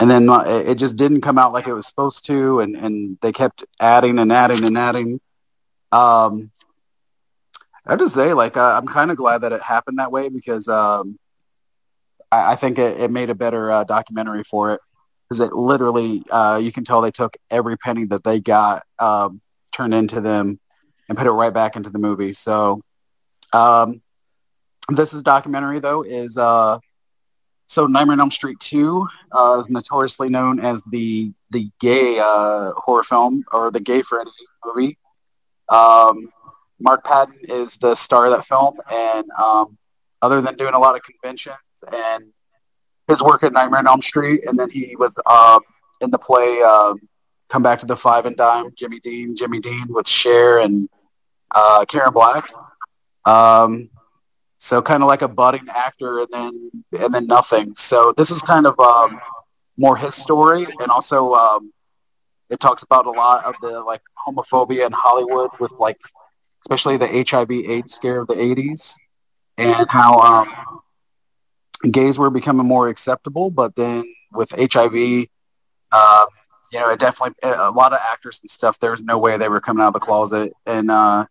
[0.00, 3.18] and then uh, it just didn't come out like it was supposed to, and, and
[3.22, 5.20] they kept adding and adding and adding.
[5.92, 6.50] Um,
[7.86, 10.28] I have to say, like, uh, I'm kind of glad that it happened that way
[10.28, 11.18] because um,
[12.32, 14.80] I, I think it, it made a better uh, documentary for it.
[15.28, 19.40] Because it literally, uh, you can tell they took every penny that they got, um,
[19.72, 20.60] turned into them,
[21.08, 22.32] and put it right back into the movie.
[22.34, 22.82] So,
[23.52, 24.02] um,
[24.88, 26.78] this is documentary though is uh,
[27.66, 32.72] so Nightmare on Elm Street 2 uh, is notoriously known as the the gay uh,
[32.76, 34.30] horror film or the gay Freddy
[34.64, 34.98] movie.
[35.68, 36.30] Um,
[36.80, 39.78] Mark Patton is the star of that film, and um,
[40.20, 41.56] other than doing a lot of conventions
[41.92, 42.24] and
[43.08, 45.60] his work at Nightmare on Elm Street, and then he was um,
[46.00, 46.98] in the play um,
[47.48, 50.88] Come Back to the Five and Dime, Jimmy Dean, Jimmy Dean with Cher and
[51.54, 52.50] uh, Karen Black.
[53.24, 53.90] Um,
[54.64, 57.74] so kind of like a budding actor, and then and then nothing.
[57.76, 59.20] So this is kind of um,
[59.76, 61.70] more his story, and also um,
[62.48, 65.98] it talks about a lot of the like homophobia in Hollywood with like
[66.64, 68.94] especially the HIV AIDS scare of the 80s
[69.58, 70.80] and how um,
[71.90, 73.50] gays were becoming more acceptable.
[73.50, 75.26] But then with HIV,
[75.92, 76.26] uh,
[76.72, 79.60] you know, it definitely, a lot of actors and stuff, there's no way they were
[79.60, 80.54] coming out of the closet.
[80.66, 81.26] And, uh,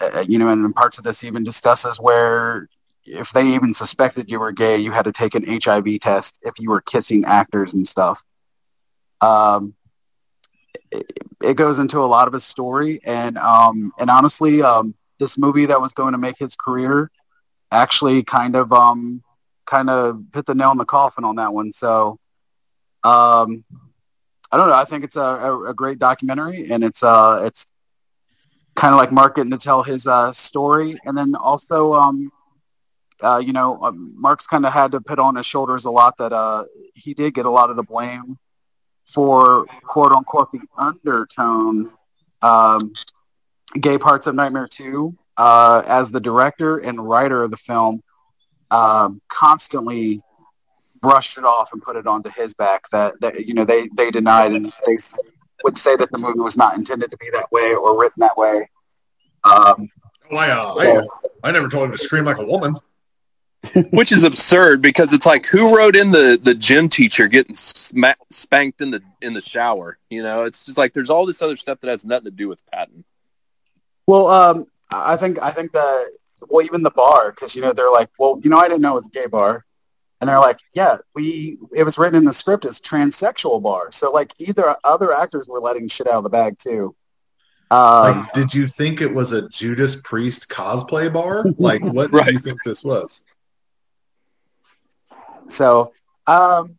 [0.00, 2.68] uh, you know, and parts of this even discusses where
[3.04, 6.58] if they even suspected you were gay, you had to take an HIV test if
[6.58, 8.22] you were kissing actors and stuff.
[9.20, 9.74] Um,
[10.90, 11.06] it,
[11.42, 15.66] it goes into a lot of his story, and um, and honestly, um, this movie
[15.66, 17.10] that was going to make his career
[17.70, 19.22] actually kind of um,
[19.66, 21.72] kind of hit the nail in the coffin on that one.
[21.72, 22.18] So,
[23.04, 23.64] um,
[24.50, 24.74] I don't know.
[24.74, 27.66] I think it's a, a, a great documentary, and it's uh, it's
[28.76, 32.30] kind of like Mark getting to tell his uh, story, and then also, um,
[33.22, 36.16] uh, you know, um, Mark's kind of had to put on his shoulders a lot
[36.18, 38.38] that uh, he did get a lot of the blame
[39.06, 41.90] for quote unquote the undertone
[42.42, 42.92] um,
[43.80, 48.02] gay parts of Nightmare 2 uh, as the director and writer of the film
[48.70, 50.20] um, constantly
[51.00, 54.10] brushed it off and put it onto his back that, that you know they, they
[54.10, 54.96] denied and they
[55.64, 58.36] would say that the movie was not intended to be that way or written that
[58.36, 58.68] way.
[59.44, 59.88] Um,
[60.28, 62.76] Why, uh, I, I never told him to scream like a woman.
[63.90, 68.14] which is absurd because it's like who wrote in the the gym teacher getting sma-
[68.30, 71.56] spanked in the in the shower you know it's just like there's all this other
[71.56, 73.04] stuff that has nothing to do with Patton
[74.06, 76.16] well, um, I think I think that
[76.48, 78.92] well, even the bar because you know they're like, well, you know, I didn't know
[78.92, 79.64] it was a gay bar,
[80.26, 84.10] and they're like, yeah, we it was written in the script as transsexual bar, so
[84.10, 86.96] like either other actors were letting shit out of the bag too.
[87.70, 87.78] Um,
[88.24, 91.44] Like, did you think it was a Judas Priest cosplay bar?
[91.58, 92.24] Like, what Right.
[92.26, 93.22] did you think this was?
[95.48, 95.92] So,
[96.26, 96.76] um,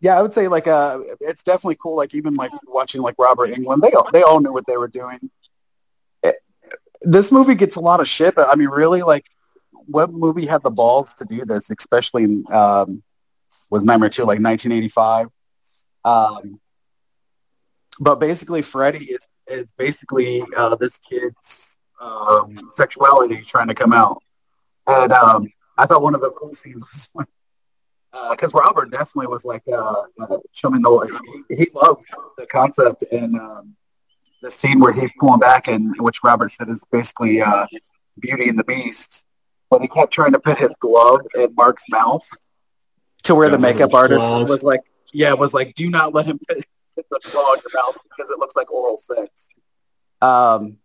[0.00, 1.94] yeah, I would say like uh, it's definitely cool.
[1.96, 4.88] Like even like watching like Robert Englund, they all, they all knew what they were
[4.88, 5.30] doing.
[6.22, 6.36] It-
[7.02, 9.26] this movie gets a lot of shit, but I mean, really, like,
[9.90, 11.70] what movie had the balls to do this?
[11.70, 13.02] Especially in um,
[13.70, 15.28] was Nightmare Two, like 1985.
[16.04, 16.60] Um,
[18.00, 24.22] but basically, Freddy is is basically uh, this kid's um, sexuality trying to come out,
[24.86, 25.46] and um,
[25.76, 27.26] I thought one of the cool scenes was when,
[28.30, 32.04] because Robert definitely was like uh, uh, showing the he, he loved
[32.38, 33.76] the concept and um,
[34.42, 37.66] the scene where he's pulling back and which Robert said is basically uh,
[38.18, 39.26] Beauty and the Beast,
[39.70, 42.28] but he kept trying to put his glove in Mark's mouth
[43.22, 44.50] to where Yeah, the makeup artist claws.
[44.50, 44.80] was like,
[45.12, 46.58] yeah, was like, do not let him put,
[46.96, 49.48] put the claw in your mouth because it looks like oral sex.
[50.20, 50.76] Um,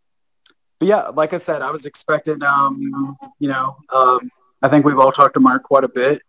[0.80, 4.30] but yeah, like I said, I was expecting, um, you know, um,
[4.62, 6.22] I think we've all talked to Mark quite a bit.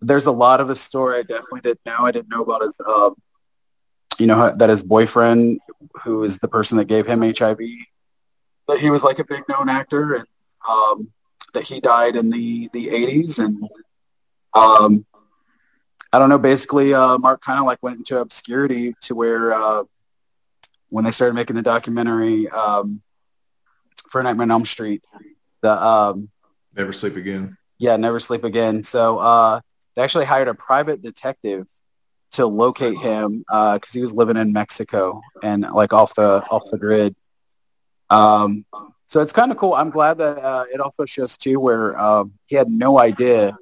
[0.00, 1.98] There's a lot of his story I definitely didn't know.
[2.00, 3.14] I didn't know about his, um,
[4.18, 5.60] you know, that his boyfriend,
[6.02, 7.58] who is the person that gave him HIV,
[8.68, 10.26] that he was like a big known actor and
[10.68, 11.10] um,
[11.54, 13.38] that he died in the, the 80s.
[13.38, 13.62] And
[14.54, 15.04] um,
[16.12, 19.84] I don't know, basically, uh, Mark kind of like went into obscurity to where uh,
[20.88, 23.02] when they started making the documentary um,
[24.08, 25.02] for Nightmare on Elm Street.
[25.60, 26.28] The um,
[26.76, 27.56] Never sleep again.
[27.78, 28.82] yeah, Never Sleep Again.
[28.82, 29.60] So uh,
[29.94, 31.66] they actually hired a private detective
[32.32, 36.78] to locate him because he was living in Mexico and like off the off the
[36.78, 37.16] grid.
[38.10, 38.64] Um,
[39.08, 39.72] so it's kind of cool.
[39.72, 43.56] I'm glad that uh, it also shows too where um, he had no idea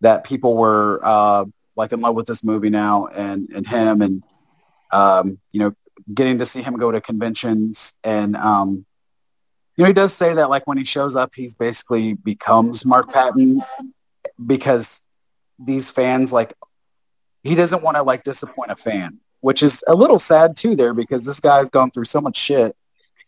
[0.00, 1.44] that people were uh,
[1.76, 4.22] like in love with this movie now and and him and
[4.90, 5.74] um, you know
[6.14, 8.86] getting to see him go to conventions and um,
[9.76, 13.12] you know he does say that like when he shows up he's basically becomes Mark
[13.12, 13.60] Patton
[14.46, 15.02] because
[15.58, 16.54] these fans like
[17.42, 20.94] he doesn't want to like disappoint a fan which is a little sad too there
[20.94, 22.74] because this guy's gone through so much shit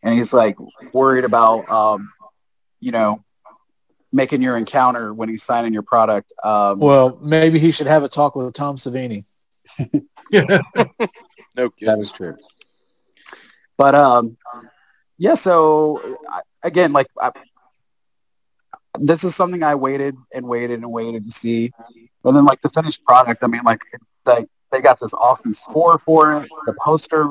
[0.03, 0.57] and he's like
[0.93, 2.11] worried about um,
[2.81, 3.23] you know
[4.13, 8.09] making your encounter when he's signing your product um, Well, maybe he should have a
[8.09, 9.25] talk with Tom Savini.
[11.57, 11.87] No kidding.
[11.95, 12.37] That is true.
[13.77, 14.37] But um,
[15.19, 15.35] yeah.
[15.35, 16.01] So
[16.63, 17.33] again, like I,
[18.99, 21.73] this is something I waited and waited and waited to see,
[22.25, 23.43] and then like the finished product.
[23.43, 27.29] I mean, like it- like they got this awesome score for it, the poster,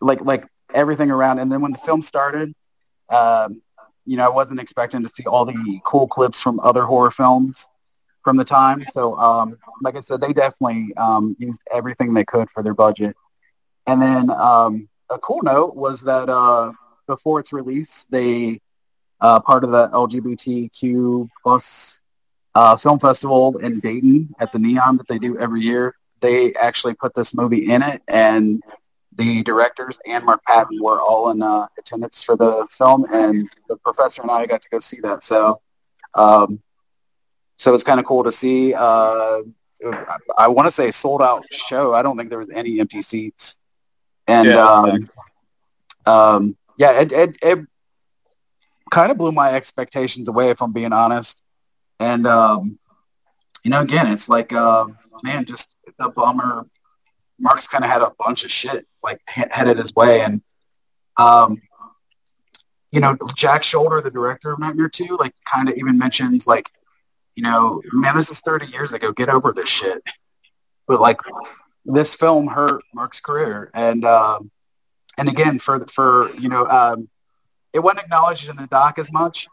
[0.00, 0.44] like like
[0.74, 1.38] everything around.
[1.38, 2.54] And then when the film started,
[3.08, 3.62] um,
[4.04, 7.68] you know, I wasn't expecting to see all the cool clips from other horror films
[8.24, 8.84] from the time.
[8.92, 13.16] So, um, like I said, they definitely um, used everything they could for their budget.
[13.86, 16.72] And then um, a cool note was that uh,
[17.06, 18.60] before its release, they
[19.20, 22.00] uh, part of the LGBTQ plus
[22.54, 25.94] uh, film festival in Dayton at the Neon that they do every year.
[26.20, 28.62] They actually put this movie in it, and
[29.16, 33.76] the directors and Mark Patton were all in uh, attendance for the film, and the
[33.76, 35.22] professor and I got to go see that.
[35.22, 35.60] So,
[36.14, 36.62] um,
[37.56, 38.72] so it's kind of cool to see.
[38.74, 39.40] Uh,
[39.84, 41.94] I, I want to say sold out show.
[41.94, 43.56] I don't think there was any empty seats,
[44.26, 45.10] and Yeah, um,
[46.06, 47.58] um, yeah, it, it, it
[48.90, 51.42] kind of blew my expectations away, if I'm being honest.
[51.98, 52.78] And um,
[53.64, 54.86] you know, again, it's like, uh,
[55.22, 56.66] man, just a bummer.
[57.38, 60.42] Mark's kind of had a bunch of shit like headed his way, and
[61.16, 61.60] um,
[62.92, 66.70] you know, Jack Sholder, the director of Nightmare Two, like kind of even mentions like,
[67.36, 69.12] you know, man, this is 30 years ago.
[69.12, 70.02] Get over this shit.
[70.88, 71.20] But like,
[71.84, 74.50] this film hurt Mark's career, and um,
[75.16, 77.08] and again for for you know, um,
[77.72, 79.48] it wasn't acknowledged in the doc as much.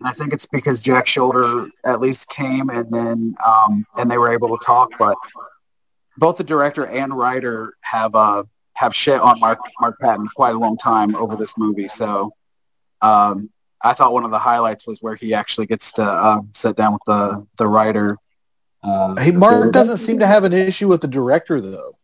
[0.00, 4.18] And I think it's because Jack Sholder at least came and then um, and they
[4.18, 4.90] were able to talk.
[4.98, 5.16] But
[6.16, 8.44] both the director and writer have uh,
[8.76, 11.88] have shit on Mark Mark Patton quite a long time over this movie.
[11.88, 12.32] So
[13.02, 13.50] um,
[13.82, 16.92] I thought one of the highlights was where he actually gets to uh, sit down
[16.94, 18.16] with the the writer.
[18.82, 21.96] Uh, Hey, Mark doesn't seem to have an issue with the director, though.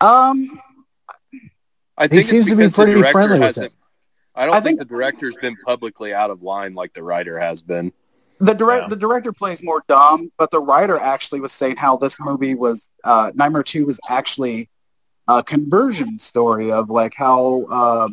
[0.00, 0.60] Um,
[1.98, 3.72] I think He seems to be the pretty director friendly with hasn't- him.
[4.36, 7.38] I don't I think, think- the director's been publicly out of line like the writer
[7.38, 7.92] has been.
[8.38, 8.88] the direct Yeah.
[8.88, 12.90] the director plays more dumb, but the writer actually was saying how this movie was
[13.04, 14.70] uh, Nightmare Two was actually
[15.38, 18.10] a conversion story of like how um,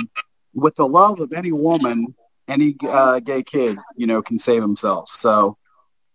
[0.53, 2.13] with the love of any woman,
[2.47, 5.09] any uh, gay kid, you know, can save himself.
[5.13, 5.57] So.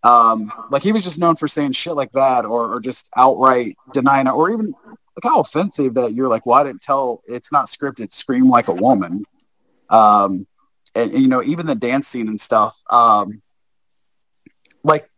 [0.04, 3.76] Um, like he was just known for saying shit like that, or, or just outright
[3.92, 7.66] denying it, or even like how offensive that you're like, I didn't tell, it's not
[7.66, 9.24] scripted, scream like a woman.
[9.90, 10.48] Um,
[10.96, 12.74] and, and, you know, even the dance scene and stuff.
[12.90, 13.42] Um,
[14.82, 15.08] like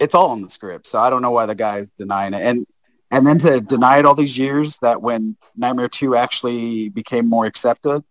[0.00, 0.88] it's all in the script.
[0.88, 2.42] So I don't know why the guy's denying it.
[2.42, 2.66] And
[3.10, 7.46] and then to deny it all these years that when Nightmare 2 actually became more
[7.46, 8.02] accepted,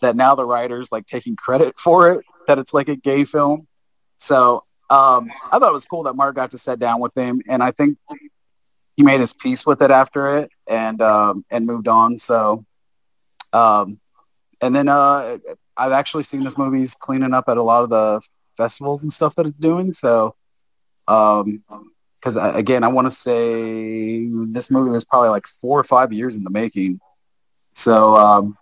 [0.00, 3.66] that now the writer's like taking credit for it, that it's like a gay film.
[4.16, 7.40] So um, I thought it was cool that Mark got to sit down with him
[7.48, 7.98] and I think
[8.96, 12.18] he made his peace with it after it and um, and moved on.
[12.18, 12.64] So
[13.52, 13.98] um,
[14.60, 15.38] and then uh,
[15.76, 18.20] I've actually seen this movie's cleaning up at a lot of the
[18.56, 19.92] festivals and stuff that it's doing.
[19.92, 20.34] So,
[21.08, 21.62] um,
[22.24, 26.36] because again, I want to say this movie was probably like four or five years
[26.36, 26.98] in the making.
[27.74, 28.56] So, um,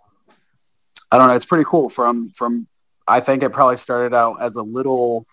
[1.09, 1.35] I don't know.
[1.35, 1.89] It's pretty cool.
[1.89, 2.67] From from,
[3.07, 5.25] I think it probably started out as a little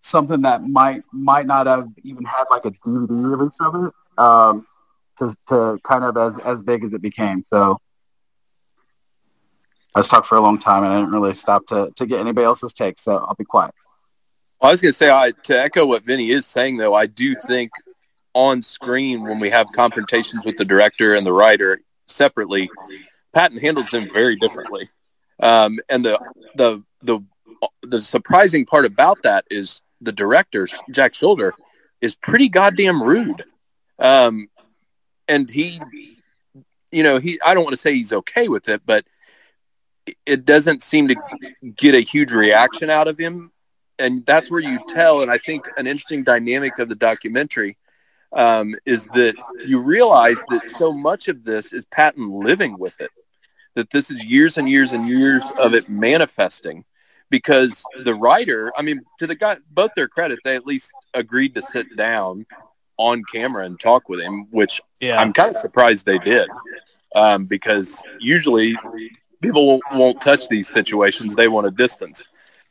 [0.00, 3.94] something that might might not have even had like a DVD release of it.
[4.18, 4.66] Um,
[5.18, 7.44] to to kind of as as big as it became.
[7.44, 7.78] So.
[9.92, 12.20] I was talking for a long time and I didn't really stop to, to get
[12.20, 13.74] anybody else's take, so I'll be quiet.
[14.62, 17.34] I was going to say, I, to echo what Vinny is saying, though, I do
[17.34, 17.70] think
[18.34, 22.70] on screen when we have confrontations with the director and the writer separately,
[23.32, 24.90] Patton handles them very differently.
[25.40, 26.20] Um, and the
[26.56, 27.20] the the
[27.82, 31.52] the surprising part about that is the director Jack Sholder
[32.00, 33.44] is pretty goddamn rude,
[33.98, 34.48] um,
[35.28, 35.80] and he
[36.92, 39.04] you know, he I don't want to say he's okay with it, but
[40.26, 41.16] it doesn't seem to
[41.76, 43.52] get a huge reaction out of him.
[44.00, 47.76] And that's where you tell, and I think an interesting dynamic of the documentary
[48.32, 49.34] um, is that
[49.66, 53.10] you realize that so much of this is Patton living with it,
[53.74, 56.84] that this is years and years and years of it manifesting
[57.28, 61.54] because the writer, I mean, to the guy, both their credit, they at least agreed
[61.54, 62.46] to sit down
[62.96, 65.20] on camera and talk with him, which Yeah.
[65.20, 66.48] I'm kind of surprised they did
[67.14, 68.76] um, because usually
[69.40, 71.34] people won't, won't touch these situations.
[71.34, 72.29] They want a distance.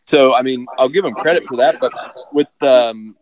[0.10, 1.80] So, I mean, I'll give him credit for that.
[1.80, 1.94] But
[2.34, 3.16] with um,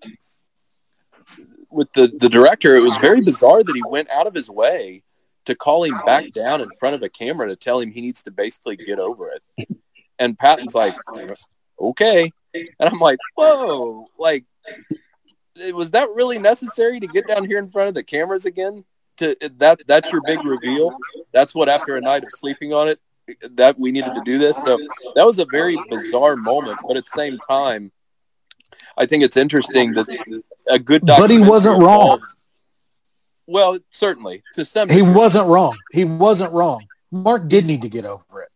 [1.70, 5.04] with the, the director, it was very bizarre that he went out of his way
[5.44, 8.24] to call him back down in front of a camera to tell him he needs
[8.24, 9.68] to basically get over it.
[10.18, 10.96] And Patton's like,
[11.78, 12.32] okay.
[12.54, 14.46] And I'm like, whoa, like,
[15.74, 18.86] was that really necessary to get down here in front of the cameras again?
[19.18, 20.98] To that, that's your big reveal.
[21.34, 23.02] That's what after a night of sleeping on it,
[23.52, 24.56] that we needed to do this.
[24.64, 24.78] So
[25.16, 27.92] that was a very bizarre moment, but at the same time,
[28.98, 30.08] I think it's interesting that
[30.70, 32.22] a good But he wasn't wrong.
[33.46, 35.14] Well, certainly to some He degree.
[35.14, 35.78] wasn't wrong.
[35.94, 36.86] He wasn't wrong.
[37.12, 38.50] Mark did need to get over it.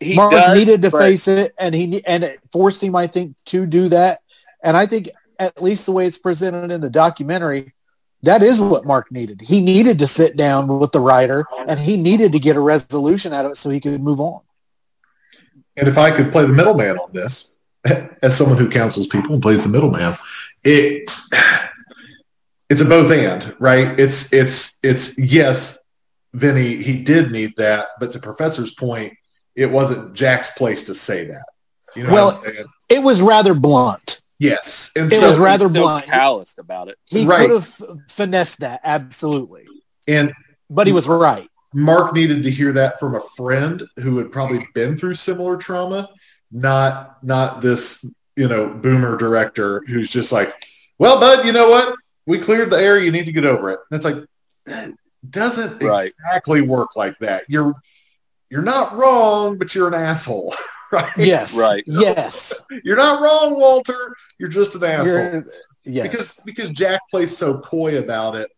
[0.00, 3.06] He Mark does, needed to but- face it, and he and it forced him, I
[3.06, 4.20] think, to do that.
[4.62, 7.72] And I think, at least the way it's presented in the documentary,
[8.24, 9.40] that is what Mark needed.
[9.40, 13.32] He needed to sit down with the writer, and he needed to get a resolution
[13.32, 14.40] out of it so he could move on.
[15.76, 17.56] And if I could play the middleman on this,
[18.22, 20.16] as someone who counsels people and plays the middleman,
[20.62, 21.10] it
[22.70, 23.98] it's a both and, right?
[23.98, 25.78] It's it's it's yes,
[26.32, 29.14] Vinny, he did need that, but to Professor's point,
[29.54, 31.44] it wasn't Jack's place to say that.
[31.94, 32.66] You know Well, what I'm saying?
[32.88, 34.20] It was rather blunt.
[34.38, 34.90] Yes.
[34.96, 36.04] And it so was rather so blunt.
[36.06, 36.98] calloused about it.
[37.04, 37.40] He Right.
[37.48, 39.66] could have finessed that absolutely,
[40.08, 40.32] and
[40.68, 41.48] but he was right.
[41.72, 46.08] Mark needed to hear that from a friend who had probably been through similar trauma,
[46.52, 48.04] not not this,
[48.36, 50.52] you know, boomer director who's just like,
[50.98, 51.96] "Well, bud, you know what?
[52.26, 52.98] We cleared the air.
[52.98, 54.24] You need to get over it." And it's like
[54.66, 54.90] that
[55.28, 56.12] doesn't Right.
[56.18, 57.44] exactly work like that.
[57.48, 57.74] You're
[58.50, 60.54] you're not wrong, but you're an asshole,
[60.94, 61.12] right?
[61.18, 61.56] Yes.
[61.56, 61.84] Right.
[61.86, 62.62] Yes.
[62.84, 64.14] You're not wrong, Walter.
[64.38, 65.14] You're just an asshole.
[65.16, 65.42] You're-
[65.84, 66.08] yes.
[66.10, 68.50] Because because Jack plays so coy about it,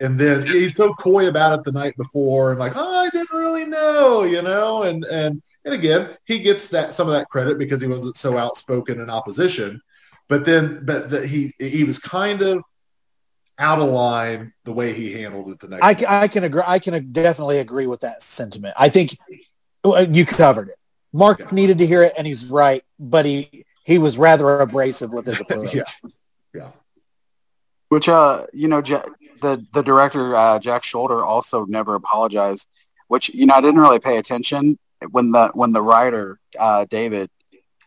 [0.00, 3.32] and then he's so coy about it the night before, and like, oh, I didn't
[3.32, 7.58] really know, you know, and and and again, he gets that some of that credit
[7.58, 9.80] because he wasn't so outspoken in opposition,
[10.28, 12.62] but then but that he he was kind of
[13.58, 15.84] out of line the way he handled it the next.
[15.84, 16.62] I, I can agree.
[16.66, 18.74] I can definitely agree with that sentiment.
[18.76, 19.16] I think
[19.84, 20.76] you covered it.
[21.12, 21.48] Mark Yeah.
[21.52, 22.84] needed to hear it, and he's right.
[22.98, 25.74] But he he was rather abrasive with his approach.
[25.74, 25.84] Yeah.
[26.54, 26.70] yeah.
[27.88, 29.02] Which, uh, you know, Ja
[29.40, 32.68] the the director uh, Jack Sholder also never apologized.
[33.08, 34.78] Which you know, I didn't really pay attention
[35.10, 37.28] when the when the writer uh, David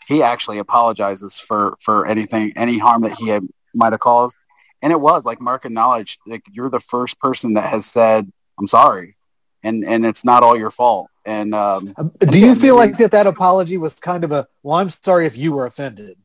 [0.08, 4.36] he actually apologizes for for anything any harm that he had, might have caused,
[4.84, 8.68] and it was like Mark acknowledged like you're the first person that has said I'm
[8.68, 9.16] sorry,
[9.64, 11.10] and and it's not all your fault.
[11.26, 14.78] And um, Um, Do you feel like that that apology was kind of a well?
[14.78, 16.18] I'm sorry if you were offended.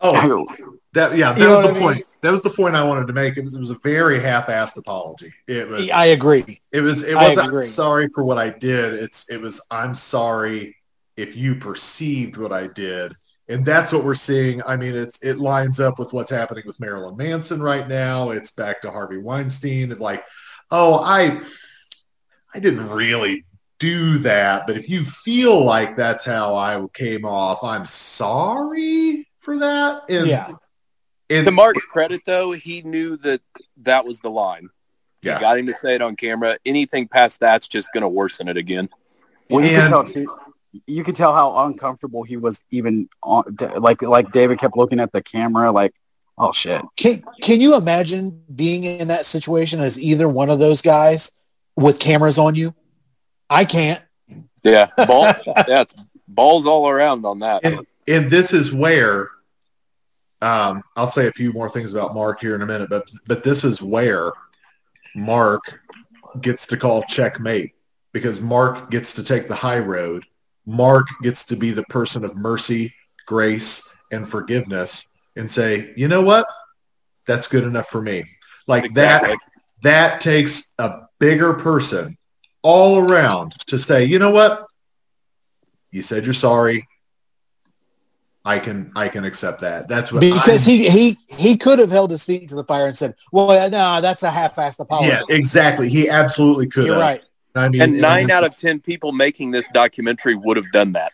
[0.00, 0.46] Oh,
[0.94, 1.82] that yeah, that You was the I mean?
[1.82, 2.04] point.
[2.22, 3.36] That was the point I wanted to make.
[3.36, 5.32] It was it was a very half-assed apology.
[5.46, 5.90] It was.
[5.90, 6.60] I agree.
[6.72, 7.04] It was.
[7.04, 7.52] It wasn't.
[7.52, 8.94] I'm sorry for what I did.
[8.94, 9.30] It's.
[9.30, 9.60] It was.
[9.70, 10.76] I'm sorry
[11.16, 13.12] if you perceived what I did,
[13.48, 14.62] and that's what we're seeing.
[14.66, 15.22] I mean, it's.
[15.22, 18.30] It lines up with what's happening with Marilyn Manson right now.
[18.30, 19.92] It's back to Harvey Weinstein.
[19.92, 20.24] And like,
[20.70, 21.40] oh, I.
[22.54, 23.46] I didn't really
[23.82, 29.58] do that, but if you feel like that's how I came off, I'm sorry for
[29.58, 30.02] that.
[30.08, 30.46] And, Yeah.
[31.28, 33.40] And To Mark's credit, though, he knew that
[33.78, 34.68] that was the line.
[35.22, 35.34] Yeah.
[35.34, 36.58] You got him to say it on camera.
[36.64, 38.88] Anything past that's just going to worsen it again.
[39.50, 40.26] Well, you can And- tell too.
[40.86, 43.44] You could tell how uncomfortable he was, even on
[43.76, 45.92] like like David kept looking at the camera, like,
[46.38, 46.80] oh shit.
[46.96, 51.30] Can Can you imagine being in that situation as either one of those guys
[51.76, 52.74] with cameras on you?
[53.52, 54.02] I can't.
[54.62, 55.24] Yeah, ball,
[55.68, 55.94] yeah, it's
[56.26, 57.64] balls all around on that.
[57.64, 59.28] and, and this is where
[60.40, 63.44] um, I'll say a few more things about Mark here in a minute, but but
[63.44, 64.32] this is where
[65.14, 65.80] Mark
[66.40, 67.72] gets to call checkmate
[68.12, 70.24] because Mark gets to take the high road.
[70.64, 72.94] Mark gets to be the person of mercy,
[73.26, 75.04] grace, and forgiveness,
[75.36, 76.46] and say, you know what,
[77.26, 78.24] that's good enough for me.
[78.66, 79.30] Like Exactly.
[79.30, 79.38] that.
[79.82, 82.16] That takes a bigger person
[82.62, 84.66] all around to say, you know what,
[85.90, 86.86] you said you're sorry.
[88.44, 89.86] I can I can accept that.
[89.88, 92.86] That's what Because I'm- he he he could have held his feet to the fire
[92.88, 95.88] and said, "Well, no, that's a half-assed apology." yeah exactly.
[95.88, 97.02] He absolutely could You're have.
[97.02, 97.22] right.
[97.54, 101.12] I mean, And nine out of ten people making this documentary would have done that.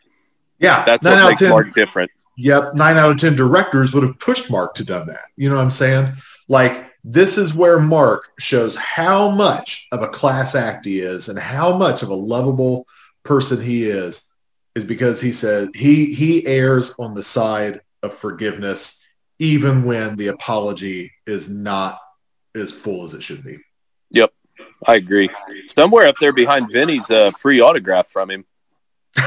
[0.58, 2.10] yeah, That's nine what out makes 10 Mark different.
[2.38, 5.24] Yep, nine out of ten directors would have pushed Mark to done that.
[5.36, 6.14] You know what I'm saying?
[6.48, 11.38] Like this is where Mark shows how much of a class act he is and
[11.38, 12.86] how much of a lovable
[13.22, 14.24] person he is,
[14.74, 19.00] is because he says he he errs on the side of forgiveness,
[19.38, 21.98] even when the apology is not
[22.54, 23.58] as full as it should be.
[24.10, 24.32] Yep,
[24.86, 25.28] I agree.
[25.68, 28.44] Somewhere up there behind Vinny's uh, free autograph from him.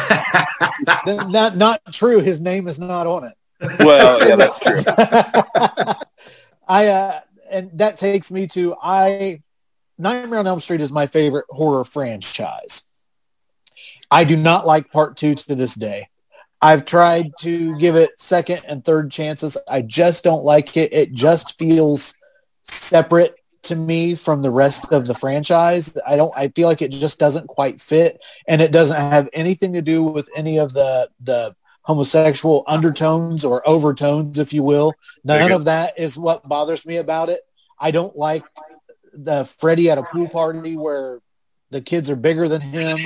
[1.16, 2.20] Not not true.
[2.20, 3.34] His name is not on it.
[3.80, 4.78] Well, yeah, that's true.
[6.68, 7.20] I uh,
[7.52, 9.42] and that takes me to I
[9.98, 12.84] Nightmare on Elm Street is my favorite horror franchise.
[14.10, 16.10] I do not like part two to this day.
[16.62, 19.58] I've tried to give it second and third chances.
[19.70, 20.94] I just don't like it.
[20.94, 22.14] It just feels
[22.64, 25.96] separate to me from the rest of the franchise.
[26.06, 29.74] I don't I feel like it just doesn't quite fit and it doesn't have anything
[29.74, 34.94] to do with any of the the homosexual undertones or overtones if you will.
[35.24, 37.42] None of that is what bothers me about it.
[37.80, 38.44] I don't like
[39.14, 41.20] the Freddy at a pool party where
[41.70, 43.00] the kids are bigger than him.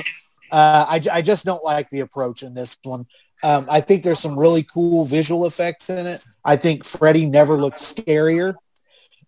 [0.50, 3.06] Uh, I, I just don't like the approach in this one.
[3.42, 6.24] Um, I think there's some really cool visual effects in it.
[6.44, 8.54] I think Freddy never looked scarier.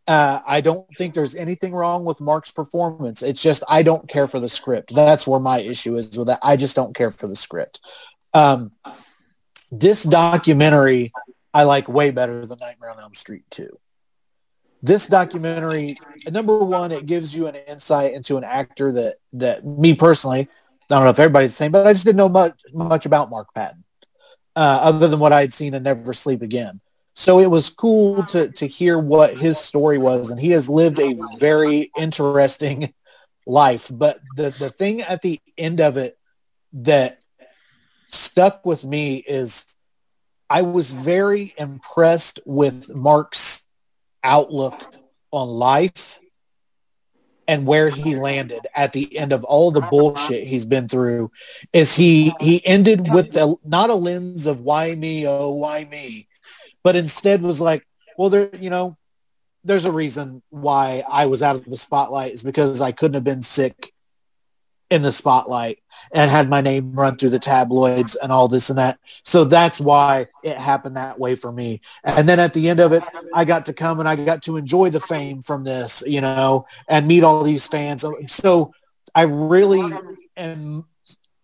[0.07, 3.23] Uh, I don't think there's anything wrong with Mark's performance.
[3.23, 4.95] It's just I don't care for the script.
[4.95, 6.39] That's where my issue is with that.
[6.43, 7.81] I just don't care for the script.
[8.33, 8.73] Um,
[9.71, 11.13] this documentary
[11.55, 13.79] I like way better than Nightmare on Elm Street 2.
[14.83, 15.97] This documentary,
[16.31, 20.47] number one, it gives you an insight into an actor that that me personally, I
[20.89, 23.53] don't know if everybody's the same, but I just didn't know much much about Mark
[23.55, 23.83] Patton,
[24.55, 26.81] uh, other than what I had seen in Never Sleep Again.
[27.15, 31.01] So it was cool to to hear what his story was, and he has lived
[31.01, 32.95] a very interesting
[33.47, 33.91] life.
[33.93, 36.17] But the the thing at the end of it
[36.73, 37.19] that
[38.39, 39.65] stuck with me is
[40.49, 43.67] I was very impressed with Mark's
[44.23, 44.95] outlook
[45.33, 46.21] on life
[47.49, 51.33] and where he landed at the end of all the bullshit he's been through
[51.73, 56.29] is he he ended with a, not a lens of why me oh why me
[56.85, 57.85] but instead was like
[58.17, 58.97] well there you know
[59.65, 63.25] there's a reason why I was out of the spotlight is because I couldn't have
[63.25, 63.93] been sick
[64.91, 65.81] in the spotlight
[66.13, 68.99] and had my name run through the tabloids and all this and that.
[69.23, 71.83] So that's why it happened that way for me.
[72.05, 73.03] And then at the end of it,
[73.35, 76.67] I got to come and I got to enjoy the fame from this, you know,
[76.89, 78.05] and meet all these fans.
[78.29, 78.73] So
[79.15, 79.93] I really
[80.37, 80.87] am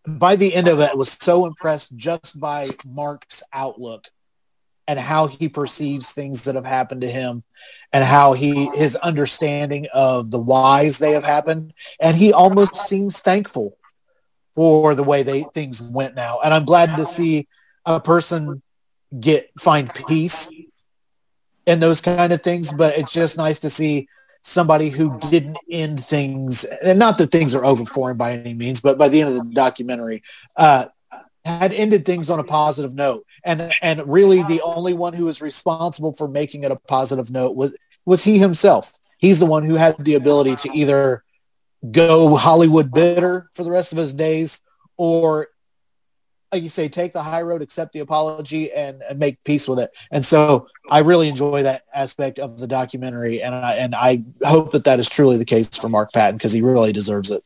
[0.07, 4.09] by the end of it was so impressed just by Mark's outlook
[4.87, 7.43] and how he perceives things that have happened to him
[7.93, 11.73] and how he his understanding of the whys they have happened.
[12.01, 13.79] And he almost seems thankful
[14.55, 16.41] for the way they things went now.
[16.45, 17.49] And i'm glad to see
[17.87, 18.63] a person
[19.19, 20.51] get find peace
[21.67, 24.09] in those kind of things but it's just nice to see
[24.43, 26.65] somebody who didn't end things.
[26.65, 29.31] And not that things are over for him by any means but by the end
[29.31, 30.23] of the documentary
[30.57, 30.87] uh
[31.45, 33.27] had ended things on a positive note.
[33.45, 37.55] And and really the only one who was responsible for making it a positive note
[37.55, 37.73] was
[38.05, 38.93] was he himself.
[39.19, 41.23] He's the one who had the ability to either
[41.91, 44.59] go hollywood bitter for the rest of his days
[44.97, 45.49] or
[46.51, 49.79] like you say take the high road accept the apology and, and make peace with
[49.79, 49.91] it.
[50.11, 53.43] And so i really enjoy that aspect of the documentary.
[53.43, 56.53] And i and i hope that that is truly the case for mark patton because
[56.53, 57.45] he really deserves it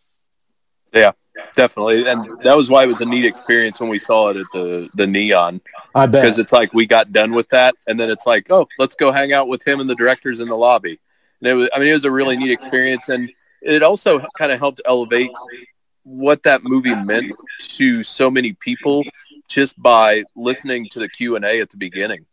[1.55, 2.06] Definitely.
[2.06, 4.89] And that was why it was a neat experience when we saw it at the,
[4.94, 5.60] the Neon.
[5.94, 8.66] i bet Because it's like we got done with that and then it's like, oh,
[8.78, 10.98] let's go hang out with him and the directors in the lobby.
[11.40, 13.31] And it was I mean it was a really neat experience and
[13.62, 15.31] it also kind of helped elevate
[16.05, 19.05] what that movie meant to so many people
[19.48, 22.24] just by listening to the Q&A at the beginning.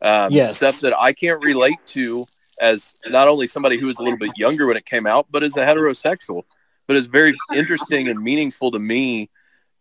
[0.00, 0.56] Um, Yes.
[0.56, 2.26] Stuff that I can't relate to
[2.60, 5.42] as not only somebody who was a little bit younger when it came out, but
[5.42, 6.44] as a heterosexual.
[6.86, 9.30] But it's very interesting and meaningful to me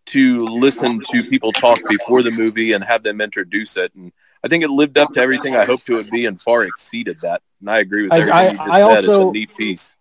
[0.07, 3.93] to listen to people talk before the movie and have them introduce it.
[3.95, 4.11] And
[4.43, 7.17] I think it lived up to everything I hoped it would be and far exceeded
[7.21, 7.41] that.
[7.61, 8.83] And I agree with I- everything I- you just I said.
[9.09, 9.95] also- it's a neat piece.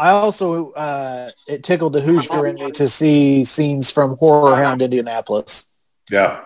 [0.00, 4.80] I also uh, it tickled the Hoosier in me to see scenes from Horror Hound
[4.80, 5.66] Indianapolis.
[6.08, 6.42] Yeah.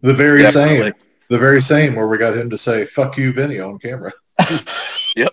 [0.00, 0.92] The very Definitely.
[0.92, 0.94] same.
[1.28, 4.12] The very same where we got him to say, fuck you, Vinny, on camera.
[5.16, 5.32] Yep,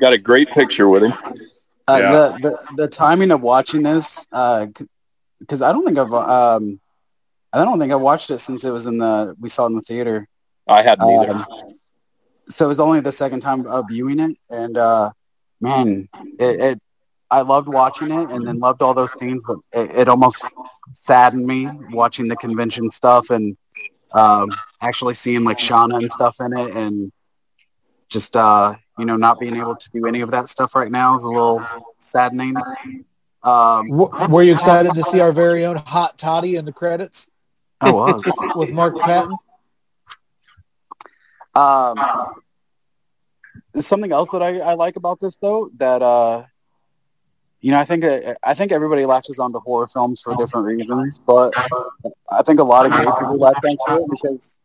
[0.00, 1.12] got a great picture with him.
[1.90, 2.10] Uh, Yeah.
[2.12, 6.80] the, the the timing of watching this, because I don't think I've um,
[7.52, 9.76] I don't think I watched it since it was in the we saw it in
[9.76, 10.28] the theater.
[10.68, 11.30] I hadn't either.
[11.32, 11.46] Um,
[12.48, 15.10] so it was only the second time uh, viewing it, and uh,
[15.60, 16.08] man,
[16.38, 16.80] it, it
[17.30, 20.44] I loved watching it and then loved all those scenes, but it, it almost
[20.92, 23.56] saddened me watching the convention stuff and
[24.12, 24.50] um,
[24.80, 27.12] actually seeing like Shauna and stuff in it and
[28.08, 31.16] just uh, you know not being able to do any of that stuff right now
[31.16, 31.66] is a little
[31.98, 32.54] saddening.
[33.42, 37.30] Um, were you excited to see our very own Hot Toddy in the credits
[37.80, 38.22] I was.
[38.54, 39.34] with Mark Patton?
[41.54, 41.98] Um,
[43.80, 46.44] something else that I, I like about this though that uh,
[47.60, 51.18] you know I think uh, I think everybody latches onto horror films for different reasons,
[51.26, 51.54] but
[52.30, 54.58] I think a lot of gay people latch onto it because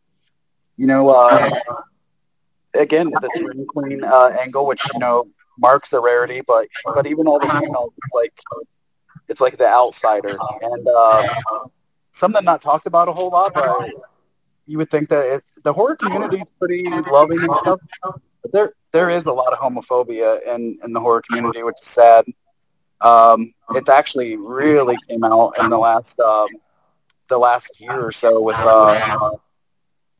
[0.76, 1.50] you know uh,
[2.76, 5.28] again the scream queen uh, angle, which you know
[5.58, 8.32] marks a rarity, but but even all the females, it's like
[9.28, 11.28] it's like the outsider and uh,
[12.12, 13.90] something not talked about a whole lot, but
[14.66, 17.80] you would think that it, the horror community is pretty loving and stuff.
[18.02, 21.88] But there there is a lot of homophobia in, in the horror community, which is
[21.88, 22.24] sad.
[23.00, 26.48] Um, it's actually really came out in the last um,
[27.28, 29.30] the last year or so with uh,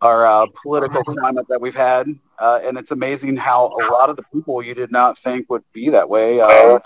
[0.02, 2.06] our uh, political climate that we've had,
[2.38, 5.64] uh, and it's amazing how a lot of the people you did not think would
[5.72, 6.78] be that way uh,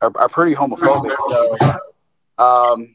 [0.00, 1.14] are, are pretty homophobic.
[1.28, 2.94] So, um,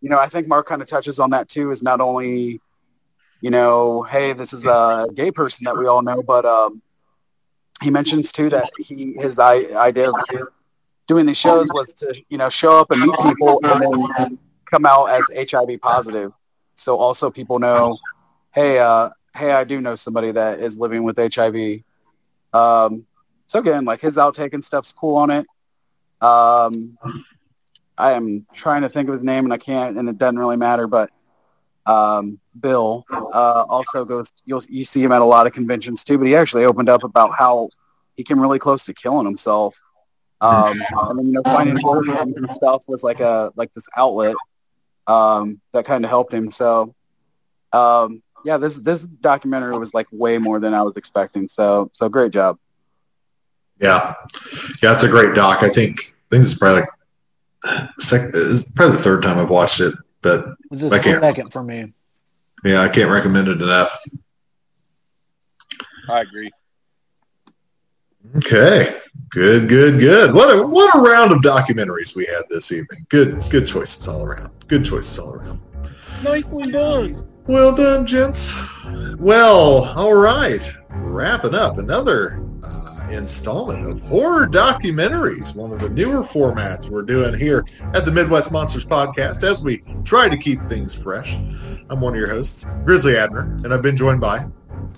[0.00, 1.70] you know, I think Mark kind of touches on that too.
[1.70, 2.60] Is not only
[3.40, 6.82] you know, hey, this is a gay person that we all know, but um,
[7.82, 10.14] he mentions too that he his idea of
[11.06, 14.84] doing these shows was to you know show up and meet people and then come
[14.84, 16.32] out as HIV positive,
[16.74, 17.96] so also people know,
[18.54, 21.82] hey, uh, hey, I do know somebody that is living with HIV.
[22.52, 23.06] Um,
[23.46, 25.46] so again, like his outtake and stuff's cool on it.
[26.20, 26.98] Um,
[27.96, 30.56] I am trying to think of his name and I can't, and it doesn't really
[30.56, 31.10] matter, but
[31.86, 34.32] um, Bill uh, also goes.
[34.44, 37.04] You'll you see him at a lot of conventions too, but he actually opened up
[37.04, 37.68] about how
[38.16, 39.80] he came really close to killing himself.
[40.40, 44.34] Um, and then you know finding horror and stuff was like a like this outlet
[45.06, 46.50] um, that kind of helped him.
[46.50, 46.94] So
[47.72, 51.48] um, yeah, this this documentary was like way more than I was expecting.
[51.48, 52.58] So so great job.
[53.80, 54.14] Yeah,
[54.82, 55.62] yeah, it's a great doc.
[55.62, 56.82] I think I think this is probably
[57.64, 61.22] like sec- it's probably the third time I've watched it, but This is I can't-
[61.22, 61.92] second for me.
[62.64, 63.98] yeah, I can't recommend it enough.
[66.08, 66.50] I agree.
[68.36, 68.96] Okay,
[69.30, 70.32] good, good, good.
[70.34, 73.06] What a what a round of documentaries we had this evening.
[73.08, 74.50] Good, good choices all around.
[74.68, 75.60] Good choices all around.
[76.22, 77.26] Nicely done.
[77.50, 78.54] Well done, gents.
[79.18, 80.72] Well, all right.
[80.88, 87.36] Wrapping up another uh, installment of horror documentaries, one of the newer formats we're doing
[87.36, 91.38] here at the Midwest Monsters Podcast as we try to keep things fresh.
[91.90, 94.46] I'm one of your hosts, Grizzly Abner, and I've been joined by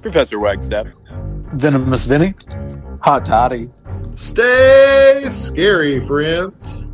[0.03, 0.89] Professor Wagstaff.
[1.55, 2.35] Venomous Vinny.
[3.01, 3.71] Hot toddy.
[4.15, 6.85] Stay Scary, friends.